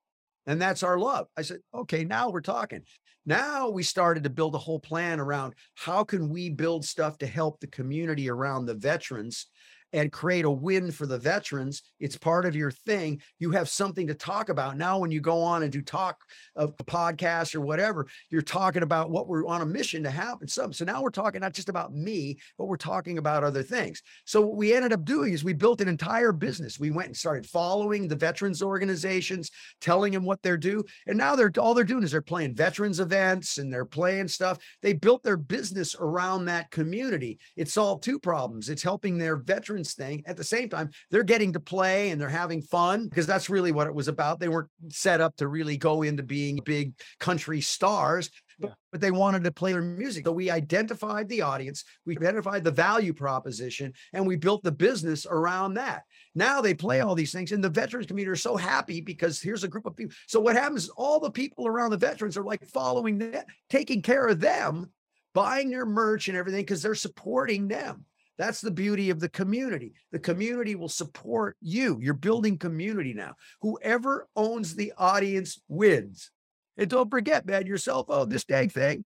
and 0.46 0.62
that's 0.62 0.82
our 0.82 0.98
love. 0.98 1.26
I 1.36 1.42
said 1.42 1.58
okay 1.74 2.04
now 2.04 2.30
we're 2.30 2.40
talking. 2.40 2.82
Now 3.26 3.68
we 3.68 3.82
started 3.82 4.22
to 4.24 4.30
build 4.30 4.54
a 4.54 4.58
whole 4.58 4.80
plan 4.80 5.20
around 5.20 5.54
how 5.74 6.04
can 6.04 6.30
we 6.30 6.48
build 6.48 6.84
stuff 6.84 7.18
to 7.18 7.26
help 7.26 7.60
the 7.60 7.66
community 7.66 8.30
around 8.30 8.64
the 8.64 8.74
veterans 8.74 9.48
and 9.92 10.12
create 10.12 10.44
a 10.44 10.50
win 10.50 10.90
for 10.90 11.06
the 11.06 11.18
veterans. 11.18 11.82
It's 12.00 12.16
part 12.16 12.44
of 12.44 12.54
your 12.54 12.70
thing. 12.70 13.20
You 13.38 13.50
have 13.52 13.68
something 13.68 14.06
to 14.06 14.14
talk 14.14 14.48
about. 14.48 14.76
Now, 14.76 14.98
when 14.98 15.10
you 15.10 15.20
go 15.20 15.42
on 15.42 15.62
and 15.62 15.72
do 15.72 15.82
talk 15.82 16.18
of 16.56 16.74
a 16.78 16.84
podcast 16.84 17.54
or 17.54 17.60
whatever, 17.60 18.06
you're 18.30 18.42
talking 18.42 18.82
about 18.82 19.10
what 19.10 19.28
we're 19.28 19.46
on 19.46 19.62
a 19.62 19.66
mission 19.66 20.02
to 20.02 20.10
happen. 20.10 20.48
So, 20.48 20.70
so 20.70 20.84
now 20.84 21.02
we're 21.02 21.10
talking 21.10 21.40
not 21.40 21.54
just 21.54 21.68
about 21.68 21.94
me, 21.94 22.38
but 22.58 22.66
we're 22.66 22.76
talking 22.76 23.18
about 23.18 23.44
other 23.44 23.62
things. 23.62 24.02
So 24.24 24.42
what 24.42 24.56
we 24.56 24.74
ended 24.74 24.92
up 24.92 25.04
doing 25.04 25.32
is 25.32 25.44
we 25.44 25.52
built 25.52 25.80
an 25.80 25.88
entire 25.88 26.32
business. 26.32 26.78
We 26.78 26.90
went 26.90 27.08
and 27.08 27.16
started 27.16 27.46
following 27.46 28.08
the 28.08 28.16
veterans 28.16 28.62
organizations, 28.62 29.50
telling 29.80 30.12
them 30.12 30.24
what 30.24 30.42
they're 30.42 30.56
due. 30.56 30.84
And 31.06 31.16
now 31.16 31.36
they're 31.36 31.52
all 31.58 31.74
they're 31.74 31.84
doing 31.84 32.02
is 32.02 32.10
they're 32.10 32.22
playing 32.22 32.54
veterans 32.54 33.00
events 33.00 33.58
and 33.58 33.72
they're 33.72 33.84
playing 33.84 34.28
stuff. 34.28 34.58
They 34.82 34.92
built 34.92 35.22
their 35.22 35.36
business 35.36 35.94
around 35.98 36.46
that 36.46 36.70
community. 36.70 37.38
It 37.56 37.68
solved 37.68 38.02
two 38.02 38.18
problems. 38.18 38.68
It's 38.68 38.82
helping 38.82 39.18
their 39.18 39.36
veterans 39.36 39.77
veterans 39.78 39.94
thing. 39.94 40.22
At 40.26 40.36
the 40.36 40.44
same 40.44 40.68
time, 40.68 40.90
they're 41.10 41.22
getting 41.22 41.52
to 41.52 41.60
play 41.60 42.10
and 42.10 42.20
they're 42.20 42.28
having 42.28 42.62
fun 42.62 43.08
because 43.08 43.26
that's 43.26 43.50
really 43.50 43.72
what 43.72 43.86
it 43.86 43.94
was 43.94 44.08
about. 44.08 44.40
They 44.40 44.48
weren't 44.48 44.70
set 44.88 45.20
up 45.20 45.36
to 45.36 45.48
really 45.48 45.76
go 45.76 46.02
into 46.02 46.22
being 46.22 46.60
big 46.64 46.92
country 47.20 47.60
stars. 47.60 48.30
But, 48.60 48.70
yeah. 48.70 48.74
but 48.90 49.00
they 49.00 49.12
wanted 49.12 49.44
to 49.44 49.52
play 49.52 49.70
their 49.70 49.82
music. 49.82 50.24
So 50.24 50.32
we 50.32 50.50
identified 50.50 51.28
the 51.28 51.42
audience, 51.42 51.84
we 52.04 52.16
identified 52.16 52.64
the 52.64 52.72
value 52.72 53.12
proposition, 53.12 53.92
and 54.12 54.26
we 54.26 54.34
built 54.34 54.64
the 54.64 54.72
business 54.72 55.26
around 55.30 55.74
that. 55.74 56.02
Now 56.34 56.60
they 56.60 56.74
play 56.74 56.98
all 56.98 57.14
these 57.14 57.30
things, 57.30 57.52
and 57.52 57.62
the 57.62 57.68
veterans 57.68 58.08
community 58.08 58.32
are 58.32 58.36
so 58.36 58.56
happy 58.56 59.00
because 59.00 59.40
here's 59.40 59.62
a 59.62 59.68
group 59.68 59.86
of 59.86 59.94
people. 59.94 60.14
So 60.26 60.40
what 60.40 60.56
happens? 60.56 60.84
Is 60.84 60.90
all 60.96 61.20
the 61.20 61.30
people 61.30 61.68
around 61.68 61.90
the 61.90 61.98
veterans 61.98 62.36
are 62.36 62.42
like 62.42 62.66
following 62.66 63.18
that, 63.18 63.46
taking 63.70 64.02
care 64.02 64.26
of 64.26 64.40
them, 64.40 64.90
buying 65.34 65.70
their 65.70 65.86
merch 65.86 66.26
and 66.26 66.36
everything 66.36 66.62
because 66.62 66.82
they're 66.82 66.96
supporting 66.96 67.68
them. 67.68 68.06
That's 68.38 68.60
the 68.60 68.70
beauty 68.70 69.10
of 69.10 69.18
the 69.18 69.28
community. 69.28 69.94
The 70.12 70.20
community 70.20 70.76
will 70.76 70.88
support 70.88 71.56
you. 71.60 71.98
You're 72.00 72.14
building 72.14 72.56
community 72.56 73.12
now. 73.12 73.34
Whoever 73.62 74.28
owns 74.36 74.74
the 74.74 74.92
audience 74.96 75.60
wins. 75.68 76.30
And 76.76 76.88
don't 76.88 77.10
forget, 77.10 77.44
man, 77.46 77.66
your 77.66 77.78
cell 77.78 78.04
phone, 78.04 78.20
oh, 78.20 78.24
this 78.24 78.44
dang 78.44 78.68
thing, 78.68 79.04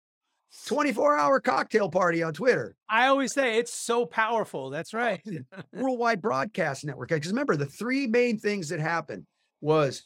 24 0.68 1.18
hour 1.18 1.40
cocktail 1.40 1.90
party 1.90 2.22
on 2.22 2.34
Twitter. 2.34 2.76
I 2.88 3.08
always 3.08 3.34
say 3.34 3.58
it's 3.58 3.74
so 3.74 4.06
powerful. 4.06 4.70
That's 4.70 4.94
oh, 4.94 5.00
right. 5.00 5.22
Worldwide 5.74 6.22
Broadcast 6.22 6.86
Network. 6.86 7.10
Because 7.10 7.32
remember, 7.32 7.56
the 7.56 7.66
three 7.66 8.06
main 8.06 8.38
things 8.38 8.70
that 8.70 8.80
happened 8.80 9.26
was 9.60 10.04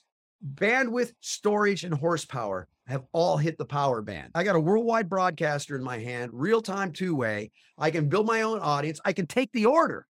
bandwidth, 0.55 1.11
storage, 1.19 1.83
and 1.83 1.93
horsepower 1.93 2.69
have 2.89 3.03
all 3.11 3.37
hit 3.37 3.57
the 3.57 3.65
power 3.65 4.01
band. 4.01 4.31
I 4.33 4.43
got 4.43 4.55
a 4.55 4.59
worldwide 4.59 5.09
broadcaster 5.09 5.75
in 5.75 5.83
my 5.83 5.99
hand, 5.99 6.31
real 6.33 6.61
time 6.61 6.91
two 6.91 7.15
way. 7.15 7.51
I 7.77 7.91
can 7.91 8.09
build 8.09 8.25
my 8.25 8.41
own 8.41 8.59
audience. 8.59 8.99
I 9.05 9.13
can 9.13 9.27
take 9.27 9.51
the 9.51 9.67
order. 9.67 10.07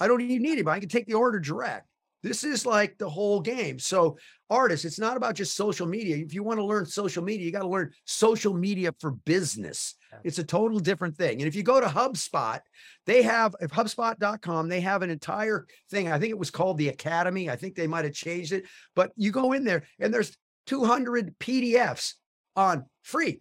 I 0.00 0.06
don't 0.06 0.20
even 0.20 0.42
need 0.42 0.58
it, 0.58 0.64
but 0.64 0.72
I 0.72 0.80
can 0.80 0.88
take 0.88 1.06
the 1.06 1.14
order 1.14 1.40
direct. 1.40 1.86
This 2.22 2.42
is 2.42 2.64
like 2.64 2.96
the 2.98 3.08
whole 3.08 3.40
game. 3.40 3.78
So, 3.78 4.16
artists, 4.48 4.86
it's 4.86 4.98
not 4.98 5.16
about 5.16 5.34
just 5.34 5.56
social 5.56 5.86
media. 5.86 6.16
If 6.16 6.32
you 6.32 6.42
want 6.42 6.58
to 6.58 6.64
learn 6.64 6.86
social 6.86 7.22
media, 7.22 7.44
you 7.44 7.52
got 7.52 7.60
to 7.60 7.68
learn 7.68 7.92
social 8.06 8.54
media 8.54 8.94
for 8.98 9.10
business. 9.10 9.94
It's 10.22 10.38
a 10.38 10.44
total 10.44 10.78
different 10.78 11.16
thing. 11.16 11.40
And 11.40 11.48
if 11.48 11.54
you 11.54 11.62
go 11.62 11.80
to 11.80 11.86
HubSpot, 11.86 12.60
they 13.04 13.22
have 13.22 13.54
if 13.60 13.70
HubSpot.com, 13.70 14.68
they 14.68 14.80
have 14.80 15.02
an 15.02 15.10
entire 15.10 15.66
thing. 15.90 16.10
I 16.10 16.18
think 16.18 16.30
it 16.30 16.38
was 16.38 16.50
called 16.50 16.78
the 16.78 16.88
Academy. 16.88 17.50
I 17.50 17.56
think 17.56 17.74
they 17.74 17.86
might 17.86 18.04
have 18.04 18.14
changed 18.14 18.52
it, 18.52 18.64
but 18.94 19.12
you 19.16 19.30
go 19.30 19.52
in 19.52 19.64
there 19.64 19.84
and 19.98 20.14
there's 20.14 20.36
200 20.66 21.38
PDFs 21.38 22.14
on 22.56 22.86
free 23.02 23.40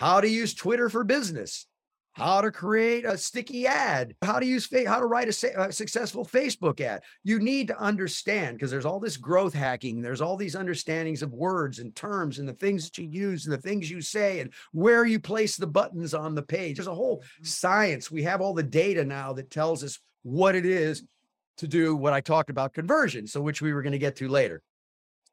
how 0.00 0.20
to 0.20 0.28
use 0.28 0.54
Twitter 0.54 0.88
for 0.88 1.04
business, 1.04 1.66
how 2.12 2.40
to 2.40 2.50
create 2.50 3.04
a 3.04 3.18
sticky 3.18 3.66
ad, 3.66 4.14
how 4.22 4.40
to 4.40 4.46
use 4.46 4.66
how 4.86 4.98
to 4.98 5.06
write 5.06 5.28
a, 5.28 5.62
a 5.62 5.72
successful 5.72 6.24
Facebook 6.24 6.80
ad. 6.80 7.02
You 7.22 7.38
need 7.38 7.68
to 7.68 7.78
understand 7.78 8.56
because 8.56 8.70
there's 8.70 8.86
all 8.86 8.98
this 8.98 9.18
growth 9.18 9.52
hacking, 9.52 10.00
there's 10.00 10.22
all 10.22 10.36
these 10.36 10.56
understandings 10.56 11.22
of 11.22 11.32
words 11.32 11.80
and 11.80 11.94
terms 11.94 12.38
and 12.38 12.48
the 12.48 12.54
things 12.54 12.84
that 12.84 12.96
you 12.96 13.08
use 13.08 13.44
and 13.44 13.52
the 13.52 13.60
things 13.60 13.90
you 13.90 14.00
say 14.00 14.40
and 14.40 14.52
where 14.72 15.04
you 15.04 15.20
place 15.20 15.56
the 15.56 15.66
buttons 15.66 16.14
on 16.14 16.34
the 16.34 16.42
page. 16.42 16.76
There's 16.76 16.86
a 16.86 16.94
whole 16.94 17.18
mm-hmm. 17.18 17.44
science. 17.44 18.10
We 18.10 18.22
have 18.22 18.40
all 18.40 18.54
the 18.54 18.62
data 18.62 19.04
now 19.04 19.34
that 19.34 19.50
tells 19.50 19.84
us 19.84 19.98
what 20.22 20.54
it 20.54 20.64
is 20.64 21.04
to 21.58 21.68
do 21.68 21.94
what 21.94 22.14
I 22.14 22.22
talked 22.22 22.48
about 22.48 22.72
conversion, 22.72 23.26
so 23.26 23.42
which 23.42 23.60
we 23.60 23.74
were 23.74 23.82
going 23.82 23.92
to 23.92 23.98
get 23.98 24.16
to 24.16 24.28
later. 24.28 24.62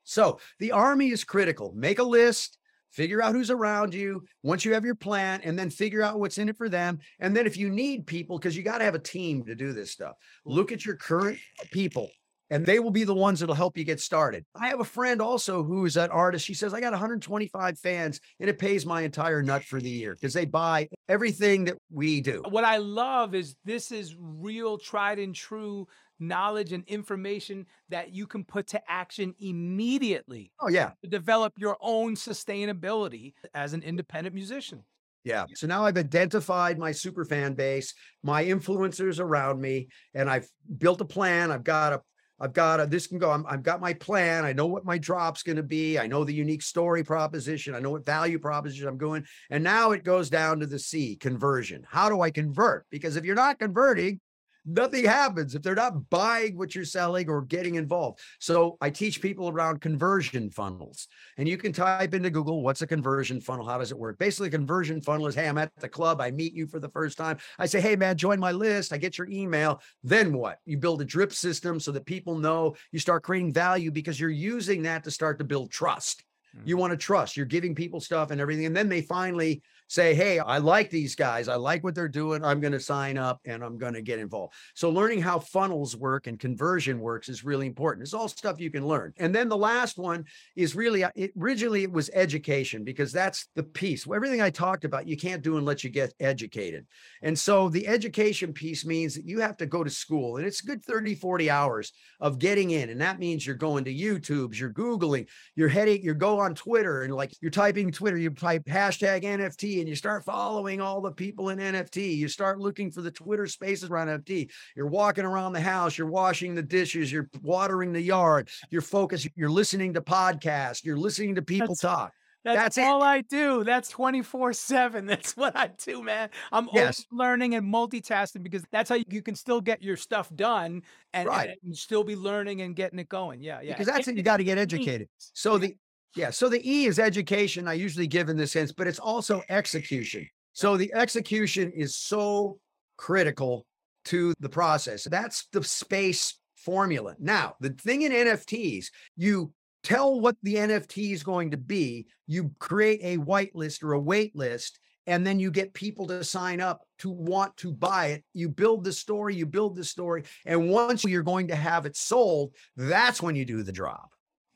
So 0.07 0.39
the 0.59 0.71
army 0.71 1.09
is 1.11 1.25
critical. 1.25 1.73
Make 1.75 1.99
a 1.99 2.03
list, 2.03 2.57
figure 2.91 3.21
out 3.21 3.35
who's 3.35 3.51
around 3.51 3.93
you 3.93 4.23
once 4.41 4.63
you 4.63 4.73
have 4.73 4.85
your 4.85 4.95
plan, 4.95 5.41
and 5.43 5.59
then 5.59 5.69
figure 5.69 6.01
out 6.01 6.17
what's 6.17 6.37
in 6.37 6.47
it 6.47 6.55
for 6.55 6.69
them. 6.69 6.99
And 7.19 7.35
then 7.35 7.45
if 7.45 7.57
you 7.57 7.69
need 7.69 8.07
people, 8.07 8.39
because 8.39 8.55
you 8.55 8.63
got 8.63 8.77
to 8.77 8.85
have 8.85 8.95
a 8.95 8.99
team 8.99 9.43
to 9.45 9.53
do 9.53 9.73
this 9.73 9.91
stuff, 9.91 10.15
look 10.45 10.71
at 10.71 10.85
your 10.85 10.95
current 10.95 11.37
people. 11.71 12.09
and 12.49 12.65
they 12.65 12.79
will 12.79 12.91
be 12.91 13.03
the 13.03 13.13
ones 13.13 13.39
that'll 13.39 13.55
help 13.55 13.77
you 13.77 13.83
get 13.83 13.99
started. 13.99 14.45
I 14.55 14.67
have 14.69 14.79
a 14.79 14.85
friend 14.85 15.21
also 15.21 15.63
who 15.63 15.85
is 15.85 15.97
an 15.97 16.09
artist. 16.09 16.45
She 16.45 16.53
says, 16.53 16.73
I 16.73 16.79
got 16.79 16.91
125 16.91 17.79
fans 17.79 18.21
and 18.39 18.49
it 18.49 18.57
pays 18.57 18.85
my 18.85 19.01
entire 19.01 19.43
nut 19.43 19.63
for 19.63 19.81
the 19.81 19.89
year 19.89 20.13
because 20.15 20.33
they 20.33 20.45
buy 20.45 20.87
everything 21.09 21.65
that 21.65 21.77
we 21.91 22.21
do. 22.21 22.43
What 22.47 22.63
I 22.63 22.77
love 22.77 23.35
is 23.35 23.55
this 23.65 23.91
is 23.91 24.15
real, 24.17 24.77
tried 24.77 25.19
and 25.19 25.35
true 25.35 25.87
knowledge 26.19 26.73
and 26.73 26.83
information 26.85 27.65
that 27.89 28.13
you 28.13 28.27
can 28.27 28.43
put 28.43 28.67
to 28.67 28.81
action 28.89 29.33
immediately 29.39 30.51
Oh, 30.59 30.69
yeah. 30.69 30.91
to 31.03 31.09
develop 31.09 31.53
your 31.57 31.77
own 31.81 32.15
sustainability 32.15 33.33
as 33.53 33.73
an 33.73 33.83
independent 33.83 34.33
musician. 34.35 34.83
Yeah. 35.23 35.45
So 35.55 35.67
now 35.67 35.85
I've 35.85 35.97
identified 35.97 36.79
my 36.79 36.91
super 36.91 37.25
fan 37.25 37.53
base, 37.53 37.93
my 38.23 38.45
influencers 38.45 39.19
around 39.19 39.59
me, 39.59 39.89
and 40.13 40.29
I've 40.29 40.47
built 40.77 41.01
a 41.01 41.05
plan. 41.05 41.51
I've 41.51 41.63
got 41.65 41.93
a 41.93 42.01
I've 42.39 42.53
got 42.53 42.79
a 42.79 42.85
this 42.85 43.07
can 43.07 43.17
go. 43.17 43.31
I'm, 43.31 43.45
I've 43.47 43.63
got 43.63 43.81
my 43.81 43.93
plan. 43.93 44.45
I 44.45 44.53
know 44.53 44.67
what 44.67 44.85
my 44.85 44.97
drop's 44.99 45.41
going 45.41 45.55
to 45.55 45.63
be. 45.63 45.97
I 45.97 46.05
know 46.05 46.23
the 46.23 46.33
unique 46.33 46.61
story 46.61 47.03
proposition. 47.03 47.73
I 47.73 47.79
know 47.79 47.89
what 47.89 48.05
value 48.05 48.37
proposition 48.37 48.87
I'm 48.87 48.97
going. 48.97 49.25
And 49.49 49.63
now 49.63 49.91
it 49.91 50.03
goes 50.03 50.29
down 50.29 50.59
to 50.59 50.67
the 50.67 50.77
C 50.77 51.15
conversion. 51.15 51.83
How 51.89 52.09
do 52.09 52.21
I 52.21 52.29
convert? 52.29 52.85
Because 52.91 53.15
if 53.15 53.25
you're 53.25 53.35
not 53.35 53.57
converting, 53.57 54.19
nothing 54.67 55.05
happens 55.05 55.55
if 55.55 55.61
they're 55.61 55.73
not 55.73 56.09
buying 56.09 56.57
what 56.57 56.75
you're 56.75 56.85
selling 56.85 57.29
or 57.29 57.41
getting 57.41 57.75
involved. 57.75 58.19
So 58.39 58.77
I 58.81 58.89
teach 58.89 59.21
people 59.21 59.47
around 59.47 59.81
conversion 59.81 60.51
funnels. 60.51 61.07
And 61.37 61.47
you 61.47 61.57
can 61.57 61.71
type 61.71 62.13
into 62.13 62.29
Google, 62.29 62.61
what's 62.61 62.81
a 62.81 62.87
conversion 62.87 63.39
funnel? 63.39 63.65
How 63.65 63.77
does 63.77 63.91
it 63.91 63.97
work? 63.97 64.19
Basically, 64.19 64.49
a 64.49 64.51
conversion 64.51 65.01
funnel 65.01 65.27
is 65.27 65.35
hey, 65.35 65.47
I'm 65.47 65.57
at 65.57 65.71
the 65.79 65.89
club. 65.89 66.19
I 66.19 66.31
meet 66.31 66.53
you 66.53 66.67
for 66.67 66.79
the 66.79 66.89
first 66.89 67.17
time. 67.17 67.37
I 67.57 67.65
say, 67.65 67.79
hey, 67.79 67.95
man, 67.95 68.17
join 68.17 68.39
my 68.39 68.51
list. 68.51 68.91
I 68.91 68.97
get 68.97 69.17
your 69.17 69.29
email. 69.29 69.81
Then 70.03 70.33
what? 70.33 70.59
You 70.65 70.77
build 70.77 71.01
a 71.01 71.05
drip 71.05 71.31
system 71.33 71.79
so 71.79 71.91
that 71.93 72.05
people 72.05 72.37
know 72.37 72.75
you 72.91 72.99
start 72.99 73.23
creating 73.23 73.53
value 73.53 73.91
because 73.91 74.19
you're 74.19 74.29
using 74.29 74.83
that 74.83 75.03
to 75.05 75.11
start 75.11 75.39
to 75.39 75.45
build 75.45 75.71
trust. 75.71 76.23
You 76.65 76.75
mm. 76.75 76.79
want 76.79 76.91
to 76.91 76.97
trust. 76.97 77.37
You're 77.37 77.45
giving 77.45 77.75
people 77.75 77.99
stuff 77.99 78.31
and 78.31 78.41
everything. 78.41 78.65
And 78.65 78.75
then 78.75 78.89
they 78.89 79.01
finally 79.01 79.61
say, 79.87 80.13
Hey, 80.13 80.39
I 80.39 80.57
like 80.57 80.89
these 80.89 81.15
guys. 81.15 81.47
I 81.47 81.55
like 81.55 81.83
what 81.83 81.95
they're 81.95 82.07
doing. 82.07 82.43
I'm 82.43 82.59
going 82.59 82.73
to 82.73 82.79
sign 82.79 83.17
up 83.17 83.39
and 83.45 83.63
I'm 83.63 83.77
going 83.77 83.93
to 83.93 84.01
get 84.01 84.19
involved. 84.19 84.53
So, 84.75 84.89
learning 84.89 85.21
how 85.21 85.39
funnels 85.39 85.95
work 85.95 86.27
and 86.27 86.39
conversion 86.39 86.99
works 86.99 87.29
is 87.29 87.43
really 87.43 87.67
important. 87.67 88.03
It's 88.03 88.13
all 88.13 88.27
stuff 88.27 88.59
you 88.59 88.69
can 88.69 88.87
learn. 88.87 89.13
And 89.17 89.33
then 89.33 89.49
the 89.49 89.57
last 89.57 89.97
one 89.97 90.25
is 90.55 90.75
really, 90.75 91.03
uh, 91.03 91.11
it, 91.15 91.31
originally, 91.39 91.83
it 91.83 91.91
was 91.91 92.09
education 92.13 92.83
because 92.83 93.11
that's 93.11 93.47
the 93.55 93.63
piece. 93.63 94.07
Everything 94.13 94.41
I 94.41 94.49
talked 94.49 94.85
about, 94.85 95.07
you 95.07 95.17
can't 95.17 95.41
do 95.41 95.57
unless 95.57 95.83
you 95.83 95.89
get 95.89 96.13
educated. 96.19 96.85
And 97.21 97.37
so, 97.37 97.69
the 97.69 97.87
education 97.87 98.53
piece 98.53 98.85
means 98.85 99.15
that 99.15 99.25
you 99.25 99.39
have 99.39 99.57
to 99.57 99.65
go 99.65 99.83
to 99.83 99.89
school 99.89 100.37
and 100.37 100.45
it's 100.45 100.61
good 100.61 100.83
30, 100.83 101.15
40 101.15 101.49
hours 101.49 101.93
of 102.19 102.39
getting 102.39 102.71
in. 102.71 102.89
And 102.89 103.01
that 103.01 103.19
means 103.19 103.45
you're 103.45 103.55
going 103.55 103.85
to 103.85 103.93
YouTube's, 103.93 104.59
you're 104.59 104.73
Googling, 104.73 105.27
you're 105.55 105.69
heading, 105.69 106.03
you 106.03 106.13
go 106.13 106.39
on 106.39 106.55
Twitter 106.55 107.03
and 107.03 107.13
like 107.13 107.33
you're 107.41 107.51
typing 107.51 107.91
Twitter, 107.91 108.17
you 108.17 108.29
type 108.29 108.65
hashtag 108.65 109.23
NFT 109.23 109.76
and 109.79 109.87
you 109.89 109.95
start 109.95 110.23
following 110.25 110.81
all 110.81 111.01
the 111.01 111.11
people 111.11 111.49
in 111.49 111.59
NFT. 111.59 112.15
You 112.17 112.27
start 112.27 112.59
looking 112.59 112.91
for 112.91 113.01
the 113.01 113.11
Twitter 113.11 113.47
spaces 113.47 113.89
around 113.89 114.07
NFT. 114.07 114.49
You're 114.75 114.87
walking 114.87 115.25
around 115.25 115.53
the 115.53 115.61
house, 115.61 115.97
you're 115.97 116.07
washing 116.09 116.55
the 116.55 116.61
dishes, 116.63 117.11
you're 117.11 117.29
watering 117.41 117.93
the 117.93 118.01
yard, 118.01 118.49
you're 118.69 118.81
focused, 118.81 119.27
you're 119.35 119.49
listening 119.49 119.93
to 119.93 120.01
podcasts, 120.01 120.83
you're 120.83 120.97
listening 120.97 121.35
to 121.35 121.41
people 121.41 121.67
That's- 121.75 121.79
talk. 121.81 122.13
That's, 122.43 122.57
That's 122.57 122.77
it. 122.77 122.83
all 122.85 123.03
I 123.03 123.21
do. 123.21 123.65
That's 123.65 123.89
24 123.89 124.53
7. 124.53 125.05
That's 125.07 125.35
what 125.35 125.57
I 125.57 125.69
do, 125.85 126.01
man. 126.01 126.29
I'm 126.53 126.69
Yes. 126.71 126.75
always 126.75 127.05
learning 127.11 127.55
and 127.55 127.73
multitasking 127.73 128.41
because 128.41 128.63
that's 128.71 128.89
how 128.89 128.95
you, 128.95 129.03
you 129.09 129.21
can 129.21 129.35
still 129.35 129.59
get 129.59 129.83
your 129.83 129.97
stuff 129.97 130.33
done 130.33 130.83
and, 131.13 131.27
Right. 131.27 131.57
and 131.65 131.75
still 131.75 132.05
be 132.05 132.15
learning 132.15 132.61
and 132.61 132.73
getting 132.73 132.99
it 132.99 133.09
going. 133.09 133.41
Yeah, 133.41 133.59
yeah. 133.61 133.73
Because 133.73 133.87
that's 133.87 134.07
it. 134.07 134.15
You 134.15 134.23
got 134.23 134.37
to 134.37 134.45
get 134.45 134.57
educated. 134.57 135.09
So 135.17 135.57
the 135.57 135.75
yeah, 136.17 136.31
so 136.31 136.49
the 136.49 136.67
E 136.69 136.85
is 136.85 136.97
education. 136.99 137.67
I 137.67 137.73
usually 137.73 138.07
give 138.07 138.29
in 138.29 138.37
this 138.37 138.51
sense, 138.51 138.71
but 138.71 138.87
it's 138.87 138.99
also 138.99 139.43
execution. 139.49 140.27
So 140.53 140.75
the 140.75 140.91
execution 140.93 141.71
is 141.71 141.95
so 141.95 142.59
critical 142.97 143.67
to 144.05 144.33
the 144.39 144.49
process. 144.49 145.03
That's 145.03 145.47
the 145.53 145.63
space 145.63 146.39
formula. 146.55 147.15
Now, 147.19 147.55
the 147.61 147.69
thing 147.69 148.01
in 148.01 148.11
NFTs, 148.11 148.87
you 149.15 149.53
tell 149.83 150.19
what 150.19 150.35
the 150.41 150.55
NFT 150.55 151.13
is 151.13 151.21
going 151.21 151.51
to 151.51 151.57
be, 151.57 152.07
you 152.25 152.51
create 152.59 152.99
a 153.03 153.17
whitelist 153.17 153.83
or 153.83 153.93
a 153.93 153.99
wait 153.99 154.35
list, 154.35 154.79
and 155.05 155.25
then 155.25 155.39
you 155.39 155.51
get 155.51 155.73
people 155.73 156.07
to 156.07 156.23
sign 156.23 156.59
up 156.59 156.81
to 156.99 157.09
want 157.09 157.55
to 157.57 157.71
buy 157.71 158.07
it. 158.07 158.23
You 158.33 158.49
build 158.49 158.83
the 158.83 158.91
story, 158.91 159.35
you 159.35 159.45
build 159.45 159.75
the 159.75 159.83
story, 159.83 160.23
and 160.45 160.69
once 160.69 161.03
you're 161.03 161.21
going 161.21 161.47
to 161.49 161.55
have 161.55 161.85
it 161.85 161.95
sold, 161.95 162.55
that's 162.75 163.21
when 163.21 163.35
you 163.35 163.45
do 163.45 163.61
the 163.61 163.71
drop. 163.71 164.09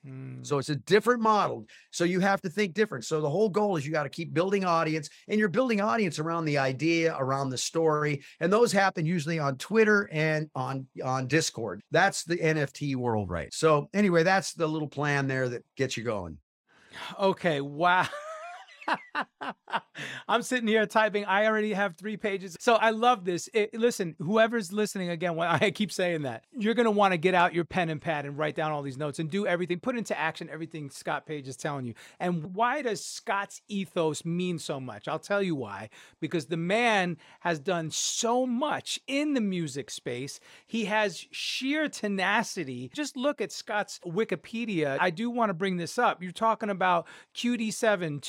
Mm. 0.05 0.45
So 0.45 0.57
it's 0.57 0.69
a 0.69 0.75
different 0.75 1.21
model. 1.21 1.65
So 1.91 2.03
you 2.03 2.19
have 2.19 2.41
to 2.41 2.49
think 2.49 2.73
different. 2.73 3.05
So 3.05 3.21
the 3.21 3.29
whole 3.29 3.49
goal 3.49 3.75
is 3.75 3.85
you 3.85 3.91
got 3.91 4.03
to 4.03 4.09
keep 4.09 4.33
building 4.33 4.65
audience 4.65 5.09
and 5.27 5.39
you're 5.39 5.49
building 5.49 5.79
audience 5.79 6.17
around 6.17 6.45
the 6.45 6.57
idea, 6.57 7.15
around 7.17 7.49
the 7.49 7.57
story. 7.57 8.23
And 8.39 8.51
those 8.51 8.71
happen 8.71 9.05
usually 9.05 9.39
on 9.39 9.57
Twitter 9.57 10.09
and 10.11 10.49
on 10.55 10.87
on 11.03 11.27
Discord. 11.27 11.81
That's 11.91 12.23
the 12.23 12.37
NFT 12.37 12.95
world, 12.95 13.29
right? 13.29 13.53
So 13.53 13.89
anyway, 13.93 14.23
that's 14.23 14.53
the 14.53 14.67
little 14.67 14.87
plan 14.87 15.27
there 15.27 15.49
that 15.49 15.63
gets 15.77 15.97
you 15.97 16.03
going. 16.03 16.37
Okay, 17.19 17.61
wow. 17.61 18.07
I'm 20.27 20.41
sitting 20.41 20.67
here 20.67 20.85
typing. 20.85 21.25
I 21.25 21.45
already 21.45 21.73
have 21.73 21.95
three 21.95 22.17
pages. 22.17 22.57
So 22.59 22.75
I 22.75 22.91
love 22.91 23.25
this. 23.25 23.49
It- 23.53 23.73
listen, 23.73 24.15
whoever's 24.19 24.71
listening 24.71 25.09
again, 25.09 25.39
I 25.39 25.71
keep 25.71 25.91
saying 25.91 26.23
that, 26.23 26.45
you're 26.57 26.73
going 26.73 26.85
to 26.85 26.91
want 26.91 27.13
to 27.13 27.17
get 27.17 27.33
out 27.33 27.53
your 27.53 27.65
pen 27.65 27.89
and 27.89 28.01
pad 28.01 28.25
and 28.25 28.37
write 28.37 28.55
down 28.55 28.71
all 28.71 28.81
these 28.81 28.97
notes 28.97 29.19
and 29.19 29.29
do 29.29 29.45
everything, 29.45 29.79
put 29.79 29.97
into 29.97 30.17
action 30.17 30.49
everything 30.51 30.89
Scott 30.89 31.25
Page 31.25 31.47
is 31.47 31.57
telling 31.57 31.85
you. 31.85 31.93
And 32.19 32.55
why 32.55 32.81
does 32.81 33.03
Scott's 33.03 33.61
ethos 33.67 34.25
mean 34.25 34.59
so 34.59 34.79
much? 34.79 35.07
I'll 35.07 35.19
tell 35.19 35.41
you 35.41 35.55
why. 35.55 35.89
Because 36.19 36.45
the 36.47 36.57
man 36.57 37.17
has 37.41 37.59
done 37.59 37.91
so 37.91 38.45
much 38.45 38.99
in 39.07 39.33
the 39.33 39.41
music 39.41 39.89
space. 39.89 40.39
He 40.67 40.85
has 40.85 41.25
sheer 41.31 41.89
tenacity. 41.89 42.91
Just 42.93 43.17
look 43.17 43.41
at 43.41 43.51
Scott's 43.51 43.99
Wikipedia. 44.05 44.97
I 44.99 45.09
do 45.09 45.29
want 45.29 45.49
to 45.49 45.53
bring 45.53 45.77
this 45.77 45.97
up. 45.97 46.21
You're 46.21 46.31
talking 46.31 46.69
about 46.69 47.07
QD7, 47.35 48.21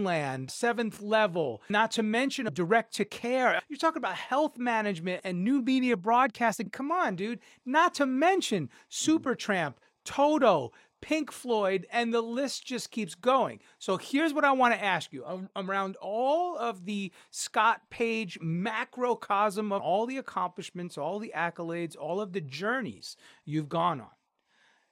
Toonland, 0.00 0.50
Seventh 0.50 1.00
Level, 1.00 1.62
not 1.68 1.90
to 1.92 2.02
mention 2.02 2.48
direct 2.52 2.94
to 2.94 3.04
care. 3.04 3.60
You're 3.68 3.78
talking 3.78 3.98
about 3.98 4.14
health 4.14 4.58
management 4.58 5.20
and 5.24 5.44
new 5.44 5.62
media 5.62 5.96
broadcasting. 5.96 6.70
Come 6.70 6.90
on, 6.90 7.16
dude. 7.16 7.40
Not 7.64 7.94
to 7.94 8.06
mention 8.06 8.70
Supertramp, 8.90 9.74
Toto, 10.04 10.72
Pink 11.00 11.32
Floyd, 11.32 11.86
and 11.90 12.12
the 12.12 12.20
list 12.20 12.66
just 12.66 12.90
keeps 12.90 13.14
going. 13.14 13.60
So 13.78 13.96
here's 13.96 14.34
what 14.34 14.44
I 14.44 14.52
want 14.52 14.74
to 14.74 14.84
ask 14.84 15.12
you 15.12 15.48
around 15.56 15.96
all 15.96 16.56
of 16.58 16.84
the 16.84 17.12
Scott 17.30 17.82
Page 17.90 18.38
macrocosm 18.42 19.72
of 19.72 19.80
all 19.80 20.06
the 20.06 20.18
accomplishments, 20.18 20.98
all 20.98 21.18
the 21.18 21.32
accolades, 21.34 21.96
all 21.96 22.20
of 22.20 22.32
the 22.32 22.40
journeys 22.40 23.16
you've 23.44 23.68
gone 23.68 24.00
on. 24.00 24.10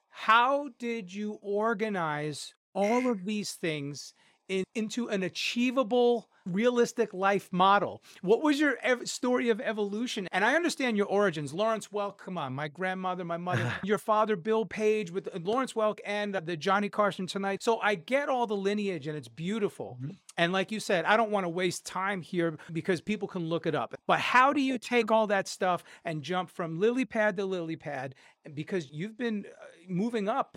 How 0.08 0.70
did 0.78 1.12
you 1.12 1.38
organize 1.42 2.54
all 2.74 3.10
of 3.10 3.24
these 3.24 3.52
things 3.52 4.14
in, 4.48 4.64
into 4.74 5.08
an 5.08 5.22
achievable, 5.22 6.28
realistic 6.46 7.12
life 7.12 7.48
model? 7.52 8.02
What 8.22 8.42
was 8.42 8.58
your 8.58 8.76
ev- 8.82 9.08
story 9.08 9.48
of 9.50 9.60
evolution? 9.60 10.28
And 10.32 10.44
I 10.44 10.54
understand 10.54 10.96
your 10.96 11.06
origins. 11.06 11.52
Lawrence 11.52 11.88
Welk, 11.88 12.18
come 12.18 12.38
on, 12.38 12.54
my 12.54 12.68
grandmother, 12.68 13.24
my 13.24 13.36
mother, 13.36 13.72
your 13.82 13.98
father, 13.98 14.36
Bill 14.36 14.64
Page, 14.64 15.10
with 15.10 15.28
uh, 15.28 15.38
Lawrence 15.42 15.74
Welk 15.74 15.98
and 16.04 16.34
uh, 16.34 16.40
the 16.40 16.56
Johnny 16.56 16.88
Carson 16.88 17.26
tonight. 17.26 17.62
So 17.62 17.78
I 17.80 17.94
get 17.94 18.28
all 18.28 18.46
the 18.46 18.56
lineage 18.56 19.06
and 19.06 19.16
it's 19.16 19.28
beautiful. 19.28 19.98
And 20.36 20.52
like 20.52 20.70
you 20.70 20.80
said, 20.80 21.04
I 21.04 21.16
don't 21.16 21.30
want 21.30 21.44
to 21.44 21.48
waste 21.48 21.84
time 21.84 22.22
here 22.22 22.56
because 22.72 23.00
people 23.00 23.28
can 23.28 23.48
look 23.48 23.66
it 23.66 23.74
up. 23.74 23.94
But 24.06 24.20
how 24.20 24.52
do 24.52 24.60
you 24.60 24.78
take 24.78 25.10
all 25.10 25.26
that 25.26 25.48
stuff 25.48 25.82
and 26.04 26.22
jump 26.22 26.50
from 26.50 26.78
lily 26.78 27.04
pad 27.04 27.36
to 27.36 27.44
lily 27.44 27.76
pad? 27.76 28.14
Because 28.54 28.90
you've 28.90 29.18
been 29.18 29.44
uh, 29.46 29.64
moving 29.88 30.28
up 30.28 30.56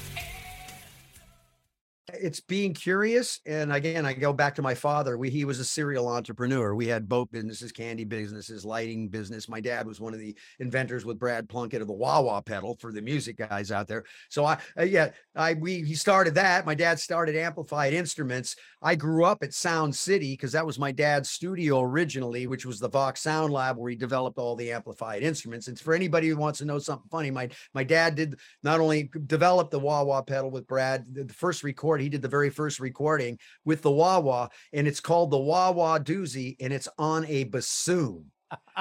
it's 2.21 2.39
being 2.39 2.73
curious. 2.73 3.39
And 3.45 3.73
again, 3.73 4.05
I 4.05 4.13
go 4.13 4.31
back 4.33 4.55
to 4.55 4.61
my 4.61 4.73
father. 4.73 5.17
We, 5.17 5.29
he 5.29 5.45
was 5.45 5.59
a 5.59 5.65
serial 5.65 6.07
entrepreneur. 6.07 6.75
We 6.75 6.87
had 6.87 7.09
boat 7.09 7.31
businesses, 7.31 7.71
candy 7.71 8.03
businesses, 8.03 8.63
lighting 8.63 9.09
business. 9.09 9.49
My 9.49 9.59
dad 9.59 9.87
was 9.87 9.99
one 9.99 10.13
of 10.13 10.19
the 10.19 10.35
inventors 10.59 11.05
with 11.05 11.19
Brad 11.19 11.49
Plunkett 11.49 11.81
of 11.81 11.87
the 11.87 11.93
wah 11.93 12.21
wah 12.21 12.41
pedal 12.41 12.77
for 12.79 12.91
the 12.91 13.01
music 13.01 13.37
guys 13.37 13.71
out 13.71 13.87
there. 13.87 14.03
So 14.29 14.45
I, 14.45 14.57
uh, 14.77 14.83
yeah, 14.83 15.09
I, 15.35 15.53
we, 15.53 15.81
he 15.81 15.95
started 15.95 16.35
that. 16.35 16.65
My 16.65 16.75
dad 16.75 16.99
started 16.99 17.35
Amplified 17.35 17.93
Instruments. 17.93 18.55
I 18.81 18.95
grew 18.95 19.25
up 19.25 19.43
at 19.43 19.53
Sound 19.53 19.95
City 19.95 20.33
because 20.33 20.51
that 20.53 20.65
was 20.65 20.79
my 20.79 20.91
dad's 20.91 21.29
studio 21.29 21.81
originally, 21.81 22.47
which 22.47 22.65
was 22.65 22.79
the 22.79 22.89
Vox 22.89 23.21
Sound 23.21 23.53
Lab 23.53 23.77
where 23.77 23.89
he 23.89 23.95
developed 23.95 24.37
all 24.37 24.55
the 24.55 24.71
amplified 24.71 25.23
instruments. 25.23 25.67
And 25.67 25.79
for 25.79 25.93
anybody 25.93 26.27
who 26.27 26.37
wants 26.37 26.59
to 26.59 26.65
know 26.65 26.79
something 26.79 27.09
funny, 27.09 27.31
my 27.31 27.49
my 27.73 27.83
dad 27.83 28.15
did 28.15 28.39
not 28.63 28.79
only 28.79 29.09
develop 29.27 29.69
the 29.69 29.79
wah 29.79 30.03
wah 30.03 30.21
pedal 30.21 30.51
with 30.51 30.67
Brad, 30.67 31.05
the, 31.13 31.23
the 31.23 31.33
first 31.33 31.63
record 31.63 32.01
he 32.01 32.09
did 32.11 32.21
the 32.21 32.27
very 32.27 32.49
first 32.49 32.79
recording 32.79 33.39
with 33.65 33.81
the 33.81 33.91
wah 33.91 34.19
wah, 34.19 34.49
and 34.73 34.87
it's 34.87 34.99
called 34.99 35.31
the 35.31 35.37
wah 35.37 35.71
wah 35.71 35.97
doozy, 35.97 36.55
and 36.59 36.71
it's 36.71 36.87
on 36.97 37.25
a 37.25 37.45
bassoon. 37.45 38.25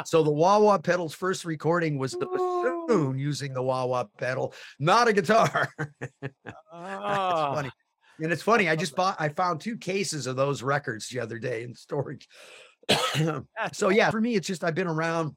So 0.05 0.23
the 0.23 0.33
wah 0.33 0.59
wah 0.59 0.79
pedal's 0.79 1.15
first 1.15 1.45
recording 1.45 1.97
was 1.97 2.13
the 2.13 2.27
bassoon 2.27 3.19
using 3.19 3.55
the 3.55 3.63
wah 3.63 3.85
wah 3.87 4.05
pedal, 4.19 4.53
not 4.79 5.09
a 5.09 5.13
guitar. 5.13 5.73
That's 5.79 6.35
Ah, 6.73 7.55
funny. 7.55 7.71
And 8.21 8.33
it's 8.33 8.43
funny, 8.43 8.69
I 8.69 8.77
just 8.77 8.95
bought, 8.97 9.17
I 9.19 9.31
found 9.31 9.61
two 9.61 9.77
cases 9.79 10.27
of 10.27 10.37
those 10.37 10.63
records 10.63 11.09
the 11.09 11.21
other 11.21 11.39
day 11.39 11.63
in 11.63 11.75
storage. 11.75 12.29
so 13.73 13.89
yeah, 13.89 14.11
for 14.11 14.21
me, 14.21 14.35
it's 14.35 14.47
just 14.47 14.65
I've 14.65 14.75
been 14.75 14.87
around. 14.87 15.37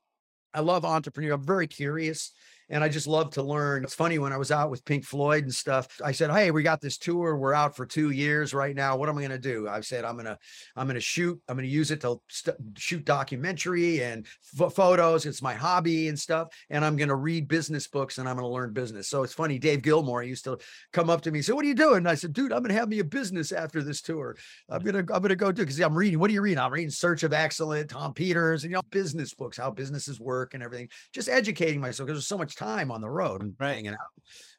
I 0.53 0.59
love 0.59 0.85
entrepreneur. 0.85 1.33
I'm 1.33 1.43
very 1.45 1.67
curious 1.67 2.31
and 2.69 2.83
I 2.83 2.89
just 2.89 3.07
love 3.07 3.31
to 3.31 3.43
learn. 3.43 3.83
It's 3.83 3.93
funny 3.95 4.19
when 4.19 4.33
I 4.33 4.37
was 4.37 4.51
out 4.51 4.69
with 4.69 4.85
Pink 4.85 5.05
Floyd 5.05 5.43
and 5.43 5.53
stuff. 5.53 5.87
I 6.03 6.11
said, 6.11 6.31
"Hey, 6.31 6.51
we 6.51 6.63
got 6.63 6.81
this 6.81 6.97
tour. 6.97 7.37
We're 7.37 7.53
out 7.53 7.75
for 7.75 7.85
two 7.85 8.11
years 8.11 8.53
right 8.53 8.75
now. 8.75 8.97
What 8.97 9.09
am 9.09 9.17
I 9.17 9.21
going 9.21 9.31
to 9.31 9.37
do?" 9.37 9.67
I 9.67 9.81
said, 9.81 10.05
"I'm 10.05 10.17
gonna, 10.17 10.37
I'm 10.75 10.87
gonna 10.87 10.99
shoot. 10.99 11.39
I'm 11.47 11.55
gonna 11.55 11.67
use 11.67 11.91
it 11.91 12.01
to 12.01 12.21
st- 12.29 12.57
shoot 12.77 13.05
documentary 13.05 14.03
and 14.03 14.25
ph- 14.57 14.73
photos. 14.73 15.25
It's 15.25 15.41
my 15.41 15.53
hobby 15.53 16.07
and 16.07 16.19
stuff. 16.19 16.49
And 16.69 16.83
I'm 16.83 16.95
gonna 16.95 17.15
read 17.15 17.47
business 17.47 17.87
books 17.87 18.17
and 18.17 18.27
I'm 18.27 18.35
gonna 18.35 18.49
learn 18.49 18.73
business." 18.73 19.07
So 19.09 19.23
it's 19.23 19.33
funny. 19.33 19.59
Dave 19.59 19.81
Gilmour 19.81 20.23
used 20.23 20.45
to 20.45 20.57
come 20.91 21.09
up 21.09 21.21
to 21.21 21.31
me 21.31 21.39
and 21.39 21.45
say, 21.45 21.53
"What 21.53 21.65
are 21.65 21.67
you 21.67 21.75
doing?" 21.75 21.97
And 21.97 22.09
I 22.09 22.15
said, 22.15 22.33
"Dude, 22.33 22.51
I'm 22.51 22.61
gonna 22.61 22.73
have 22.73 22.89
me 22.89 22.99
a 22.99 23.03
business 23.03 23.51
after 23.51 23.83
this 23.83 24.01
tour. 24.01 24.35
I'm 24.69 24.81
gonna, 24.81 24.99
I'm 24.99 25.21
gonna 25.21 25.35
go 25.35 25.51
do 25.51 25.63
because 25.63 25.79
I'm 25.79 25.95
reading. 25.95 26.19
What 26.19 26.29
are 26.29 26.33
you 26.33 26.41
reading? 26.41 26.59
I'm 26.59 26.71
reading 26.71 26.89
Search 26.89 27.23
of 27.23 27.33
Excellence, 27.33 27.91
Tom 27.91 28.13
Peters, 28.13 28.63
and 28.63 28.71
you 28.71 28.75
know, 28.75 28.81
business 28.89 29.33
books, 29.33 29.57
how 29.57 29.71
businesses 29.71 30.19
work 30.19 30.53
and 30.53 30.63
everything. 30.63 30.89
Just 31.13 31.29
educating 31.29 31.81
myself 31.81 32.07
because 32.07 32.19
there's 32.19 32.27
so 32.27 32.37
much 32.37 32.52
time 32.55 32.91
on 32.91 33.01
the 33.01 33.09
road 33.09 33.41
and 33.41 33.53
Right. 33.59 33.75
hanging 33.75 33.93
out. 33.93 33.97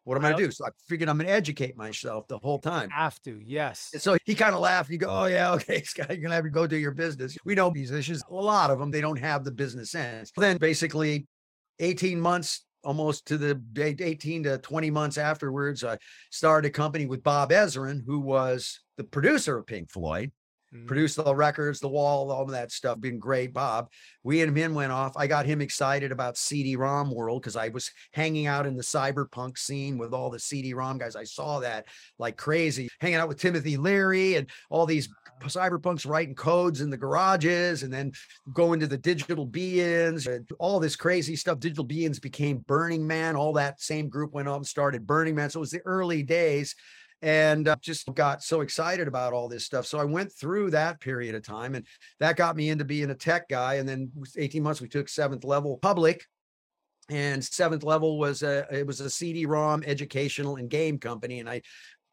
What 0.04 0.18
am 0.18 0.24
I 0.24 0.32
gonna 0.32 0.44
do? 0.44 0.50
So 0.50 0.66
I 0.66 0.68
figured 0.86 1.08
I'm 1.08 1.16
gonna 1.16 1.30
educate 1.30 1.76
myself 1.76 2.28
the 2.28 2.38
whole 2.38 2.58
time. 2.58 2.90
have 2.90 3.20
to. 3.22 3.40
Yes. 3.44 3.90
And 3.92 4.02
so 4.02 4.16
he 4.24 4.34
kind 4.34 4.54
of 4.54 4.60
laughed. 4.60 4.90
You 4.90 4.98
go, 4.98 5.08
oh 5.08 5.24
yeah, 5.26 5.52
okay, 5.54 5.82
Scott, 5.82 6.10
you're 6.10 6.18
gonna 6.18 6.34
have 6.34 6.44
to 6.44 6.50
go 6.50 6.66
do 6.66 6.76
your 6.76 6.92
business. 6.92 7.36
We 7.44 7.54
know 7.54 7.70
musicians, 7.70 8.22
a 8.28 8.34
lot 8.34 8.70
of 8.70 8.78
them, 8.78 8.90
they 8.90 9.00
don't 9.00 9.18
have 9.18 9.44
the 9.44 9.52
business 9.52 9.90
sense. 9.92 10.30
Then 10.36 10.58
basically, 10.58 11.26
18 11.80 12.20
months, 12.20 12.64
almost 12.84 13.26
to 13.26 13.38
the 13.38 13.54
date, 13.54 14.00
18 14.02 14.42
to 14.44 14.58
20 14.58 14.90
months 14.90 15.16
afterwards, 15.18 15.82
I 15.82 15.96
started 16.30 16.68
a 16.68 16.70
company 16.72 17.06
with 17.06 17.22
Bob 17.22 17.50
Ezrin, 17.50 18.02
who 18.06 18.20
was 18.20 18.80
the 18.98 19.04
producer 19.04 19.58
of 19.58 19.66
Pink 19.66 19.90
Floyd 19.90 20.30
Mm. 20.74 20.86
produced 20.86 21.16
the 21.16 21.34
records, 21.34 21.78
the 21.78 21.88
wall, 21.88 22.30
all 22.32 22.42
of 22.42 22.50
that 22.50 22.72
stuff. 22.72 23.00
Been 23.00 23.18
great, 23.18 23.52
Bob. 23.52 23.88
We 24.24 24.40
and 24.42 24.56
him 24.56 24.74
went 24.74 24.92
off. 24.92 25.16
I 25.16 25.26
got 25.26 25.46
him 25.46 25.60
excited 25.60 26.10
about 26.10 26.36
CD-ROM 26.36 27.14
world 27.14 27.42
because 27.42 27.56
I 27.56 27.68
was 27.68 27.90
hanging 28.12 28.46
out 28.46 28.66
in 28.66 28.76
the 28.76 28.82
cyberpunk 28.82 29.56
scene 29.56 29.98
with 29.98 30.12
all 30.12 30.30
the 30.30 30.38
CD-ROM 30.38 30.98
guys. 30.98 31.14
I 31.14 31.24
saw 31.24 31.60
that 31.60 31.86
like 32.18 32.36
crazy, 32.36 32.88
hanging 33.00 33.18
out 33.18 33.28
with 33.28 33.40
Timothy 33.40 33.76
Leary 33.76 34.34
and 34.34 34.48
all 34.68 34.86
these 34.86 35.08
cyberpunks 35.42 36.08
writing 36.08 36.34
codes 36.34 36.80
in 36.80 36.90
the 36.90 36.96
garages, 36.96 37.82
and 37.82 37.92
then 37.92 38.12
going 38.52 38.80
to 38.80 38.86
the 38.86 38.98
digital 38.98 39.46
be-ins 39.46 40.26
and 40.26 40.48
all 40.58 40.80
this 40.80 40.96
crazy 40.96 41.36
stuff. 41.36 41.60
Digital 41.60 41.84
be-ins 41.84 42.18
became 42.18 42.58
Burning 42.58 43.06
Man. 43.06 43.36
All 43.36 43.52
that 43.52 43.80
same 43.80 44.08
group 44.08 44.32
went 44.32 44.48
on 44.48 44.56
and 44.56 44.66
started 44.66 45.06
Burning 45.06 45.34
Man. 45.34 45.50
So 45.50 45.58
it 45.58 45.60
was 45.60 45.70
the 45.70 45.82
early 45.84 46.22
days 46.22 46.74
and 47.24 47.68
uh, 47.68 47.76
just 47.80 48.12
got 48.14 48.42
so 48.42 48.60
excited 48.60 49.08
about 49.08 49.32
all 49.32 49.48
this 49.48 49.64
stuff. 49.64 49.86
So 49.86 49.98
I 49.98 50.04
went 50.04 50.30
through 50.30 50.70
that 50.72 51.00
period 51.00 51.34
of 51.34 51.42
time, 51.42 51.74
and 51.74 51.86
that 52.20 52.36
got 52.36 52.54
me 52.54 52.68
into 52.68 52.84
being 52.84 53.10
a 53.10 53.14
tech 53.14 53.48
guy. 53.48 53.74
And 53.74 53.88
then 53.88 54.12
18 54.36 54.62
months, 54.62 54.82
we 54.82 54.88
took 54.88 55.08
seventh 55.08 55.42
level 55.42 55.78
public. 55.78 56.22
And 57.08 57.42
seventh 57.42 57.82
level 57.82 58.18
was 58.18 58.42
a 58.42 58.66
it 58.70 58.86
was 58.86 59.00
a 59.00 59.10
CD-ROM 59.10 59.82
educational 59.86 60.56
and 60.56 60.70
game 60.70 60.98
company, 60.98 61.40
and 61.40 61.48
I 61.48 61.60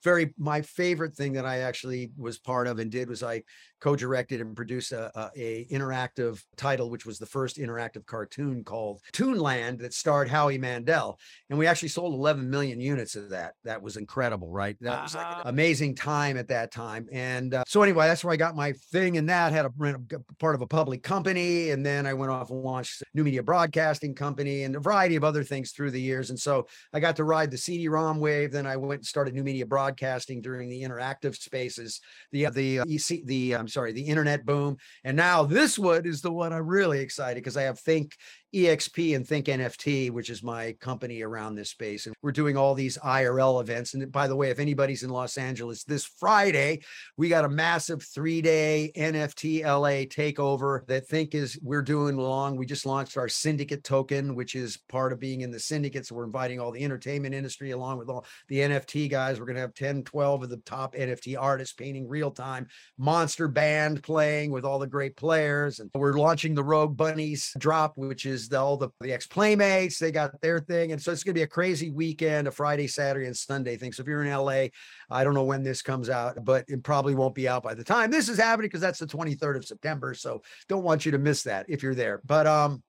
very 0.03 0.34
my 0.38 0.62
favorite 0.62 1.16
thing 1.16 1.34
that 1.34 1.45
I 1.45 1.59
actually 1.59 2.12
was 2.18 2.39
part 2.39 2.68
of 2.68 2.80
and 2.80 2.91
did 2.91 3.07
was 3.07 3.24
I 3.24 3.43
co-directed 3.82 4.40
and 4.42 4.56
produced 4.56 4.92
a, 4.92 5.12
a, 5.20 5.32
a 5.36 5.66
interactive 5.66 6.42
title, 6.56 6.90
which 6.90 7.06
was 7.06 7.20
the 7.20 7.26
first 7.26 7.58
interactive 7.58 8.06
cartoon 8.06 8.64
called 8.64 9.02
Toonland 9.12 9.80
that 9.80 9.94
starred 9.94 10.30
Howie 10.30 10.58
Mandel, 10.58 11.20
and 11.50 11.60
we 11.60 11.68
actually 11.68 11.90
sold 11.90 12.14
11 12.14 12.50
million 12.50 12.80
units 12.80 13.16
of 13.16 13.30
that. 13.30 13.54
That 13.64 13.82
was 13.82 13.98
incredible, 13.98 14.50
right? 14.50 14.78
That 14.82 15.04
was 15.04 15.16
like 15.16 15.38
an 15.38 15.42
amazing 15.46 15.96
time 15.96 16.38
at 16.38 16.48
that 16.50 16.72
time. 16.72 17.08
And 17.12 17.54
uh, 17.54 17.64
so 17.68 17.82
anyway, 17.82 18.08
that's 18.08 18.24
where 18.24 18.34
I 18.34 18.38
got 18.38 18.56
my 18.56 18.74
thing 18.92 19.16
in 19.16 19.26
that. 19.26 19.52
Had 19.52 19.66
a 19.66 19.72
a- 19.82 20.20
part 20.40 20.56
of 20.56 20.62
a 20.62 20.68
public 20.68 21.04
company, 21.04 21.72
and 21.72 21.86
then 21.86 22.06
I 22.06 22.14
went 22.14 22.32
off 22.32 22.50
and 22.50 22.62
launched 22.62 23.02
a 23.02 23.06
New 23.14 23.24
Media 23.24 23.44
Broadcasting 23.44 24.14
Company 24.14 24.64
and 24.64 24.76
a 24.76 24.80
variety 24.80 25.16
of 25.16 25.24
other 25.24 25.44
things 25.44 25.72
through 25.72 25.92
the 25.92 26.02
years. 26.02 26.30
And 26.30 26.40
so 26.40 26.68
I 26.94 27.00
got 27.00 27.16
to 27.18 27.24
ride 27.24 27.52
the 27.52 27.58
CD-ROM 27.58 28.20
wave. 28.20 28.52
Then 28.52 28.68
I 28.68 28.78
went 28.78 29.00
and 29.00 29.06
started 29.06 29.34
New 29.34 29.44
Media 29.44 29.66
Broadcasting 29.66 30.42
during 30.42 30.70
the 30.70 30.82
interactive 30.82 31.36
spaces, 31.36 32.00
the 32.32 32.46
the 32.50 32.80
uh, 32.80 32.86
EC, 32.88 33.26
the 33.26 33.56
Sorry, 33.72 33.92
the 33.92 34.02
internet 34.02 34.46
boom. 34.46 34.78
And 35.04 35.18
now 35.18 35.44
this 35.44 35.78
one 35.80 36.06
is 36.06 36.22
the 36.22 36.32
one 36.32 36.54
I'm 36.54 36.68
really 36.68 37.00
excited 37.00 37.36
because 37.36 37.58
I 37.58 37.64
have 37.64 37.80
Think 37.80 38.16
EXP 38.54 39.16
and 39.16 39.28
Think 39.28 39.45
NFT, 39.45 40.12
which 40.12 40.30
is 40.30 40.43
my 40.43 40.74
company 40.82 41.22
around 41.22 41.56
this 41.56 41.70
space. 41.70 42.06
And 42.06 42.16
we're 42.22 42.32
doing 42.32 42.58
all 42.58 42.74
these 42.74 42.97
IRL 42.97 43.62
events. 43.62 43.93
And 43.93 44.12
by 44.12 44.28
the 44.28 44.36
way, 44.36 44.49
if 44.49 44.60
anybody's 44.60 45.04
in 45.04 45.10
Los 45.10 45.38
Angeles 45.38 45.84
this 45.84 46.06
Friday, 46.06 46.82
we 47.18 47.30
got 47.30 47.45
a 47.45 47.49
massive 47.49 48.04
three 48.04 48.41
day 48.41 48.91
NFT 48.97 49.64
LA 49.64 50.06
takeover 50.06 50.86
that 50.88 51.08
Think 51.08 51.34
is 51.34 51.58
we're 51.62 51.82
doing 51.82 52.16
along. 52.16 52.58
We 52.58 52.66
just 52.66 52.86
launched 52.86 53.18
our 53.18 53.30
syndicate 53.30 53.84
token, 53.84 54.36
which 54.36 54.56
is 54.56 54.78
part 54.89 55.14
of 55.14 55.20
being 55.20 55.41
in 55.41 55.52
the 55.52 55.60
syndicate. 55.60 56.08
So 56.08 56.16
we're 56.16 56.26
inviting 56.26 56.60
all 56.60 56.72
the 56.72 56.84
entertainment 56.84 57.34
industry 57.34 57.72
along 57.72 57.99
with 57.99 58.10
all 58.10 58.26
the 58.49 58.58
NFT 58.58 59.10
guys. 59.10 59.39
We're 59.39 59.45
going 59.45 59.56
to 59.56 59.62
have 59.62 59.74
10, 59.74 60.04
12 60.04 60.43
of 60.43 60.49
the 60.49 60.58
top 60.58 60.95
NFT 60.95 61.38
artists 61.39 61.74
painting 61.74 62.08
real 62.08 62.32
time, 62.32 62.68
monster 62.97 63.47
band 63.47 64.04
playing 64.04 64.52
with 64.52 64.66
all 64.66 64.80
the 64.80 64.88
great 64.88 65.16
players. 65.16 65.80
And 65.80 65.89
we're 65.93 66.14
launching 66.14 66.54
the 66.54 66.64
Rogue 66.64 66.97
Bunnies 66.97 67.54
drop, 67.58 67.97
which 67.97 68.26
is 68.26 68.41
the, 68.50 68.60
all 68.60 68.78
the, 68.78 68.89
the 69.02 69.14
ex 69.14 69.28
Playmates. 69.28 70.00
They 70.00 70.12
got 70.12 70.39
their 70.42 70.60
thing. 70.60 70.92
And 70.92 71.02
so 71.02 71.12
it's 71.12 71.24
going 71.24 71.34
to 71.34 71.39
be 71.39 71.44
a 71.44 71.48
crazy 71.48 71.92
weekend, 71.92 72.48
a 72.48 72.52
Friday, 72.52 72.88
Saturday, 72.88 73.26
and 73.26 73.36
Sunday 73.36 73.78
thing. 73.78 73.92
So 73.92 74.02
if 74.02 74.08
you're 74.08 74.24
in 74.24 74.32
LA, 74.32 74.68
I 75.10 75.24
don't 75.24 75.34
know 75.34 75.44
when 75.44 75.64
this 75.64 75.82
comes 75.82 76.10
out, 76.10 76.44
but 76.44 76.66
it 76.68 76.84
probably 76.84 77.16
won't 77.16 77.36
be 77.36 77.48
out 77.48 77.64
by 77.64 77.74
the 77.74 77.84
time 77.84 78.12
this 78.12 78.30
is 78.30 78.38
happening 78.38 78.68
because 78.68 78.82
that's 78.82 79.00
the 79.00 79.08
23rd 79.08 79.58
of 79.58 79.66
September. 79.66 80.14
So 80.14 80.42
don't 80.68 80.84
want 80.84 81.06
you 81.06 81.12
to 81.12 81.18
miss 81.18 81.44
that 81.44 81.66
if 81.70 81.84
you're 81.84 81.96
there. 81.96 82.22
But 82.26 82.48
um, 82.48 82.84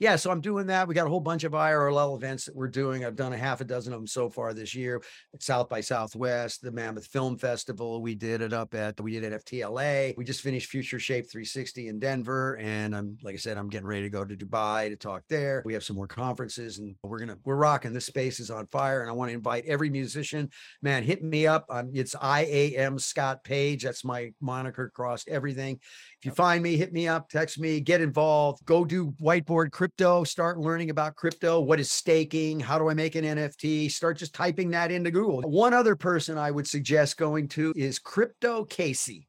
yeah, 0.00 0.16
so 0.16 0.30
I'm 0.30 0.40
doing 0.40 0.66
that. 0.68 0.88
We 0.88 0.94
got 0.94 1.06
a 1.06 1.10
whole 1.10 1.20
bunch 1.20 1.44
of 1.44 1.52
IRL 1.52 2.16
events 2.16 2.46
that 2.46 2.56
we're 2.56 2.68
doing. 2.68 3.04
I've 3.04 3.16
done 3.16 3.34
a 3.34 3.36
half 3.36 3.60
a 3.60 3.64
dozen 3.64 3.92
of 3.92 3.98
them 3.98 4.06
so 4.06 4.30
far 4.30 4.54
this 4.54 4.74
year. 4.74 5.02
South 5.38 5.68
by 5.68 5.82
Southwest, 5.82 6.62
the 6.62 6.72
Mammoth 6.72 7.06
Film 7.06 7.36
Festival. 7.36 8.00
We 8.00 8.14
did 8.14 8.40
it 8.40 8.54
up 8.54 8.74
at 8.74 8.98
we 8.98 9.12
did 9.12 9.24
it 9.24 9.34
at 9.34 9.44
FTLA. 9.44 10.16
We 10.16 10.24
just 10.24 10.40
finished 10.40 10.70
Future 10.70 10.98
Shape 10.98 11.30
360 11.30 11.88
in 11.88 11.98
Denver, 11.98 12.56
and 12.56 12.96
I'm 12.96 13.18
like 13.22 13.34
I 13.34 13.36
said, 13.36 13.58
I'm 13.58 13.68
getting 13.68 13.86
ready 13.86 14.02
to 14.04 14.08
go 14.08 14.24
to 14.24 14.34
Dubai 14.34 14.88
to 14.88 14.96
talk 14.96 15.22
there. 15.28 15.62
We 15.66 15.74
have 15.74 15.84
some 15.84 15.96
more 15.96 16.08
conferences, 16.08 16.78
and 16.78 16.96
we're 17.02 17.18
gonna 17.18 17.36
we're 17.44 17.56
rocking. 17.56 17.92
This 17.92 18.06
space 18.06 18.40
is 18.40 18.50
on 18.50 18.68
fire, 18.68 19.02
and 19.02 19.10
I 19.10 19.12
want 19.12 19.28
to 19.28 19.34
invite 19.34 19.66
every 19.66 19.90
musician. 19.90 20.48
Man, 20.80 21.02
hit 21.02 21.22
me 21.22 21.46
up. 21.46 21.66
Um, 21.68 21.90
it's 21.92 22.16
I 22.18 22.46
A 22.46 22.74
M 22.74 22.98
Scott 22.98 23.44
Page. 23.44 23.84
That's 23.84 24.02
my 24.02 24.32
moniker 24.40 24.84
across 24.84 25.24
everything. 25.28 25.78
If 26.20 26.26
you 26.26 26.32
find 26.32 26.62
me, 26.62 26.76
hit 26.76 26.92
me 26.92 27.08
up, 27.08 27.30
text 27.30 27.58
me, 27.58 27.80
get 27.80 28.02
involved, 28.02 28.62
go 28.66 28.84
do 28.84 29.14
whiteboard 29.22 29.70
crypto, 29.70 30.22
start 30.22 30.58
learning 30.58 30.90
about 30.90 31.16
crypto. 31.16 31.60
What 31.60 31.80
is 31.80 31.90
staking? 31.90 32.60
How 32.60 32.78
do 32.78 32.90
I 32.90 32.94
make 32.94 33.14
an 33.14 33.24
NFT? 33.24 33.90
Start 33.90 34.18
just 34.18 34.34
typing 34.34 34.68
that 34.72 34.92
into 34.92 35.10
Google. 35.10 35.40
One 35.40 35.72
other 35.72 35.96
person 35.96 36.36
I 36.36 36.50
would 36.50 36.66
suggest 36.66 37.16
going 37.16 37.48
to 37.48 37.72
is 37.74 37.98
Crypto 37.98 38.66
Casey. 38.66 39.28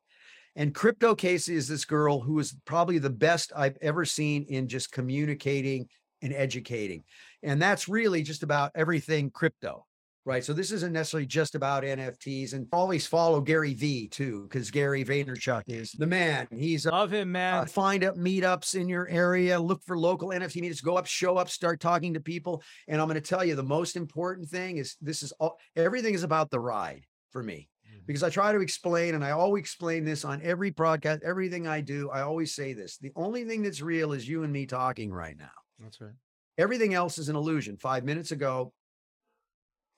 And 0.57 0.75
Crypto 0.75 1.15
Casey 1.15 1.55
is 1.55 1.65
this 1.65 1.85
girl 1.85 2.19
who 2.19 2.37
is 2.39 2.57
probably 2.65 2.97
the 2.97 3.09
best 3.09 3.53
I've 3.55 3.77
ever 3.81 4.03
seen 4.03 4.43
in 4.49 4.67
just 4.67 4.91
communicating 4.91 5.87
and 6.21 6.33
educating. 6.33 7.05
And 7.41 7.61
that's 7.61 7.87
really 7.87 8.21
just 8.21 8.43
about 8.43 8.73
everything 8.75 9.31
crypto. 9.31 9.85
Right. 10.23 10.43
So 10.43 10.53
this 10.53 10.71
isn't 10.71 10.93
necessarily 10.93 11.25
just 11.25 11.55
about 11.55 11.83
NFTs 11.83 12.53
and 12.53 12.67
always 12.71 13.07
follow 13.07 13.41
Gary 13.41 13.73
V 13.73 14.07
too, 14.07 14.43
because 14.43 14.69
Gary 14.69 15.03
Vaynerchuk 15.03 15.63
is 15.67 15.93
the 15.93 16.05
man. 16.05 16.47
He's 16.51 16.85
uh, 16.85 16.91
Love 16.91 17.11
him, 17.11 17.31
man. 17.31 17.55
uh, 17.55 17.65
find 17.65 18.03
up 18.03 18.15
meetups 18.17 18.75
in 18.79 18.87
your 18.87 19.07
area, 19.09 19.59
look 19.59 19.83
for 19.83 19.97
local 19.97 20.29
NFT 20.29 20.61
meetups, 20.61 20.83
go 20.83 20.95
up, 20.95 21.07
show 21.07 21.37
up, 21.37 21.49
start 21.49 21.79
talking 21.79 22.13
to 22.13 22.19
people. 22.19 22.61
And 22.87 23.01
I'm 23.01 23.07
going 23.07 23.15
to 23.15 23.27
tell 23.27 23.43
you 23.43 23.55
the 23.55 23.63
most 23.63 23.95
important 23.95 24.47
thing 24.47 24.77
is 24.77 24.95
this 25.01 25.23
is 25.23 25.31
all 25.39 25.57
everything 25.75 26.13
is 26.13 26.21
about 26.23 26.51
the 26.51 26.59
ride 26.59 27.05
for 27.31 27.41
me. 27.41 27.67
Mhm. 27.91 28.05
Because 28.05 28.21
I 28.21 28.29
try 28.29 28.51
to 28.51 28.59
explain, 28.59 29.15
and 29.15 29.25
I 29.25 29.31
always 29.31 29.61
explain 29.61 30.05
this 30.05 30.23
on 30.23 30.39
every 30.43 30.69
broadcast, 30.69 31.21
everything 31.25 31.65
I 31.65 31.81
do. 31.81 32.11
I 32.11 32.21
always 32.21 32.53
say 32.53 32.73
this 32.73 32.97
the 32.99 33.11
only 33.15 33.43
thing 33.45 33.63
that's 33.63 33.81
real 33.81 34.13
is 34.13 34.29
you 34.29 34.43
and 34.43 34.53
me 34.53 34.67
talking 34.67 35.11
right 35.11 35.35
now. 35.35 35.49
That's 35.79 35.99
right. 35.99 36.13
Everything 36.59 36.93
else 36.93 37.17
is 37.17 37.27
an 37.29 37.35
illusion. 37.35 37.75
Five 37.77 38.03
minutes 38.03 38.31
ago, 38.31 38.71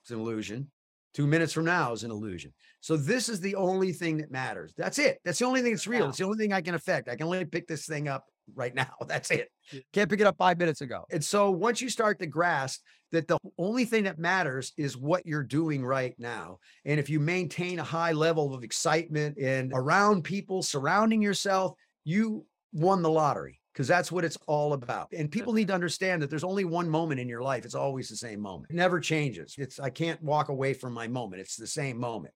it's 0.03 0.11
an 0.11 0.19
illusion. 0.19 0.69
Two 1.13 1.27
minutes 1.27 1.53
from 1.53 1.65
now 1.65 1.93
is 1.93 2.03
an 2.03 2.11
illusion. 2.11 2.51
So 2.81 2.97
this 2.97 3.29
is 3.29 3.39
the 3.39 3.55
only 3.55 3.93
thing 3.93 4.17
that 4.17 4.31
matters. 4.31 4.73
That's 4.75 4.99
it. 4.99 5.19
That's 5.23 5.39
the 5.39 5.45
only 5.45 5.61
thing 5.61 5.71
that's 5.71 5.87
real. 5.87 6.09
It's 6.09 6.17
the 6.17 6.25
only 6.25 6.37
thing 6.37 6.51
I 6.51 6.61
can 6.61 6.75
affect. 6.75 7.07
I 7.07 7.15
can 7.15 7.27
only 7.27 7.45
pick 7.45 7.67
this 7.67 7.85
thing 7.85 8.07
up 8.07 8.25
right 8.55 8.73
now. 8.73 8.89
That's 9.07 9.31
it. 9.31 9.49
Can't 9.93 10.09
pick 10.09 10.19
it 10.19 10.27
up 10.27 10.35
five 10.37 10.57
minutes 10.57 10.81
ago. 10.81 11.05
And 11.11 11.23
so 11.23 11.51
once 11.51 11.81
you 11.81 11.89
start 11.89 12.19
to 12.19 12.25
grasp 12.25 12.81
that 13.11 13.27
the 13.27 13.37
only 13.57 13.85
thing 13.85 14.03
that 14.05 14.17
matters 14.17 14.73
is 14.75 14.97
what 14.97 15.25
you're 15.25 15.43
doing 15.43 15.85
right 15.85 16.15
now. 16.17 16.57
And 16.83 16.99
if 16.99 17.09
you 17.09 17.19
maintain 17.19 17.79
a 17.79 17.83
high 17.83 18.11
level 18.11 18.53
of 18.53 18.63
excitement 18.63 19.37
and 19.37 19.71
around 19.73 20.23
people, 20.23 20.63
surrounding 20.63 21.21
yourself, 21.21 21.73
you 22.03 22.45
won 22.73 23.03
the 23.03 23.09
lottery 23.09 23.61
because 23.73 23.87
that's 23.87 24.11
what 24.11 24.23
it's 24.23 24.37
all 24.47 24.73
about. 24.73 25.09
And 25.11 25.31
people 25.31 25.53
need 25.53 25.67
to 25.67 25.73
understand 25.73 26.21
that 26.21 26.29
there's 26.29 26.43
only 26.43 26.63
one 26.63 26.87
moment 26.87 27.19
in 27.19 27.27
your 27.27 27.41
life. 27.41 27.65
It's 27.65 27.75
always 27.75 28.07
the 28.07 28.15
same 28.15 28.39
moment. 28.39 28.71
It 28.71 28.75
never 28.75 28.99
changes. 28.99 29.55
It's 29.57 29.79
I 29.79 29.89
can't 29.89 30.21
walk 30.21 30.49
away 30.49 30.73
from 30.73 30.93
my 30.93 31.07
moment. 31.07 31.41
It's 31.41 31.55
the 31.55 31.67
same 31.67 31.99
moment. 31.99 32.33